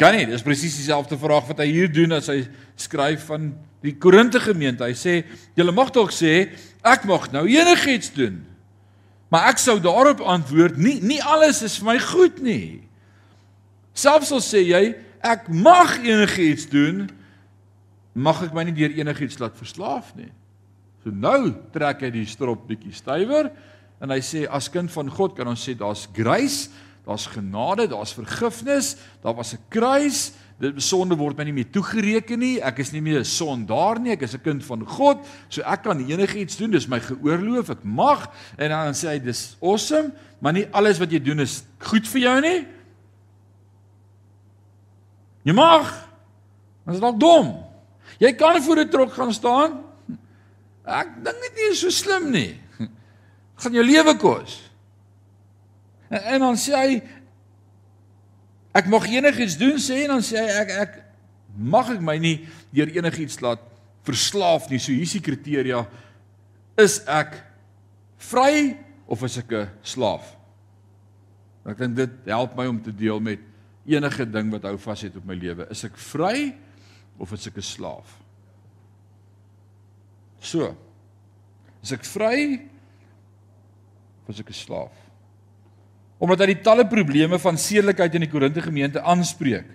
Kan 0.00 0.14
nie, 0.16 0.28
dis 0.30 0.44
presies 0.44 0.76
dieselfde 0.78 1.18
vraag 1.20 1.48
wat 1.50 1.60
hy 1.64 1.68
hier 1.72 1.92
doen 1.92 2.16
as 2.16 2.28
hy 2.32 2.42
skryf 2.78 3.26
van 3.28 3.50
die 3.84 3.96
Korinte 3.98 4.40
gemeente. 4.40 4.86
Hy 4.86 4.96
sê, 4.96 5.20
julle 5.58 5.74
mag 5.74 5.90
dalk 5.94 6.12
sê 6.14 6.50
ek 6.86 7.04
mag 7.04 7.30
nou 7.32 7.44
enigiets 7.48 8.12
doen. 8.14 8.42
Maar 9.28 9.50
ek 9.52 9.60
sou 9.60 9.76
daarop 9.80 10.22
antwoord, 10.24 10.78
nie 10.80 10.98
nie 11.04 11.20
alles 11.22 11.62
is 11.66 11.76
vir 11.80 11.92
my 11.92 11.98
goed 12.00 12.40
nie. 12.44 12.80
Selfs 13.98 14.32
al 14.32 14.42
sê 14.44 14.62
jy 14.64 14.82
ek 15.24 15.48
mag 15.50 15.98
enigiets 16.00 16.68
doen, 16.70 17.08
mag 18.14 18.40
ek 18.46 18.54
my 18.56 18.64
nie 18.66 18.76
deur 18.76 18.94
enigiets 18.96 19.40
laat 19.42 19.56
verslaaf 19.58 20.14
nie. 20.16 20.30
So 21.04 21.12
nou 21.14 21.52
trek 21.74 22.02
hy 22.06 22.12
die 22.14 22.26
strop 22.28 22.66
bietjie 22.68 22.94
stywer 22.96 23.50
en 24.02 24.14
hy 24.14 24.20
sê 24.24 24.46
as 24.46 24.70
kind 24.72 24.90
van 24.94 25.10
God 25.12 25.36
kan 25.36 25.50
ons 25.50 25.62
sê 25.66 25.74
daar's 25.78 26.06
grace, 26.14 26.68
daar's 27.06 27.26
genade, 27.30 27.88
daar's 27.90 28.14
vergifnis, 28.16 28.96
daar 29.22 29.34
was 29.34 29.54
'n 29.54 29.62
kruis, 29.70 30.32
dit 30.58 30.80
sonde 30.82 31.14
word 31.18 31.38
my 31.38 31.44
nie 31.46 31.54
meer 31.60 31.68
toegereken 31.70 32.40
nie. 32.42 32.56
Ek 32.58 32.80
is 32.82 32.90
nie 32.92 33.02
meer 33.02 33.20
'n 33.20 33.24
sondaar 33.24 34.00
nie, 34.00 34.12
ek 34.12 34.22
is 34.22 34.34
'n 34.34 34.42
kind 34.42 34.64
van 34.64 34.86
God. 34.86 35.26
So 35.48 35.62
ek 35.62 35.82
kan 35.82 35.98
enigiets 35.98 36.56
doen, 36.56 36.70
dis 36.70 36.88
my 36.88 37.00
geoorloof, 37.00 37.70
ek 37.70 37.84
mag 37.84 38.28
en 38.58 38.70
dan 38.70 38.94
sê 38.94 39.08
hy 39.08 39.18
dis 39.18 39.56
awesome, 39.62 40.12
maar 40.40 40.52
nie 40.52 40.66
alles 40.72 40.98
wat 40.98 41.10
jy 41.10 41.22
doen 41.22 41.40
is 41.40 41.62
goed 41.78 42.06
vir 42.06 42.20
jou 42.20 42.40
nie. 42.40 42.66
Jy 45.44 45.52
mag. 45.52 46.08
Dit 46.86 46.94
is 46.94 47.00
dalk 47.00 47.20
dom. 47.20 47.64
Jy 48.18 48.32
kan 48.32 48.62
voor 48.62 48.80
'n 48.80 48.88
trok 48.90 49.12
gaan 49.12 49.32
staan. 49.32 49.84
Ek 50.84 51.08
dink 51.22 51.36
dit 51.40 51.70
is 51.70 51.80
so 51.80 51.90
slim 51.90 52.30
nie. 52.30 52.60
Gaan 53.60 53.72
jou 53.72 53.84
lewe 53.84 54.16
kos. 54.16 54.70
En, 56.08 56.22
en 56.22 56.40
dan 56.40 56.56
sê 56.56 56.72
hy 56.74 57.02
ek 58.78 58.88
mag 58.90 59.06
enigiets 59.10 59.58
doen 59.58 59.78
sê 59.82 60.04
en 60.04 60.16
dan 60.16 60.24
sê 60.24 60.38
hy 60.38 60.56
ek 60.62 60.70
ek 60.84 60.96
mag 61.58 61.90
ek 61.96 62.02
my 62.04 62.16
nie 62.22 62.36
deur 62.74 62.90
enigiets 62.94 63.40
laat 63.42 63.62
verslaaf 64.06 64.68
nie. 64.70 64.80
So 64.80 64.94
hier's 64.94 65.16
die 65.16 65.24
kriteria. 65.24 65.82
Is 66.78 67.00
ek 67.10 67.34
vry 68.30 68.76
of 69.08 69.22
is 69.26 69.38
ek 69.38 69.52
'n 69.52 69.70
slaaf? 69.82 70.36
Ek 71.66 71.76
dink 71.78 71.96
dit 71.96 72.12
help 72.26 72.56
my 72.56 72.66
om 72.66 72.80
te 72.80 72.92
deel 72.92 73.20
met 73.20 73.40
enige 73.84 74.24
ding 74.24 74.50
wat 74.52 74.62
hou 74.62 74.76
vas 74.78 75.02
het 75.02 75.16
op 75.16 75.24
my 75.24 75.34
lewe. 75.34 75.66
Is 75.70 75.84
ek 75.84 75.96
vry 75.96 76.54
of 77.18 77.32
is 77.32 77.46
ek 77.46 77.56
'n 77.56 77.62
slaaf? 77.62 78.16
So. 80.40 80.76
Is 81.82 81.92
ek 81.92 82.04
vry 82.04 82.68
of 84.22 84.34
is 84.34 84.40
ek 84.40 84.50
'n 84.50 84.54
slaaf? 84.54 85.07
Omdat 86.18 86.40
hy 86.42 86.46
die 86.46 86.62
talle 86.62 86.86
probleme 86.86 87.38
van 87.38 87.58
sedelikheid 87.58 88.14
in 88.14 88.26
die 88.26 88.30
Korinthe 88.30 88.62
gemeente 88.62 89.02
aanspreek, 89.02 89.66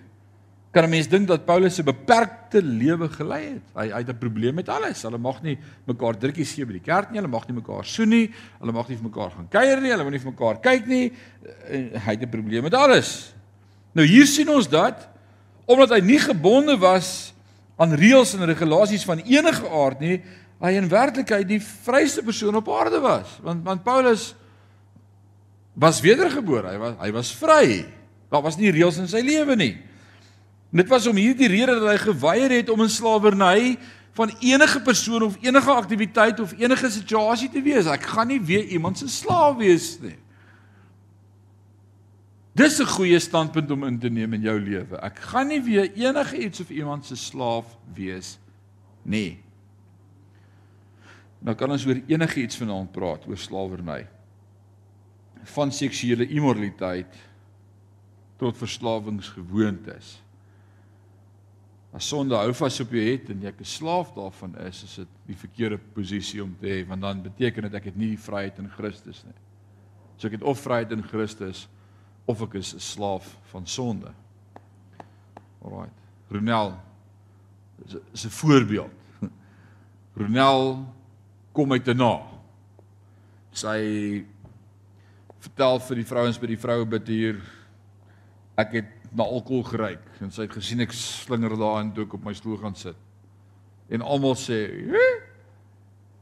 kan 0.74 0.84
'n 0.84 0.90
mens 0.90 1.08
dink 1.08 1.28
dat 1.28 1.46
Paulus 1.46 1.78
'n 1.78 1.84
beperkte 1.84 2.62
lewe 2.62 3.08
gelei 3.08 3.44
het. 3.54 3.66
Hy 3.74 3.86
hy 3.90 3.98
het 4.02 4.08
'n 4.08 4.18
probleem 4.18 4.54
met 4.54 4.68
alles. 4.68 5.02
Hulle 5.02 5.18
mag 5.18 5.42
nie 5.42 5.58
mekaar 5.86 6.18
drukkies 6.18 6.52
gee 6.52 6.66
by 6.66 6.72
die 6.72 6.80
kerk 6.80 7.10
nie, 7.10 7.20
hulle 7.20 7.30
mag 7.30 7.46
nie 7.46 7.54
mekaar 7.54 7.84
soen 7.84 8.08
nie, 8.08 8.30
hulle 8.58 8.72
mag 8.72 8.88
nie 8.88 8.96
vir 8.96 9.08
mekaar 9.08 9.30
gaan 9.30 9.48
kuier 9.48 9.80
nie, 9.80 9.90
hulle 9.90 10.02
moet 10.02 10.12
nie 10.12 10.18
vir 10.18 10.32
mekaar 10.32 10.60
kyk 10.60 10.86
nie. 10.86 11.12
Hy 11.70 12.10
het 12.10 12.22
'n 12.22 12.28
probleem 12.28 12.62
met 12.62 12.74
alles. 12.74 13.34
Nou 13.94 14.06
hier 14.06 14.26
sien 14.26 14.48
ons 14.48 14.68
dat 14.68 15.08
omdat 15.66 15.90
hy 15.90 16.00
nie 16.00 16.18
gebonde 16.18 16.76
was 16.76 17.32
aan 17.76 17.94
reëls 17.94 18.34
en 18.34 18.44
regulasies 18.44 19.04
van 19.04 19.18
enige 19.18 19.68
aard 19.70 20.00
nie, 20.00 20.22
hy 20.60 20.70
in 20.70 20.88
werklikheid 20.88 21.48
die 21.48 21.60
vryste 21.60 22.22
persoon 22.22 22.56
op 22.56 22.68
aarde 22.68 23.00
was. 23.00 23.38
Want 23.42 23.64
want 23.64 23.84
Paulus 23.84 24.34
was 25.74 26.00
wedergebore. 26.00 26.70
Hy 26.70 26.78
was 26.78 26.94
hy 27.02 27.10
was 27.14 27.32
vry. 27.34 27.84
Daar 28.30 28.42
was 28.42 28.56
nie 28.58 28.72
reëls 28.74 29.00
in 29.02 29.10
sy 29.10 29.22
lewe 29.26 29.56
nie. 29.58 29.74
Dit 30.74 30.90
was 30.90 31.06
om 31.06 31.18
hierdie 31.18 31.50
rede 31.50 31.76
dat 31.78 31.90
hy 31.92 31.98
geweier 32.02 32.56
het 32.56 32.70
om 32.72 32.82
in 32.82 32.90
slawerny 32.90 33.76
van 34.14 34.30
enige 34.42 34.80
persoon 34.82 35.22
of 35.26 35.36
enige 35.42 35.70
aktiwiteit 35.70 36.40
of 36.42 36.54
enige 36.58 36.90
situasie 36.90 37.50
te 37.50 37.62
wees. 37.62 37.90
Ek 37.90 38.06
gaan 38.14 38.30
nie 38.30 38.40
weer 38.42 38.66
iemand 38.74 38.98
se 38.98 39.10
slaaf 39.10 39.58
wees 39.58 39.96
nie. 40.02 40.16
Dis 42.54 42.78
'n 42.78 42.86
goeie 42.86 43.18
standpunt 43.18 43.70
om 43.70 43.84
in 43.84 43.98
te 43.98 44.08
neem 44.08 44.32
in 44.32 44.42
jou 44.42 44.60
lewe. 44.60 44.96
Ek 45.02 45.18
gaan 45.18 45.48
nie 45.48 45.60
weer 45.60 45.90
enige 45.94 46.38
iets 46.38 46.60
of 46.60 46.70
iemand 46.70 47.04
se 47.04 47.16
slaaf 47.16 47.66
wees 47.94 48.38
nie. 49.02 49.38
Nou 51.40 51.54
kan 51.56 51.70
ons 51.70 51.86
oor 51.86 52.00
enige 52.06 52.40
iets 52.40 52.56
vanaand 52.56 52.92
praat 52.92 53.26
oor 53.26 53.38
slawerny 53.38 54.06
van 55.44 55.72
seksuele 55.72 56.26
immoraliteit 56.26 57.16
tot 58.36 58.58
verslawingsgewoontes. 58.58 60.24
As 61.94 62.08
sonde 62.08 62.34
hou 62.34 62.50
vas 62.58 62.80
op 62.82 62.90
jou 62.90 63.02
het 63.06 63.28
en 63.30 63.42
jy 63.42 63.52
'n 63.54 63.64
slaaf 63.64 64.12
daarvan 64.14 64.56
is, 64.66 64.82
is 64.82 64.94
dit 64.94 65.08
die 65.26 65.36
verkeerde 65.36 65.78
posisie 65.78 66.42
om 66.42 66.56
te 66.60 66.66
hê 66.66 66.86
want 66.86 67.00
dan 67.00 67.22
beteken 67.22 67.62
dit 67.62 67.74
ek 67.74 67.84
het 67.84 67.96
nie 67.96 68.08
die 68.08 68.18
vryheid 68.18 68.58
in 68.58 68.68
Christus 68.68 69.24
nie. 69.24 69.38
So 70.16 70.26
ek 70.26 70.32
het 70.32 70.42
of 70.42 70.60
vryheid 70.60 70.90
in 70.92 71.02
Christus 71.02 71.68
of 72.26 72.42
ek 72.42 72.54
is 72.54 72.74
'n 72.74 72.80
slaaf 72.80 73.38
van 73.42 73.66
sonde. 73.66 74.12
Alraight. 75.62 75.94
Ronel 76.30 76.80
is 78.12 78.24
'n 78.24 78.30
voorbeeld. 78.30 78.90
Ronel 80.16 80.86
kom 81.52 81.72
uit 81.72 81.88
'n 81.88 81.96
na. 81.96 82.22
Sy 83.52 84.24
vertel 85.44 85.80
vir 85.88 86.00
die 86.00 86.08
vrouens 86.08 86.40
by 86.40 86.50
die 86.50 86.60
vroue 86.60 86.86
bid 86.88 87.08
hier 87.12 87.40
ek 88.60 88.76
het 88.78 88.90
na 89.14 89.26
alkohol 89.26 89.64
geryk 89.68 90.22
en 90.24 90.32
sy 90.34 90.46
het 90.46 90.56
gesien 90.56 90.82
ek 90.84 90.94
slinger 90.96 91.54
daarin 91.58 91.92
toe 91.94 92.06
ek 92.06 92.16
op 92.18 92.26
my 92.26 92.34
stoel 92.34 92.58
gaan 92.62 92.76
sit. 92.78 92.98
En 93.92 94.02
almal 94.02 94.34
sê, 94.34 94.58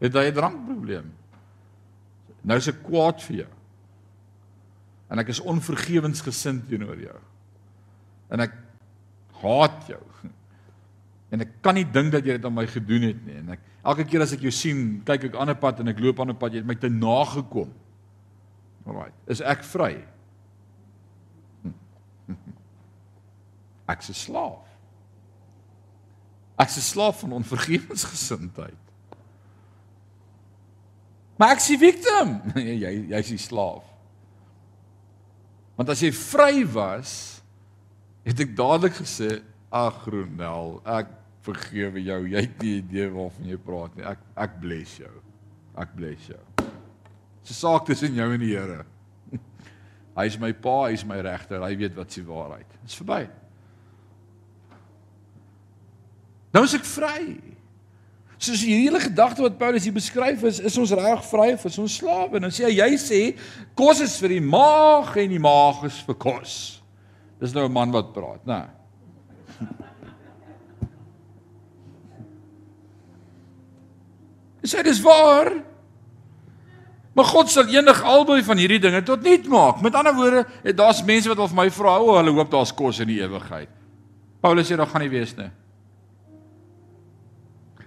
"Het 0.00 0.12
jy 0.12 0.26
'n 0.28 0.34
drankprobleem?" 0.34 1.12
Nou 2.44 2.58
is 2.58 2.68
ek 2.68 2.82
kwaad 2.82 3.22
vir 3.22 3.36
jou. 3.36 3.50
En 5.10 5.18
ek 5.18 5.28
is 5.28 5.40
onvergewensgesind 5.40 6.68
teenoor 6.68 6.98
jou. 6.98 7.18
En 8.30 8.40
ek 8.40 8.52
haat 9.42 9.86
jou. 9.86 10.02
En 11.32 11.40
ek 11.40 11.62
kan 11.64 11.74
nie 11.74 11.84
dink 11.84 12.12
dat 12.12 12.26
jy 12.26 12.36
dit 12.36 12.44
aan 12.44 12.54
my 12.54 12.66
gedoen 12.66 13.02
het 13.02 13.20
nie. 13.24 13.38
En 13.40 13.54
ek 13.54 13.60
elke 13.84 14.04
keer 14.04 14.20
as 14.20 14.32
ek 14.32 14.40
jou 14.40 14.50
sien, 14.50 15.02
kyk 15.04 15.24
ek 15.24 15.36
aan 15.36 15.48
'n 15.50 15.56
pad 15.56 15.80
en 15.80 15.88
ek 15.88 16.00
loop 16.00 16.20
aan 16.20 16.30
'n 16.30 16.36
pad, 16.36 16.52
jy 16.52 16.58
het 16.58 16.66
my 16.66 16.74
te 16.74 16.88
nagekom. 16.88 17.72
Alraai. 18.86 19.12
Is 19.30 19.40
ek 19.40 19.62
vry? 19.64 19.94
Ek's 23.92 24.08
'n 24.10 24.14
slaaf. 24.14 24.66
Ek's 26.58 26.76
'n 26.76 26.86
slaaf 26.92 27.20
van 27.20 27.32
onvergewensgesindheid. 27.32 28.78
Maar 31.36 31.56
ek's 31.56 31.66
die 31.66 31.78
victim. 31.78 32.40
Nee, 32.54 32.76
jy 32.78 32.92
jy's 33.10 33.32
die 33.34 33.40
slaaf. 33.40 33.86
Want 35.74 35.88
as 35.88 36.02
jy 36.04 36.12
vry 36.12 36.62
was, 36.68 37.42
het 38.22 38.38
ek 38.44 38.54
dadelik 38.56 38.94
gesê, 39.00 39.42
"Ag 39.72 40.04
Ronel, 40.06 40.80
ek 40.84 41.08
vergewe 41.42 42.02
jou. 42.02 42.28
Jy 42.28 42.40
het 42.40 42.62
nie 42.62 42.76
idee 42.78 43.08
waarvan 43.10 43.48
jy 43.48 43.56
praat 43.56 43.96
nie. 43.96 44.04
Ek 44.06 44.18
ek 44.36 44.60
bless 44.60 44.98
jou. 44.98 45.14
Ek 45.74 45.96
bless 45.96 46.26
jou." 46.30 46.51
Dis 47.42 47.50
'n 47.50 47.60
saak 47.66 47.84
tussen 47.86 48.14
jou 48.14 48.32
en 48.32 48.40
die 48.40 48.56
Here. 48.56 48.84
Hy 50.16 50.26
is 50.26 50.38
my 50.38 50.52
pa, 50.52 50.86
hy 50.86 50.92
is 50.92 51.04
my 51.04 51.20
regter, 51.20 51.62
hy 51.62 51.76
weet 51.76 51.94
wat 51.96 52.12
se 52.12 52.22
waarheid. 52.24 52.66
Dis 52.84 52.94
verby. 52.94 53.28
Nou 56.52 56.64
is 56.64 56.74
ek 56.76 56.84
vry. 56.84 57.40
Soos 58.42 58.60
die 58.60 58.74
hele 58.74 59.00
gedagte 59.00 59.42
wat 59.44 59.58
Paulus 59.58 59.84
hier 59.86 59.94
beskryf 59.94 60.42
is, 60.44 60.58
is 60.60 60.78
ons 60.78 60.92
reg 60.98 61.24
vry 61.30 61.52
of 61.54 61.64
is 61.64 61.78
ons 61.78 61.96
slawe? 61.96 62.40
Nou 62.42 62.50
sê 62.50 62.64
hy 62.66 62.74
jy 62.80 62.96
sê 62.98 63.20
kos 63.78 64.00
is 64.02 64.18
vir 64.20 64.28
die 64.34 64.44
maag 64.44 65.16
en 65.22 65.30
die 65.30 65.40
maag 65.42 65.84
is 65.86 66.02
vir 66.04 66.16
kos. 66.18 66.82
Dis 67.40 67.54
nou 67.54 67.64
'n 67.68 67.72
man 67.72 67.90
wat 67.94 68.12
praat, 68.12 68.46
né? 68.46 68.68
Sê 74.62 74.82
dis 74.82 75.00
waar? 75.02 75.71
Maar 77.12 77.28
God 77.28 77.50
sal 77.52 77.68
eendag 77.68 78.00
albei 78.08 78.40
van 78.44 78.60
hierdie 78.60 78.80
dinge 78.80 79.02
tot 79.04 79.24
nul 79.24 79.48
maak. 79.52 79.82
Met 79.84 79.96
ander 79.98 80.14
woorde, 80.16 80.46
daar's 80.76 81.02
mense 81.04 81.28
wat 81.28 81.38
al 81.38 81.50
vir 81.50 81.58
my 81.58 81.68
vra, 81.70 81.98
o, 82.00 82.14
hulle 82.16 82.32
hoop 82.32 82.52
daar's 82.52 82.72
kos 82.74 83.02
in 83.04 83.10
die 83.12 83.20
ewigheid. 83.20 83.68
Paulus 84.42 84.70
sê 84.70 84.78
daar 84.80 84.88
gaan 84.90 85.04
nie 85.04 85.12
wees 85.12 85.34
nie. 85.36 85.50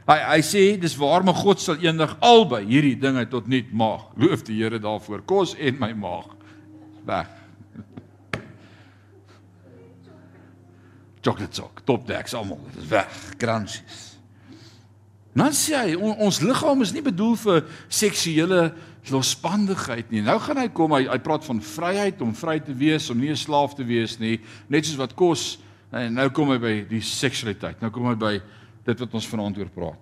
Hy 0.05 0.17
hy 0.21 0.41
sê 0.45 0.63
dis 0.77 0.93
waar 1.01 1.25
maar 1.25 1.37
God 1.39 1.61
sal 1.61 1.81
eendag 1.81 2.13
albei 2.23 2.61
hierdie 2.69 2.97
dinge 3.01 3.25
tot 3.31 3.49
nul 3.49 3.65
maak. 3.73 4.13
Loof 4.21 4.45
die 4.45 4.59
Here 4.61 4.79
daarvoor. 4.79 5.25
Kos 5.25 5.55
en 5.57 5.81
my 5.81 5.91
maag 5.97 6.29
weg. 7.05 7.31
Chocolate 11.25 11.57
sok, 11.57 11.81
top 11.89 12.05
decks 12.05 12.35
almal, 12.37 12.59
dit 12.69 12.83
is 12.83 12.89
weg. 12.91 13.21
Crunchies. 13.41 14.14
Nou 15.35 15.49
sê 15.51 15.75
hy 15.75 15.95
on, 15.99 16.13
ons 16.23 16.37
liggaam 16.39 16.79
is 16.85 16.93
nie 16.95 17.03
bedoel 17.03 17.33
vir 17.35 17.65
seksuele 17.91 18.69
losbandigheid 19.11 20.07
nie. 20.13 20.23
Nou 20.23 20.37
gaan 20.39 20.61
hy 20.61 20.69
kom, 20.71 20.95
hy 20.95 21.09
hy 21.09 21.17
praat 21.23 21.43
van 21.43 21.59
vryheid 21.59 22.21
om 22.23 22.31
vry 22.37 22.55
te 22.63 22.73
wees, 22.73 23.09
om 23.11 23.19
nie 23.19 23.31
'n 23.31 23.35
slaaf 23.35 23.75
te 23.75 23.83
wees 23.83 24.17
nie, 24.19 24.39
net 24.69 24.85
soos 24.85 24.97
wat 24.97 25.15
kos 25.15 25.57
en 25.91 26.13
nou 26.13 26.29
kom 26.29 26.49
hy 26.49 26.57
by 26.57 26.73
die 26.87 27.01
seksualiteit. 27.01 27.81
Nou 27.81 27.91
kom 27.91 28.07
hy 28.07 28.15
by 28.15 28.41
dit 28.85 28.99
wat 28.99 29.13
ons 29.13 29.27
vanaand 29.27 29.57
oor 29.57 29.69
praat. 29.69 30.01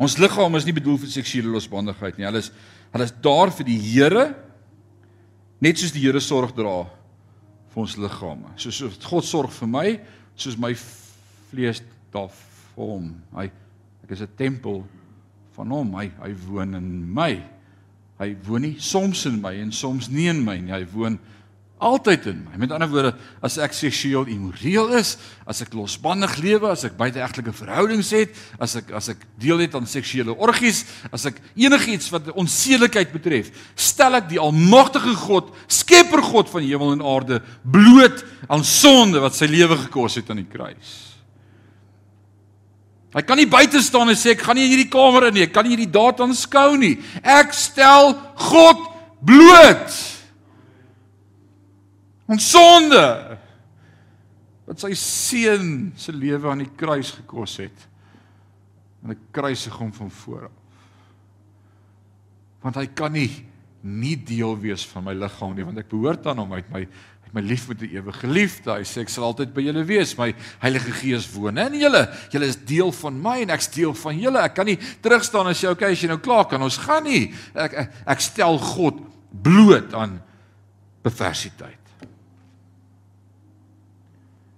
Ons 0.00 0.16
liggaam 0.18 0.56
is 0.56 0.64
nie 0.64 0.72
bedoel 0.76 0.96
vir 0.96 1.08
seksuele 1.08 1.52
losbandigheid 1.52 2.16
nie. 2.16 2.24
Hulle 2.24 2.38
is 2.38 2.50
hulle 2.92 3.04
is 3.04 3.12
daar 3.20 3.50
vir 3.50 3.66
die 3.66 3.78
Here 3.78 4.34
net 5.60 5.76
soos 5.78 5.92
die 5.92 6.00
Here 6.00 6.20
sorg 6.20 6.54
dra 6.56 6.86
vir 7.68 7.82
ons 7.82 7.96
liggame. 7.96 8.48
Soos 8.56 8.80
God 9.04 9.24
sorg 9.24 9.52
vir 9.52 9.68
my, 9.68 10.00
soos 10.34 10.56
my 10.56 10.72
vlees 11.50 11.82
daar 12.12 12.30
vir 12.30 12.86
hom. 12.86 13.14
Hy 13.36 13.50
ek 14.06 14.14
is 14.14 14.22
'n 14.22 14.36
tempel 14.38 14.86
van 15.56 15.70
hom. 15.70 15.94
Hy 15.98 16.10
hy 16.22 16.34
woon 16.46 16.74
in 16.74 17.12
my. 17.12 17.42
Hy 18.18 18.36
woon 18.46 18.62
nie 18.62 18.76
soms 18.78 19.26
in 19.26 19.40
my 19.40 19.52
en 19.60 19.72
soms 19.72 20.08
nie 20.08 20.28
in 20.28 20.44
my 20.44 20.56
nie. 20.58 20.72
Hy 20.72 20.86
woon 20.94 21.18
altyd 21.76 22.26
in 22.30 22.38
my. 22.46 22.56
Met 22.56 22.70
ander 22.72 22.88
woorde, 22.88 23.10
as 23.44 23.58
ek 23.60 23.74
seksueel 23.76 24.30
immoreel 24.32 24.94
is, 24.96 25.16
as 25.44 25.60
ek 25.60 25.74
losbandig 25.76 26.38
lewe, 26.40 26.70
as 26.70 26.86
ek 26.88 26.96
buiteegtelike 26.96 27.52
verhoudings 27.52 28.12
het, 28.16 28.32
as 28.62 28.78
ek 28.80 28.94
as 28.96 29.10
ek 29.12 29.26
deel 29.42 29.60
het 29.60 29.74
aan 29.76 29.88
seksuele 29.90 30.32
orgies, 30.32 30.84
as 31.12 31.26
ek 31.28 31.42
enigiets 31.58 32.08
wat 32.14 32.30
onsedelikheid 32.32 33.12
betref, 33.12 33.50
stel 33.74 34.16
ek 34.16 34.30
die 34.30 34.40
almagtige 34.40 35.16
God, 35.26 35.52
Skepper 35.68 36.22
God 36.24 36.48
van 36.48 36.64
hemel 36.64 36.96
en 36.96 37.04
aarde, 37.04 37.42
bloot 37.64 38.24
aan 38.48 38.64
sonde 38.64 39.20
wat 39.20 39.36
sy 39.36 39.50
lewe 39.50 39.76
gekos 39.84 40.16
het 40.16 40.32
aan 40.32 40.40
die 40.40 40.48
kruis. 40.48 41.15
Hy 43.16 43.22
kan 43.24 43.38
nie 43.40 43.48
buite 43.48 43.80
staan 43.80 44.10
en 44.12 44.18
sê 44.18 44.34
ek 44.34 44.42
gaan 44.44 44.58
nie 44.58 44.66
in 44.66 44.74
hierdie 44.74 44.92
kamer 44.92 45.30
in 45.30 45.38
nie, 45.38 45.46
ek 45.46 45.54
kan 45.54 45.64
nie 45.64 45.72
hierdie 45.72 45.88
daad 45.88 46.20
aanskou 46.20 46.76
nie. 46.76 46.98
Ek 47.24 47.54
stel 47.56 48.12
God 48.50 48.82
bloot. 49.24 49.96
Ons 52.28 52.50
sonde 52.52 53.02
wat 54.66 54.82
sy 54.82 54.92
seun 54.98 55.68
se 55.96 56.12
lewe 56.12 56.50
aan 56.50 56.64
die 56.66 56.72
kruis 56.76 57.14
gekos 57.16 57.56
het. 57.62 57.86
En 59.02 59.14
'n 59.14 59.20
kruisig 59.32 59.72
hom 59.72 59.92
van 59.92 60.10
voor 60.10 60.44
af. 60.44 60.56
Want 62.60 62.76
hy 62.76 62.86
kan 62.86 63.12
nie 63.12 63.30
nie 63.86 64.16
deel 64.16 64.56
wees 64.58 64.84
van 64.86 65.04
my 65.04 65.14
liggaam 65.14 65.54
nie, 65.54 65.64
want 65.64 65.78
ek 65.78 65.88
behoort 65.88 66.26
aan 66.26 66.38
hom 66.38 66.52
uit 66.52 66.70
my 66.70 66.88
my 67.36 67.42
lief 67.44 67.66
met 67.68 67.82
die 67.82 67.90
ewige 67.98 68.28
liefde. 68.30 68.72
Hy 68.72 68.84
sê 68.88 69.02
ek 69.04 69.10
sal 69.12 69.26
altyd 69.28 69.50
by 69.52 69.66
julle 69.66 69.82
wees. 69.84 70.14
My 70.16 70.30
Heilige 70.62 70.94
Gees 70.96 71.26
woon 71.34 71.60
in 71.60 71.76
julle. 71.76 72.06
Julle 72.32 72.48
is 72.48 72.56
deel 72.64 72.92
van 72.96 73.18
my 73.20 73.34
en 73.44 73.52
ek's 73.52 73.68
deel 73.74 73.92
van 74.00 74.16
julle. 74.22 74.40
Ek 74.40 74.56
kan 74.56 74.68
nie 74.68 74.78
terug 75.04 75.24
staan 75.26 75.50
en 75.50 75.58
sê 75.58 75.68
okay, 75.68 75.92
as 75.92 76.00
jy 76.00 76.08
nou 76.08 76.16
klaar 76.24 76.48
kan, 76.48 76.64
ons 76.64 76.80
gaan 76.80 77.04
nie. 77.04 77.26
Ek 77.52 77.76
ek, 77.84 78.00
ek 78.16 78.24
stel 78.24 78.56
God 78.62 79.04
bloot 79.44 79.92
aan 79.92 80.16
perversiteit. 81.04 81.92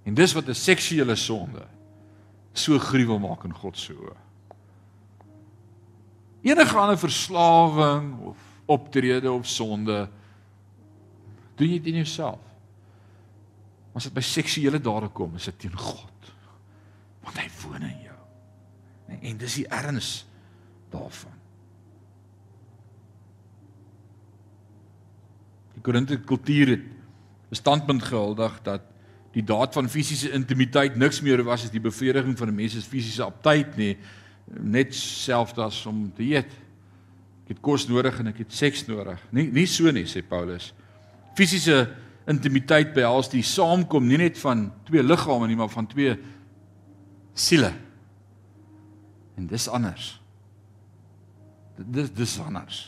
En 0.07 0.15
dis 0.15 0.33
wat 0.39 0.49
'n 0.49 0.55
seksuele 0.55 1.17
sonde 1.17 1.67
so 2.55 2.79
gruwel 2.79 3.19
maak 3.19 3.45
in 3.45 3.55
God 3.55 3.77
se 3.77 3.93
oë. 3.93 4.17
Enige 6.43 6.77
ander 6.79 6.99
verslawing 6.99 8.19
of 8.23 8.37
optrede 8.67 9.31
of 9.31 9.47
sonde 9.47 10.09
doen 11.57 11.69
jy 11.69 11.79
dit 11.83 11.93
in 11.93 12.05
jouself. 12.05 12.48
As 13.99 14.07
dit 14.07 14.15
by 14.15 14.23
seksuele 14.23 14.79
dade 14.79 15.09
kom, 15.11 15.35
is 15.35 15.49
dit 15.51 15.65
teen 15.65 15.75
God. 15.75 16.31
Want 17.27 17.41
hy 17.41 17.49
woon 17.65 17.83
in 17.83 18.05
jou. 18.05 18.19
En, 19.09 19.19
en 19.33 19.41
dis 19.41 19.57
die 19.59 19.67
erns 19.75 20.13
daarvan. 20.93 21.35
Die 25.75 25.83
Korinthe 25.83 26.21
kultuur 26.23 26.77
het 26.77 26.87
'n 27.51 27.59
standpunt 27.59 28.03
gehuldig 28.03 28.63
dat 28.63 28.83
die 29.33 29.43
daad 29.43 29.75
van 29.75 29.89
fisiese 29.89 30.31
intimiteit 30.31 30.97
niks 30.97 31.21
meer 31.21 31.43
was 31.45 31.65
as 31.65 31.71
die 31.71 31.81
bevrediging 31.81 32.39
van 32.39 32.49
'n 32.49 32.55
mens 32.55 32.73
se 32.73 32.81
fisiese 32.81 33.25
aptyd 33.25 33.77
nie, 33.77 33.97
net 34.47 34.95
selfs 34.95 35.59
as 35.59 35.87
om 35.87 36.13
te 36.15 36.23
eet. 36.23 36.51
Ek 37.45 37.57
het 37.57 37.61
kos 37.61 37.89
nodig 37.89 38.19
en 38.19 38.27
ek 38.27 38.39
het 38.39 38.53
seks 38.53 38.87
nodig. 38.87 39.21
Nie 39.31 39.51
nie 39.51 39.67
so 39.67 39.91
nie, 39.91 40.05
sê 40.05 40.23
Paulus. 40.23 40.75
Fisiese 41.35 41.89
intimiteit 42.29 42.93
behels 42.97 43.31
die 43.33 43.45
saamkom 43.47 44.07
nie 44.07 44.21
net 44.21 44.39
van 44.43 44.69
twee 44.89 45.03
liggame 45.03 45.49
nie, 45.49 45.57
maar 45.57 45.73
van 45.73 45.89
twee 45.89 46.15
siele. 47.39 47.73
En 49.39 49.47
dis 49.49 49.69
anders. 49.69 50.13
Dis 51.79 52.11
dis 52.13 52.39
anders. 52.43 52.83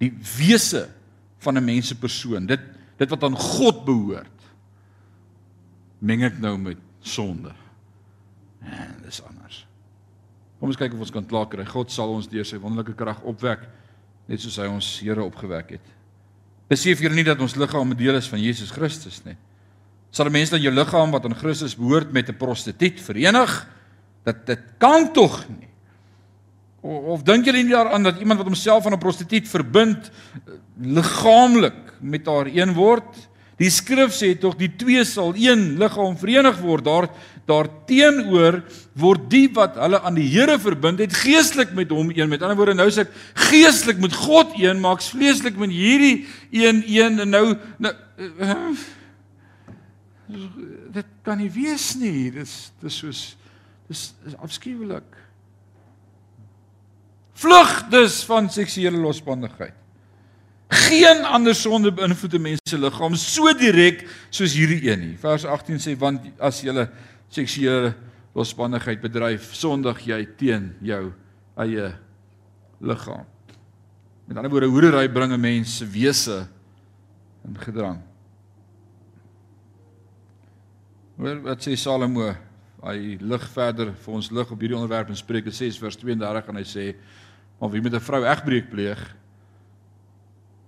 Die 0.00 0.10
wese 0.38 0.88
van 1.38 1.58
'n 1.58 1.64
mens 1.64 1.88
se 1.88 1.98
persoon, 1.98 2.46
dit 2.46 2.60
dit 2.96 3.08
wat 3.08 3.22
aan 3.22 3.36
God 3.36 3.84
behoort, 3.84 4.40
meng 5.98 6.22
ek 6.22 6.38
nou 6.38 6.58
met 6.58 6.78
sonde. 7.00 7.52
En 8.60 8.96
dis 9.02 9.22
anders. 9.22 9.66
Kom 10.58 10.68
ons 10.68 10.76
kyk 10.76 10.92
of 10.92 10.98
ons 10.98 11.10
kan 11.10 11.26
klaar 11.26 11.48
kry. 11.48 11.64
God 11.64 11.90
sal 11.90 12.12
ons 12.12 12.28
deur 12.28 12.44
sy 12.44 12.58
wonderlike 12.60 12.94
krag 12.94 13.22
opwek, 13.22 13.68
net 14.26 14.40
soos 14.40 14.56
hy 14.56 14.66
ons 14.66 15.00
Here 15.00 15.24
opgewek 15.24 15.70
het. 15.70 15.99
Besef 16.70 17.02
julle 17.02 17.18
nie 17.18 17.26
dat 17.26 17.40
ons 17.42 17.56
liggaam 17.58 17.90
'n 17.90 17.98
deel 17.98 18.14
is 18.14 18.28
van 18.28 18.40
Jesus 18.40 18.70
Christus 18.70 19.24
nie? 19.24 19.36
Sal 20.10 20.26
'n 20.26 20.32
mens 20.32 20.50
dan 20.50 20.62
jou 20.62 20.72
liggaam 20.72 21.10
wat 21.10 21.24
aan 21.24 21.34
Christus 21.34 21.76
behoort 21.76 22.12
met 22.12 22.28
'n 22.28 22.36
prostituut 22.36 23.00
verenig? 23.00 23.66
Dat 24.24 24.46
dit 24.46 24.60
kan 24.78 25.12
tog 25.12 25.48
nie. 25.48 25.68
Of, 26.80 27.04
of 27.04 27.22
dink 27.22 27.44
julle 27.44 27.62
nie 27.62 27.72
daaraan 27.72 28.02
dat 28.02 28.18
iemand 28.18 28.38
wat 28.38 28.46
homself 28.46 28.86
aan 28.86 28.92
'n 28.92 28.98
prostituut 28.98 29.48
verbind 29.48 30.10
eh, 30.10 30.52
liggaamlik 30.80 31.98
met 32.00 32.26
haar 32.26 32.46
een 32.46 32.72
word? 32.72 33.28
Die 33.56 33.70
skrif 33.70 34.14
sê 34.14 34.38
tog 34.38 34.56
die 34.56 34.70
twee 34.76 35.04
sal 35.04 35.34
een 35.36 35.76
liggaam 35.78 36.16
verenig 36.16 36.58
word. 36.58 36.84
Daar 36.84 37.08
daarteenoor 37.48 38.60
word 38.98 39.26
die 39.30 39.46
wat 39.54 39.78
hulle 39.80 40.00
aan 40.00 40.18
die 40.18 40.28
Here 40.28 40.58
verbind 40.60 40.98
het 41.02 41.14
geestelik 41.16 41.72
met 41.76 41.90
hom 41.90 42.10
een. 42.14 42.28
Met 42.28 42.42
ander 42.42 42.56
woorde 42.58 42.74
nou 42.74 42.88
sê 42.90 43.06
ek 43.06 43.14
geestelik 43.50 44.00
met 44.02 44.14
God 44.14 44.54
een, 44.58 44.80
maar 44.80 44.98
ek's 44.98 45.12
vleeslik 45.14 45.56
met 45.60 45.72
hierdie 45.74 46.26
een 46.50 46.84
een 46.86 47.20
en 47.24 47.30
nou 47.36 47.44
nou 47.78 47.94
uh, 48.18 48.64
dit 50.94 51.06
kan 51.26 51.40
nie 51.40 51.50
wees 51.54 51.94
nie. 51.98 52.30
Dis 52.34 52.70
dis 52.82 53.02
soos 53.02 53.24
dis 53.90 54.06
is 54.28 54.36
afskuwelik. 54.38 55.18
Vlug 57.40 57.76
dus 57.90 58.22
van 58.28 58.50
seksuele 58.52 59.00
losbandigheid. 59.00 59.76
Geen 60.70 61.24
ander 61.26 61.54
sonde 61.54 61.90
beïnvloed 61.92 62.34
'n 62.34 62.42
mens 62.42 62.60
se 62.68 62.78
liggaam 62.78 63.14
so 63.14 63.52
direk 63.52 64.06
soos 64.30 64.52
hierdie 64.54 64.90
een 64.90 65.00
nie. 65.00 65.16
Vers 65.18 65.44
18 65.44 65.80
sê 65.80 65.98
want 65.98 66.20
as 66.38 66.60
jy 66.62 66.86
seksuele 67.30 67.94
losbandigheid 68.36 69.00
bedryf, 69.02 69.52
sondig 69.54 70.04
jy 70.06 70.20
teen 70.38 70.70
jou 70.84 71.10
eie 71.60 71.90
liggaam. 72.80 73.26
Met 74.26 74.38
ander 74.38 74.52
woorde, 74.52 74.70
hoerery 74.70 75.08
bring 75.10 75.32
'n 75.32 75.40
mens 75.40 75.78
se 75.78 75.86
wese 75.86 76.48
in 77.44 77.56
gedrang. 77.58 78.02
Hoor 81.16 81.40
wat 81.42 81.66
sê 81.66 81.76
Salomo? 81.76 82.34
Hy 82.82 83.18
lig 83.20 83.48
verder 83.52 83.92
vir 83.92 84.14
ons 84.14 84.30
lig 84.30 84.50
op 84.50 84.60
hierdie 84.60 84.76
onderwerp 84.76 85.08
in 85.08 85.16
Spreuke 85.16 85.50
6 85.50 85.78
vers 85.78 85.96
32 85.96 86.48
en 86.48 86.56
hy 86.56 86.64
sê: 86.64 86.96
"Maar 87.60 87.70
wie 87.70 87.82
met 87.82 87.94
'n 87.94 88.00
vrou 88.00 88.24
egbreek 88.24 88.70
pleeg, 88.70 89.16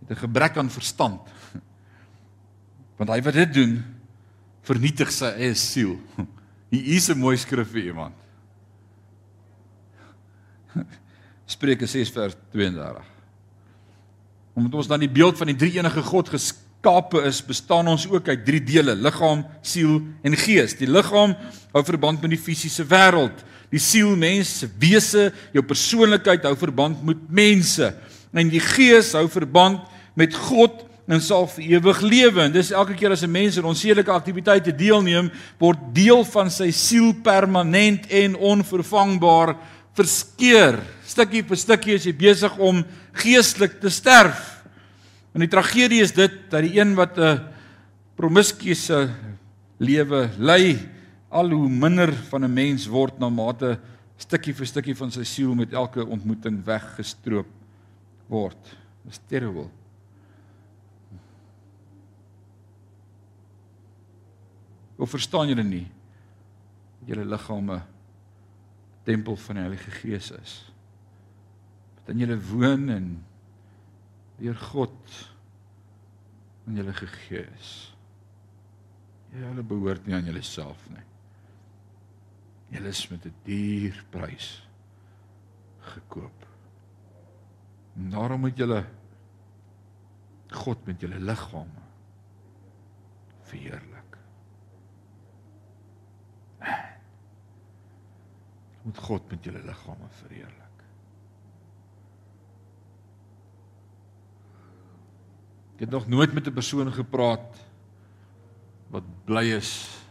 het 0.06 0.16
'n 0.16 0.20
gebrek 0.20 0.56
aan 0.56 0.70
verstand. 0.70 1.20
Want 2.98 3.10
hy 3.10 3.22
wat 3.22 3.34
dit 3.34 3.54
doen, 3.54 3.84
vernietig 4.62 5.10
sy 5.12 5.24
eie 5.24 5.54
siel. 5.54 5.98
Hier 6.72 6.96
is 6.96 7.10
'n 7.12 7.18
mooi 7.20 7.36
skrif 7.36 7.68
vir 7.68 7.84
iemand. 7.92 8.14
Spreuke 11.44 11.86
6 11.86 12.10
vers 12.10 12.34
32. 12.50 13.04
Omdat 14.56 14.74
ons 14.74 14.88
dan 14.88 15.00
die 15.00 15.10
beeld 15.10 15.36
van 15.36 15.46
die 15.46 15.56
drie 15.56 15.76
enige 15.76 16.02
God 16.02 16.28
geskape 16.32 17.20
is, 17.28 17.42
bestaan 17.44 17.88
ons 17.88 18.08
ook 18.08 18.28
uit 18.28 18.44
drie 18.44 18.62
dele: 18.64 18.94
liggaam, 18.96 19.44
siel 19.60 20.00
en 20.22 20.36
gees. 20.36 20.72
Die 20.78 20.88
liggaam 20.88 21.36
hou 21.72 21.84
verband 21.84 22.20
met 22.24 22.30
die 22.30 22.40
fisiese 22.40 22.84
wêreld. 22.88 23.44
Die 23.68 23.80
siel, 23.80 24.16
mens 24.16 24.58
se 24.58 24.68
wese, 24.78 25.32
jou 25.52 25.64
persoonlikheid 25.64 26.42
hou 26.48 26.56
verband 26.56 27.04
met 27.04 27.28
mense. 27.28 27.92
En 28.32 28.48
die 28.48 28.60
gees 28.60 29.12
hou 29.12 29.28
verband 29.28 29.84
met 30.16 30.34
God 30.34 30.86
en 31.08 31.20
sal 31.20 31.46
vir 31.56 31.76
ewig 31.76 32.00
lewe. 32.00 32.44
En 32.44 32.52
dis 32.54 32.70
elke 32.70 32.94
keer 32.94 33.10
as 33.10 33.22
'n 33.22 33.30
mens 33.30 33.56
in 33.56 33.64
onsedelike 33.64 34.10
aktiwiteite 34.10 34.72
deelneem, 34.72 35.30
word 35.58 35.78
deel 35.92 36.24
van 36.24 36.50
sy 36.50 36.70
siel 36.70 37.12
permanent 37.12 38.06
en 38.10 38.36
onvervangbaar 38.36 39.56
verskeur. 39.94 40.80
Stukkie 41.04 41.42
vir 41.42 41.56
stukkie 41.56 41.94
is 41.94 42.04
jy 42.04 42.12
besig 42.12 42.58
om 42.58 42.84
geestelik 43.12 43.80
te 43.80 43.90
sterf. 43.90 44.62
En 45.34 45.40
die 45.40 45.48
tragedie 45.48 46.02
is 46.02 46.12
dit 46.12 46.32
dat 46.50 46.62
die 46.62 46.78
een 46.78 46.94
wat 46.94 47.18
'n 47.18 47.40
promiskuuse 48.16 49.10
lewe 49.78 50.30
lei, 50.38 50.78
al 51.30 51.50
hoe 51.50 51.68
minder 51.68 52.12
van 52.30 52.44
'n 52.44 52.54
mens 52.54 52.86
word 52.86 53.18
na 53.18 53.28
mate 53.28 53.78
stukkie 54.18 54.54
vir 54.54 54.66
stukkie 54.66 54.94
van 54.94 55.10
sy 55.10 55.24
siel 55.24 55.54
met 55.54 55.72
elke 55.72 56.06
ontmoeting 56.06 56.64
weggestroop 56.64 57.46
word. 58.28 58.58
Dis 59.04 59.20
terrible. 59.28 59.81
Of 65.02 65.10
verstaan 65.10 65.50
julle 65.50 65.64
nie? 65.66 65.86
Julle 67.08 67.24
liggame 67.26 67.80
tempel 69.02 69.36
van 69.36 69.58
die 69.58 69.64
Heilige 69.64 69.90
Gees 69.98 70.30
is. 70.36 70.54
Wat 71.96 72.12
in 72.14 72.22
julle 72.22 72.38
woon 72.52 72.88
en 72.94 73.08
deur 74.38 74.58
God 74.70 75.16
in 76.66 76.78
julle 76.78 76.94
gegee 76.94 77.46
is. 77.58 77.70
Julle 79.34 79.64
behoort 79.66 80.06
nie 80.06 80.14
aan 80.14 80.28
julleself 80.28 80.84
nie. 80.92 81.06
Julle 82.72 82.92
is 82.94 83.02
met 83.10 83.26
'n 83.26 83.34
duur 83.44 84.04
prys 84.10 84.68
gekoop. 85.92 86.46
En 87.96 88.10
daarom 88.10 88.40
moet 88.40 88.56
julle 88.56 88.84
God 90.50 90.86
met 90.86 91.00
julle 91.00 91.18
liggame 91.18 91.82
verheerlik. 93.42 93.91
Moet 98.82 98.98
God 98.98 99.30
met 99.30 99.44
julle 99.44 99.62
liggame 99.62 100.08
verheerlik. 100.22 100.84
Ek 105.74 105.86
het 105.86 105.90
nog 105.90 106.08
nooit 106.08 106.32
met 106.32 106.46
'n 106.46 106.54
persoon 106.54 106.92
gepraat 106.92 107.60
wat 108.90 109.04
bly 109.24 109.44
is 109.56 110.02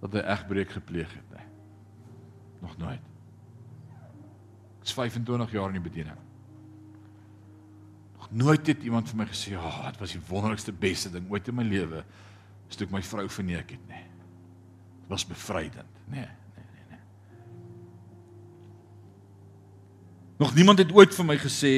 dat 0.00 0.12
hy 0.12 0.18
egbreek 0.18 0.70
gepleeg 0.70 1.12
het 1.14 1.30
nie. 1.30 1.46
Nog 2.60 2.76
nooit. 2.76 3.04
Ek 4.80 4.88
is 4.88 4.92
25 4.92 5.52
jaar 5.52 5.70
in 5.70 5.78
die 5.78 5.90
bediening. 5.90 6.18
Nog 8.16 8.30
nooit 8.30 8.66
het 8.66 8.82
iemand 8.82 9.08
vir 9.08 9.16
my 9.16 9.26
gesê, 9.26 9.50
"Ja, 9.50 9.66
oh, 9.66 9.86
dit 9.86 9.98
was 9.98 10.12
die 10.12 10.26
wonderlikste 10.28 10.72
beste 10.72 11.10
ding 11.10 11.30
ooit 11.30 11.48
in 11.48 11.54
my 11.54 11.62
lewe." 11.62 12.04
Is 12.68 12.76
toe 12.76 12.86
ek 12.86 12.92
my 12.92 13.02
vrou 13.02 13.28
verneek 13.28 13.70
het, 13.70 13.88
nê. 13.88 14.02
Dit 15.00 15.08
was 15.08 15.26
bevrydend, 15.26 15.98
nê. 16.06 16.16
Nee. 16.16 16.41
Nog 20.42 20.54
niemand 20.54 20.80
het 20.82 20.90
ooit 20.90 21.12
vir 21.14 21.26
my 21.26 21.36
gesê 21.38 21.72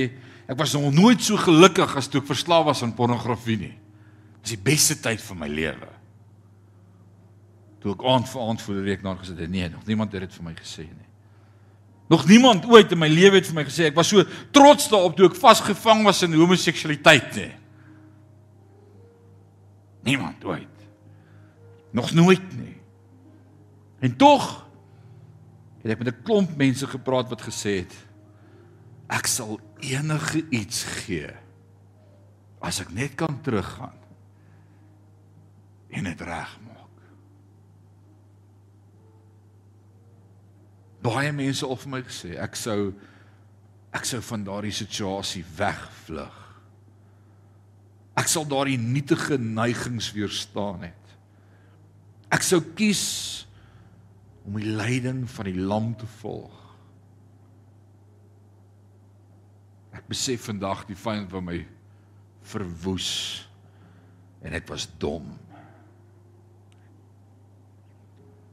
ek 0.49 0.57
was 0.57 0.73
nog 0.73 0.93
nooit 0.93 1.21
so 1.25 1.37
gelukkig 1.41 1.91
as 1.99 2.09
toe 2.09 2.23
ek 2.23 2.29
verslaaf 2.31 2.65
was 2.71 2.81
aan 2.85 2.95
pornografie 2.97 3.59
nie. 3.61 3.75
Dit 4.41 4.49
is 4.49 4.55
die 4.57 4.65
beste 4.65 4.97
tyd 5.05 5.21
van 5.25 5.43
my 5.43 5.49
lewe. 5.53 5.89
Toe 7.85 7.93
ek 7.93 8.05
aand 8.09 8.31
vir 8.31 8.45
aand 8.45 8.62
voor 8.65 8.79
die 8.79 8.87
rekenaar 8.87 9.19
gesit 9.21 9.43
het, 9.43 9.51
nee, 9.53 9.69
nog 9.69 9.85
niemand 9.89 10.17
het 10.17 10.25
dit 10.25 10.37
vir 10.39 10.47
my 10.47 10.55
gesê 10.57 10.87
nie. 10.87 11.11
Nog 12.12 12.25
niemand 12.29 12.65
ooit 12.69 12.93
in 12.93 13.01
my 13.01 13.09
lewe 13.09 13.41
het 13.41 13.51
vir 13.51 13.59
my 13.59 13.67
gesê 13.69 13.91
ek 13.91 13.99
was 13.99 14.12
so 14.12 14.25
trots 14.57 14.89
daarop 14.93 15.17
toe 15.19 15.29
ek 15.29 15.37
vasgevang 15.41 16.01
was 16.09 16.25
in 16.25 16.37
homoseksualiteit 16.37 17.37
nie. 17.41 17.53
Niemand 20.09 20.45
ooit. 20.45 20.89
Nog 21.93 22.12
nooit 22.17 22.49
nie. 22.57 22.77
En 24.05 24.17
tog 24.21 24.49
het 25.85 25.93
ek 25.93 26.01
met 26.01 26.12
'n 26.15 26.23
klomp 26.25 26.57
mense 26.57 26.87
gepraat 26.87 27.29
wat 27.29 27.45
gesê 27.45 27.85
het 27.85 27.93
ek 29.13 29.29
sal 29.29 29.59
enige 29.85 30.45
iets 30.55 30.85
gee 31.05 31.31
as 32.65 32.81
ek 32.81 32.95
net 32.97 33.17
kan 33.19 33.37
teruggaan 33.45 34.01
en 35.95 36.09
dit 36.09 36.23
regmaak. 36.27 37.03
Baie 41.05 41.33
mense 41.37 41.69
het 41.69 41.83
vir 41.85 41.93
my 41.93 42.01
gesê 42.07 42.33
ek 42.41 42.57
sou 42.59 42.95
ek 43.95 44.09
sou 44.09 44.19
van 44.27 44.43
daardie 44.47 44.75
situasie 44.75 45.45
wegvlug. 45.55 46.41
Ek 48.19 48.31
sal 48.31 48.47
daardie 48.51 48.79
nietige 48.81 49.39
neigings 49.39 50.09
weerstaan 50.17 50.89
het. 50.89 51.15
Ek 52.35 52.43
sou 52.43 52.59
kies 52.75 53.05
om 54.49 54.59
die 54.59 54.75
leiding 54.75 55.23
van 55.31 55.47
die 55.47 55.61
lam 55.61 55.93
te 55.99 56.09
volg. 56.19 56.64
Ek 60.05 60.13
besef 60.13 60.45
vandag 60.51 60.85
die 60.85 60.99
vyand 60.99 61.31
van 61.33 61.47
my 61.47 61.63
verwoes 62.45 63.09
en 64.45 64.53
ek 64.53 64.69
was 64.69 64.85
dom. 65.01 65.31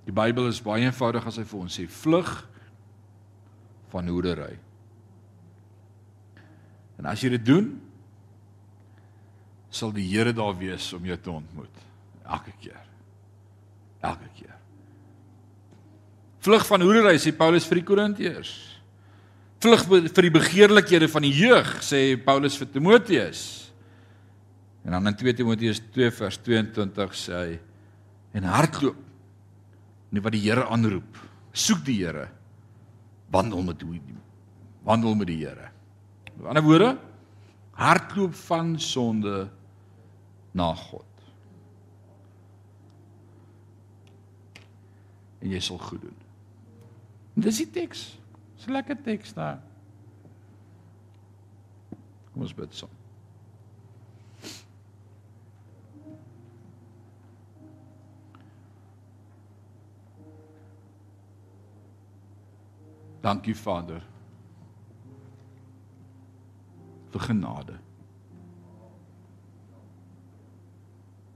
Die 0.07 0.15
Bybel 0.15 0.47
is 0.47 0.63
baie 0.63 0.87
eenvoudig 0.87 1.27
as 1.27 1.41
hy 1.41 1.43
vir 1.43 1.59
ons 1.59 1.75
sê 1.75 1.89
vlug 1.91 2.31
van 3.91 4.07
hoedery. 4.07 4.55
En 6.95 7.11
as 7.11 7.19
jy 7.19 7.33
dit 7.35 7.43
doen, 7.43 7.67
sal 9.71 9.91
die 9.91 10.07
Here 10.07 10.31
daar 10.31 10.55
wees 10.55 10.87
om 10.95 11.03
jou 11.03 11.19
te 11.19 11.35
ontmoet 11.35 11.87
elke 12.23 12.55
keer. 12.63 12.83
Elke 13.99 14.31
keer. 14.39 14.55
Vlug 16.41 16.63
van 16.63 16.87
hoedery 16.87 17.17
sê 17.19 17.35
Paulus 17.35 17.67
vir 17.67 17.81
die 17.81 17.87
Korintiërs. 17.91 18.70
Vlug 19.61 19.83
vir 19.85 20.25
die 20.25 20.33
begeerlikhede 20.33 21.07
van 21.11 21.21
die 21.21 21.35
jeug 21.37 21.75
sê 21.85 22.15
Paulus 22.17 22.55
vir 22.57 22.69
Timoteus. 22.73 23.41
En 24.81 24.95
dan 24.95 25.11
in 25.11 25.17
2 25.19 25.35
Timoteus 25.37 25.81
2 25.93 26.09
vers 26.17 26.39
22 26.41 27.13
sê 27.13 27.35
hy 27.37 27.59
en 28.39 28.47
hardloop 28.49 28.97
nie 30.11 30.23
wat 30.23 30.33
die 30.33 30.41
Here 30.43 30.65
aanroep. 30.65 31.19
Soek 31.53 31.83
die 31.85 31.99
Here. 32.01 32.25
Wandel 33.31 33.61
met 33.67 33.83
hom. 33.85 34.17
Wandel 34.87 35.15
met 35.19 35.29
die 35.29 35.37
Here. 35.43 35.69
In 36.39 36.49
ander 36.49 36.65
woorde, 36.65 36.95
hardloop 37.77 38.33
van 38.47 38.73
sonde 38.81 39.45
na 40.57 40.71
God. 40.75 41.05
En 45.41 45.53
jy 45.53 45.61
sal 45.61 45.77
goed 45.81 46.01
doen. 46.01 46.17
En 47.37 47.45
dis 47.45 47.61
die 47.61 47.69
teks. 47.77 48.20
Dis 48.61 48.69
'n 48.69 48.71
lekker 48.71 49.01
teks 49.01 49.33
daar. 49.33 49.57
Kom 52.31 52.41
ons 52.41 52.53
bid 52.53 52.75
saam. 52.75 52.89
Dankie 63.21 63.55
Vader. 63.55 64.03
vir 67.11 67.19
genade. 67.19 67.79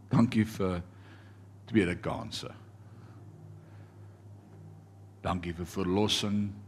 Dankie 0.09 0.45
vir 0.45 0.83
tweede 1.65 1.95
kansse. 1.99 2.53
Dankie 5.25 5.53
vir 5.57 5.65
verlossing. 5.65 6.64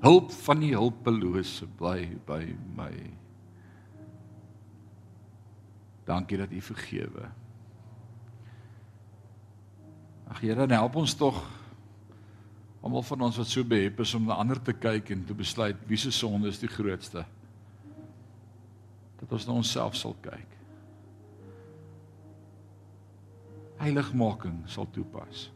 Hulp 0.00 0.32
van 0.32 0.62
die 0.62 0.72
hulpelose 0.72 1.66
bly 1.76 2.06
by 2.26 2.40
my. 2.76 2.92
Dankie 6.08 6.40
dat 6.40 6.52
U 6.52 6.60
vergewe. 6.60 7.28
Ag 10.30 10.40
Here, 10.40 10.66
help 10.66 10.96
ons 10.96 11.14
tog 11.18 11.40
Almal 12.80 13.04
van 13.04 13.26
ons 13.26 13.36
wat 13.36 13.48
so 13.50 13.64
behep 13.68 13.98
is 14.00 14.14
om 14.16 14.24
na 14.24 14.38
ander 14.40 14.56
te 14.64 14.72
kyk 14.72 15.10
en 15.12 15.24
te 15.28 15.36
besluit 15.36 15.80
wie 15.88 15.98
se 16.00 16.12
sonde 16.16 16.48
is 16.48 16.62
die 16.62 16.70
grootste. 16.70 17.26
Dat 19.20 19.34
ons 19.36 19.44
na 19.46 19.56
onsself 19.60 19.98
sal 20.00 20.16
kyk. 20.24 20.54
Heiligmaking 23.80 24.62
sal 24.68 24.88
toepas. 24.92 25.50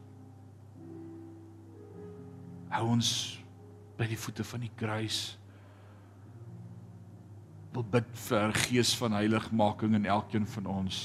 Hou 2.69 2.85
ons 2.93 3.09
by 3.95 4.07
die 4.09 4.19
voete 4.19 4.43
van 4.47 4.63
die 4.65 4.71
kruis. 4.77 5.19
Wil 7.75 7.85
bid 7.91 8.09
vir 8.27 8.55
gees 8.65 8.93
van 8.99 9.15
heiligmaking 9.17 9.95
in 9.97 10.07
elkeen 10.11 10.47
van 10.55 10.69
ons. 10.71 11.01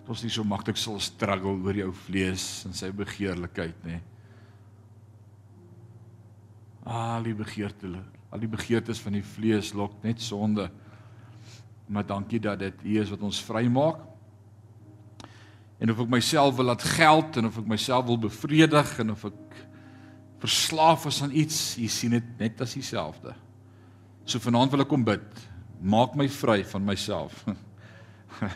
Dat 0.00 0.14
ons 0.16 0.24
nie 0.24 0.32
so 0.32 0.44
maklik 0.44 0.80
sal 0.80 1.00
struggle 1.04 1.56
oor 1.64 1.76
jou 1.76 1.90
vlees 2.06 2.46
en 2.68 2.76
sy 2.76 2.90
begeerlikheid 2.96 3.88
nie. 3.88 4.00
Al 6.88 7.26
die 7.26 7.36
begeertes, 7.36 7.98
al 8.32 8.40
die 8.40 8.48
begeertes 8.48 9.00
van 9.04 9.18
die 9.18 9.24
vlees 9.24 9.74
lok 9.76 9.98
net 10.04 10.22
sonde. 10.24 10.70
Maar 11.88 12.06
dankie 12.08 12.40
dat 12.40 12.60
dit 12.60 12.84
U 12.84 13.00
is 13.00 13.12
wat 13.12 13.24
ons 13.24 13.40
vrymaak. 13.44 14.04
En 15.78 15.92
of 15.92 16.00
ek 16.02 16.10
myself 16.10 16.56
wil 16.58 16.72
laat 16.72 16.84
geld 16.96 17.36
en 17.38 17.48
of 17.48 17.60
ek 17.60 17.68
myself 17.70 18.08
wil 18.08 18.18
bevredig 18.18 18.96
en 19.04 19.12
of 19.14 19.28
ek 19.28 19.67
verslaaf 20.42 21.06
is 21.10 21.22
aan 21.24 21.34
iets, 21.34 21.58
U 21.78 21.88
sien 21.90 22.14
dit 22.16 22.30
net 22.38 22.60
as 22.64 22.76
dieselfde. 22.78 23.34
So 24.28 24.42
vanaand 24.42 24.74
wil 24.74 24.84
ek 24.84 24.90
kom 24.90 25.04
bid. 25.06 25.44
Maak 25.80 26.16
my 26.18 26.28
vry 26.30 26.60
van 26.68 26.84
myself. 26.86 27.44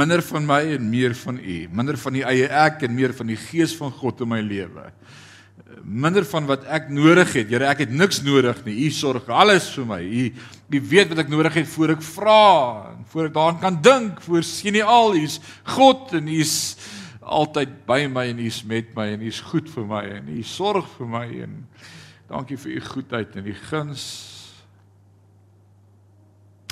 Minder 0.00 0.20
van 0.22 0.44
my 0.46 0.60
en 0.76 0.90
meer 0.90 1.14
van 1.16 1.38
U. 1.40 1.56
Minder 1.72 1.98
van 1.98 2.18
die 2.18 2.26
eie 2.26 2.50
ek 2.66 2.84
en 2.86 2.94
meer 2.94 3.14
van 3.16 3.30
die 3.32 3.38
gees 3.40 3.74
van 3.78 3.94
God 3.96 4.20
in 4.26 4.32
my 4.34 4.42
lewe 4.44 4.90
minder 5.84 6.24
van 6.26 6.46
wat 6.48 6.64
ek 6.70 6.88
nodig 6.92 7.32
het. 7.36 7.50
Here, 7.50 7.68
ek 7.70 7.84
het 7.84 7.92
niks 7.94 8.20
nodig 8.26 8.58
nie. 8.66 8.76
U 8.86 8.90
sorg 8.94 9.28
alles 9.30 9.68
vir 9.74 9.86
my. 9.88 10.00
U 10.00 10.24
u 10.70 10.80
weet 10.86 11.10
wat 11.10 11.24
ek 11.24 11.30
nodig 11.32 11.56
het 11.58 11.66
voor 11.66 11.96
ek 11.96 12.02
vra 12.06 12.42
voor 13.10 13.26
ek 13.26 13.34
daaraan 13.34 13.60
kan 13.62 13.78
dink. 13.82 14.20
Voor 14.22 14.44
sien 14.46 14.78
U 14.78 14.84
al, 14.86 15.16
U's 15.18 15.40
God 15.76 16.14
en 16.18 16.28
U's 16.30 16.54
altyd 17.30 17.72
by 17.86 18.04
my 18.10 18.26
en 18.32 18.42
U's 18.42 18.60
met 18.66 18.90
my 18.96 19.06
en 19.14 19.22
U's 19.26 19.40
goed 19.52 19.70
vir 19.70 19.86
my 19.86 20.02
en 20.18 20.28
U 20.34 20.42
sorg 20.46 20.88
vir 20.98 21.10
my 21.10 21.24
en 21.46 21.56
dankie 22.30 22.58
vir 22.58 22.76
U 22.76 22.84
goedheid 22.90 23.38
en 23.38 23.46
U 23.46 23.56
guns. 23.70 24.04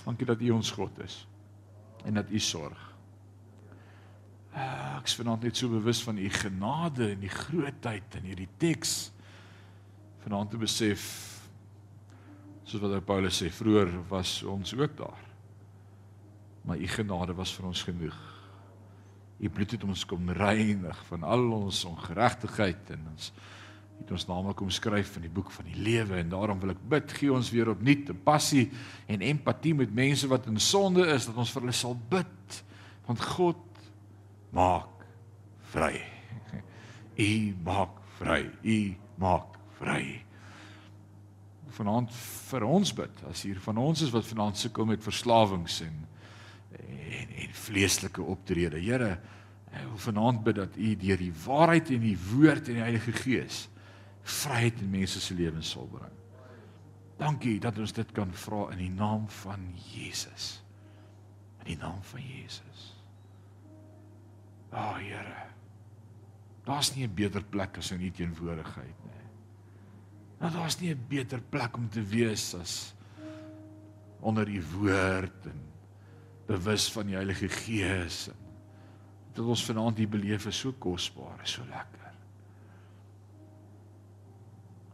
Dankie 0.05 0.27
dat 0.27 0.43
U 0.43 0.51
ons 0.59 0.71
God 0.75 1.03
is. 1.05 1.23
en 2.05 2.15
dat 2.15 2.31
U 2.31 2.39
sorg. 2.39 2.85
Uh, 4.55 4.97
ek 4.99 5.07
is 5.07 5.17
vanaand 5.19 5.45
net 5.47 5.59
so 5.59 5.71
bewus 5.71 6.01
van 6.03 6.19
U 6.19 6.29
genade 6.33 7.11
en 7.13 7.21
die 7.23 7.33
grootheid 7.33 8.19
in 8.19 8.31
hierdie 8.31 8.51
teks. 8.61 9.11
Vanaand 10.25 10.55
te 10.55 10.61
besef 10.61 11.05
soos 12.69 12.83
wat 12.83 13.05
Paulus 13.09 13.39
sê, 13.41 13.49
vroeër 13.53 13.93
was 14.11 14.41
ons 14.45 14.75
ook 14.77 14.97
daar. 14.99 15.23
Maar 16.69 16.81
U 16.81 16.89
genade 16.97 17.37
was 17.37 17.55
vir 17.57 17.71
ons 17.71 17.85
genoeg. 17.87 18.19
U 19.39 19.49
bloed 19.49 19.71
het 19.77 19.85
ons 19.87 20.05
kom 20.09 20.31
reinig 20.35 20.99
van 21.11 21.23
al 21.23 21.47
ons 21.55 21.85
ongeregtigheid 21.87 22.91
en 22.97 23.07
ons 23.13 23.31
het 23.99 24.11
ons 24.15 24.27
name 24.31 24.55
kom 24.55 24.71
skryf 24.71 25.17
in 25.19 25.27
die 25.27 25.33
boek 25.33 25.51
van 25.55 25.67
die 25.71 25.79
lewe 25.79 26.19
en 26.21 26.31
daarom 26.31 26.61
wil 26.63 26.75
ek 26.75 26.83
bid 26.91 27.15
gee 27.19 27.33
ons 27.35 27.51
weer 27.55 27.71
opnuut 27.71 28.11
'n 28.11 28.23
passie 28.25 28.71
en 29.07 29.23
empatie 29.23 29.75
met 29.75 29.95
mense 29.95 30.27
wat 30.31 30.47
in 30.47 30.59
sonde 30.59 31.07
is 31.07 31.27
dat 31.27 31.37
ons 31.37 31.51
vir 31.51 31.63
hulle 31.63 31.75
sal 31.75 31.97
bid 32.11 32.63
want 33.07 33.21
God 33.21 33.63
maak 34.53 35.05
vry. 35.73 36.01
U 37.29 37.55
maak 37.65 37.95
vry. 38.19 38.51
U 38.63 38.95
maak 39.19 39.59
vry. 39.79 40.25
Vanaand 41.79 42.13
vir 42.51 42.65
ons 42.65 42.93
bid 42.93 43.25
as 43.31 43.43
hier 43.47 43.61
van 43.61 43.79
ons 43.79 44.03
is 44.03 44.13
wat 44.15 44.27
vanaand 44.27 44.57
sukkel 44.57 44.89
met 44.89 45.05
verslawings 45.05 45.81
en 45.87 46.07
en, 46.73 47.35
en 47.43 47.51
vleeslike 47.53 48.23
optrede. 48.23 48.81
Here, 48.81 49.19
ek 49.73 49.85
wil 49.85 49.99
vanaand 49.99 50.45
bid 50.45 50.57
dat 50.61 50.77
U 50.77 50.95
deur 50.97 51.21
die 51.21 51.33
waarheid 51.45 51.91
en 51.91 52.01
die 52.01 52.19
woord 52.31 52.69
en 52.69 52.81
die 52.81 52.87
Heilige 52.87 53.13
Gees 53.13 53.67
vryheid 54.29 54.81
in 54.85 54.91
mense 54.93 55.21
se 55.21 55.35
lewens 55.35 55.71
sal 55.73 55.89
bring. 55.89 56.15
Dankie 57.19 57.57
dat 57.63 57.79
ons 57.81 57.95
dit 57.97 58.11
kan 58.15 58.31
vra 58.45 58.69
in 58.75 58.83
die 58.83 58.93
naam 58.93 59.27
van 59.43 59.65
Jesus. 59.89 60.59
In 61.63 61.73
die 61.73 61.79
naam 61.81 62.03
van 62.13 62.23
Jesus. 62.23 62.85
O, 64.71 64.77
oh, 64.77 64.99
Here. 65.01 65.47
Daar's 66.69 66.95
nie 66.95 67.07
'n 67.07 67.15
beter 67.15 67.43
plek 67.43 67.79
as 67.79 67.91
in 67.91 68.03
U 68.03 68.11
teenwoordigheid 68.11 69.05
nie. 69.05 69.25
Nou 70.41 70.53
daar's 70.53 70.81
nie 70.81 70.95
'n 70.95 71.07
beter 71.09 71.41
plek 71.41 71.77
om 71.77 71.89
te 71.89 72.03
wees 72.03 72.55
as 72.55 72.95
onder 74.21 74.49
U 74.49 74.63
woord 74.63 75.47
en 75.47 75.68
bewus 76.49 76.89
van 76.93 77.11
die 77.11 77.17
Heilige 77.19 77.49
Gees. 77.53 78.29
Dit 79.37 79.45
ons 79.45 79.65
vanaand 79.69 80.01
hier 80.01 80.11
beleef 80.11 80.49
is 80.49 80.59
so 80.65 80.73
kosbaar, 80.81 81.45
so 81.47 81.63
lekker. 81.69 81.99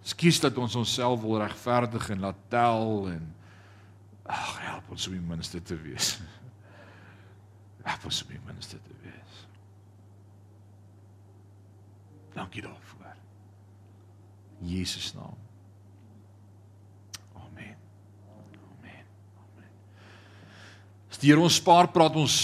Skies 0.05 0.41
dat 0.43 0.59
ons 0.61 0.75
onsself 0.77 1.23
wil 1.23 1.39
regverdig 1.41 2.11
en 2.13 2.27
laat 2.27 2.41
tel 2.53 3.09
en 3.09 3.31
ag 4.29 4.59
help 4.67 4.91
ons 4.93 5.07
om 5.09 5.15
die 5.17 5.29
minste 5.31 5.63
te 5.63 5.77
wees. 5.81 6.19
Help 7.85 8.07
ons 8.09 8.23
om 8.25 8.31
die 8.33 8.41
minste 8.47 8.79
te 8.81 8.95
wees. 9.03 9.41
Dankie 12.33 12.63
daarvoor. 12.65 13.13
Jesus 14.65 15.13
naam. 15.15 15.37
Amen. 17.37 17.77
Amen. 18.57 19.05
Amen. 19.37 19.73
Stuur 21.15 21.39
ons 21.39 21.61
spaar 21.61 21.87
praat 21.95 22.17
ons 22.19 22.37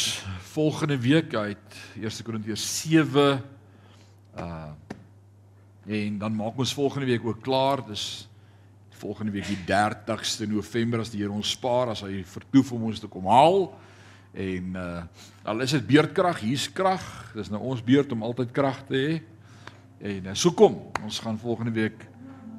volgende 0.52 0.94
week 1.02 1.32
uit 1.34 1.78
1 1.98 2.18
Korintiërs 2.22 2.66
7 2.84 3.40
uh 4.38 4.70
En 5.90 6.18
dan 6.20 6.34
maak 6.36 6.58
ons 6.60 6.74
volgende 6.76 7.08
week 7.08 7.24
ook 7.24 7.40
klaar. 7.42 7.80
Dis 7.88 8.28
volgende 9.00 9.32
week 9.32 9.48
die 9.48 9.62
30ste 9.66 10.46
November 10.46 11.00
as 11.02 11.10
die 11.10 11.18
Here 11.18 11.32
ons 11.32 11.50
spaar 11.56 11.90
as 11.90 12.04
hy 12.04 12.20
vertoef 12.22 12.70
om 12.76 12.84
ons 12.92 13.00
te 13.02 13.08
kom 13.10 13.26
haal. 13.26 13.72
En 14.36 14.76
uh 14.78 15.00
al 15.50 15.64
is 15.64 15.74
dit 15.74 15.88
beurtkrag, 15.88 16.44
hier's 16.44 16.68
krag. 16.70 17.02
Dis 17.34 17.50
nou 17.50 17.62
ons 17.72 17.82
beurt 17.82 18.12
om 18.14 18.22
altyd 18.28 18.52
krag 18.54 18.84
te 18.86 18.94
hê. 19.00 19.16
En 20.12 20.30
uh, 20.30 20.36
so 20.36 20.54
kom, 20.54 20.78
ons 21.02 21.18
gaan 21.24 21.40
volgende 21.42 21.74
week 21.74 22.06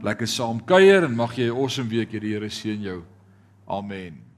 lekker 0.03 0.27
saam 0.27 0.59
kuier 0.65 1.07
en 1.07 1.15
mag 1.15 1.37
jy 1.39 1.47
'n 1.47 1.55
awesome 1.55 1.87
week 1.93 2.11
hê. 2.11 2.19
Die 2.19 2.35
Here 2.35 2.49
seën 2.49 2.83
jou. 2.83 2.99
Amen. 3.69 4.30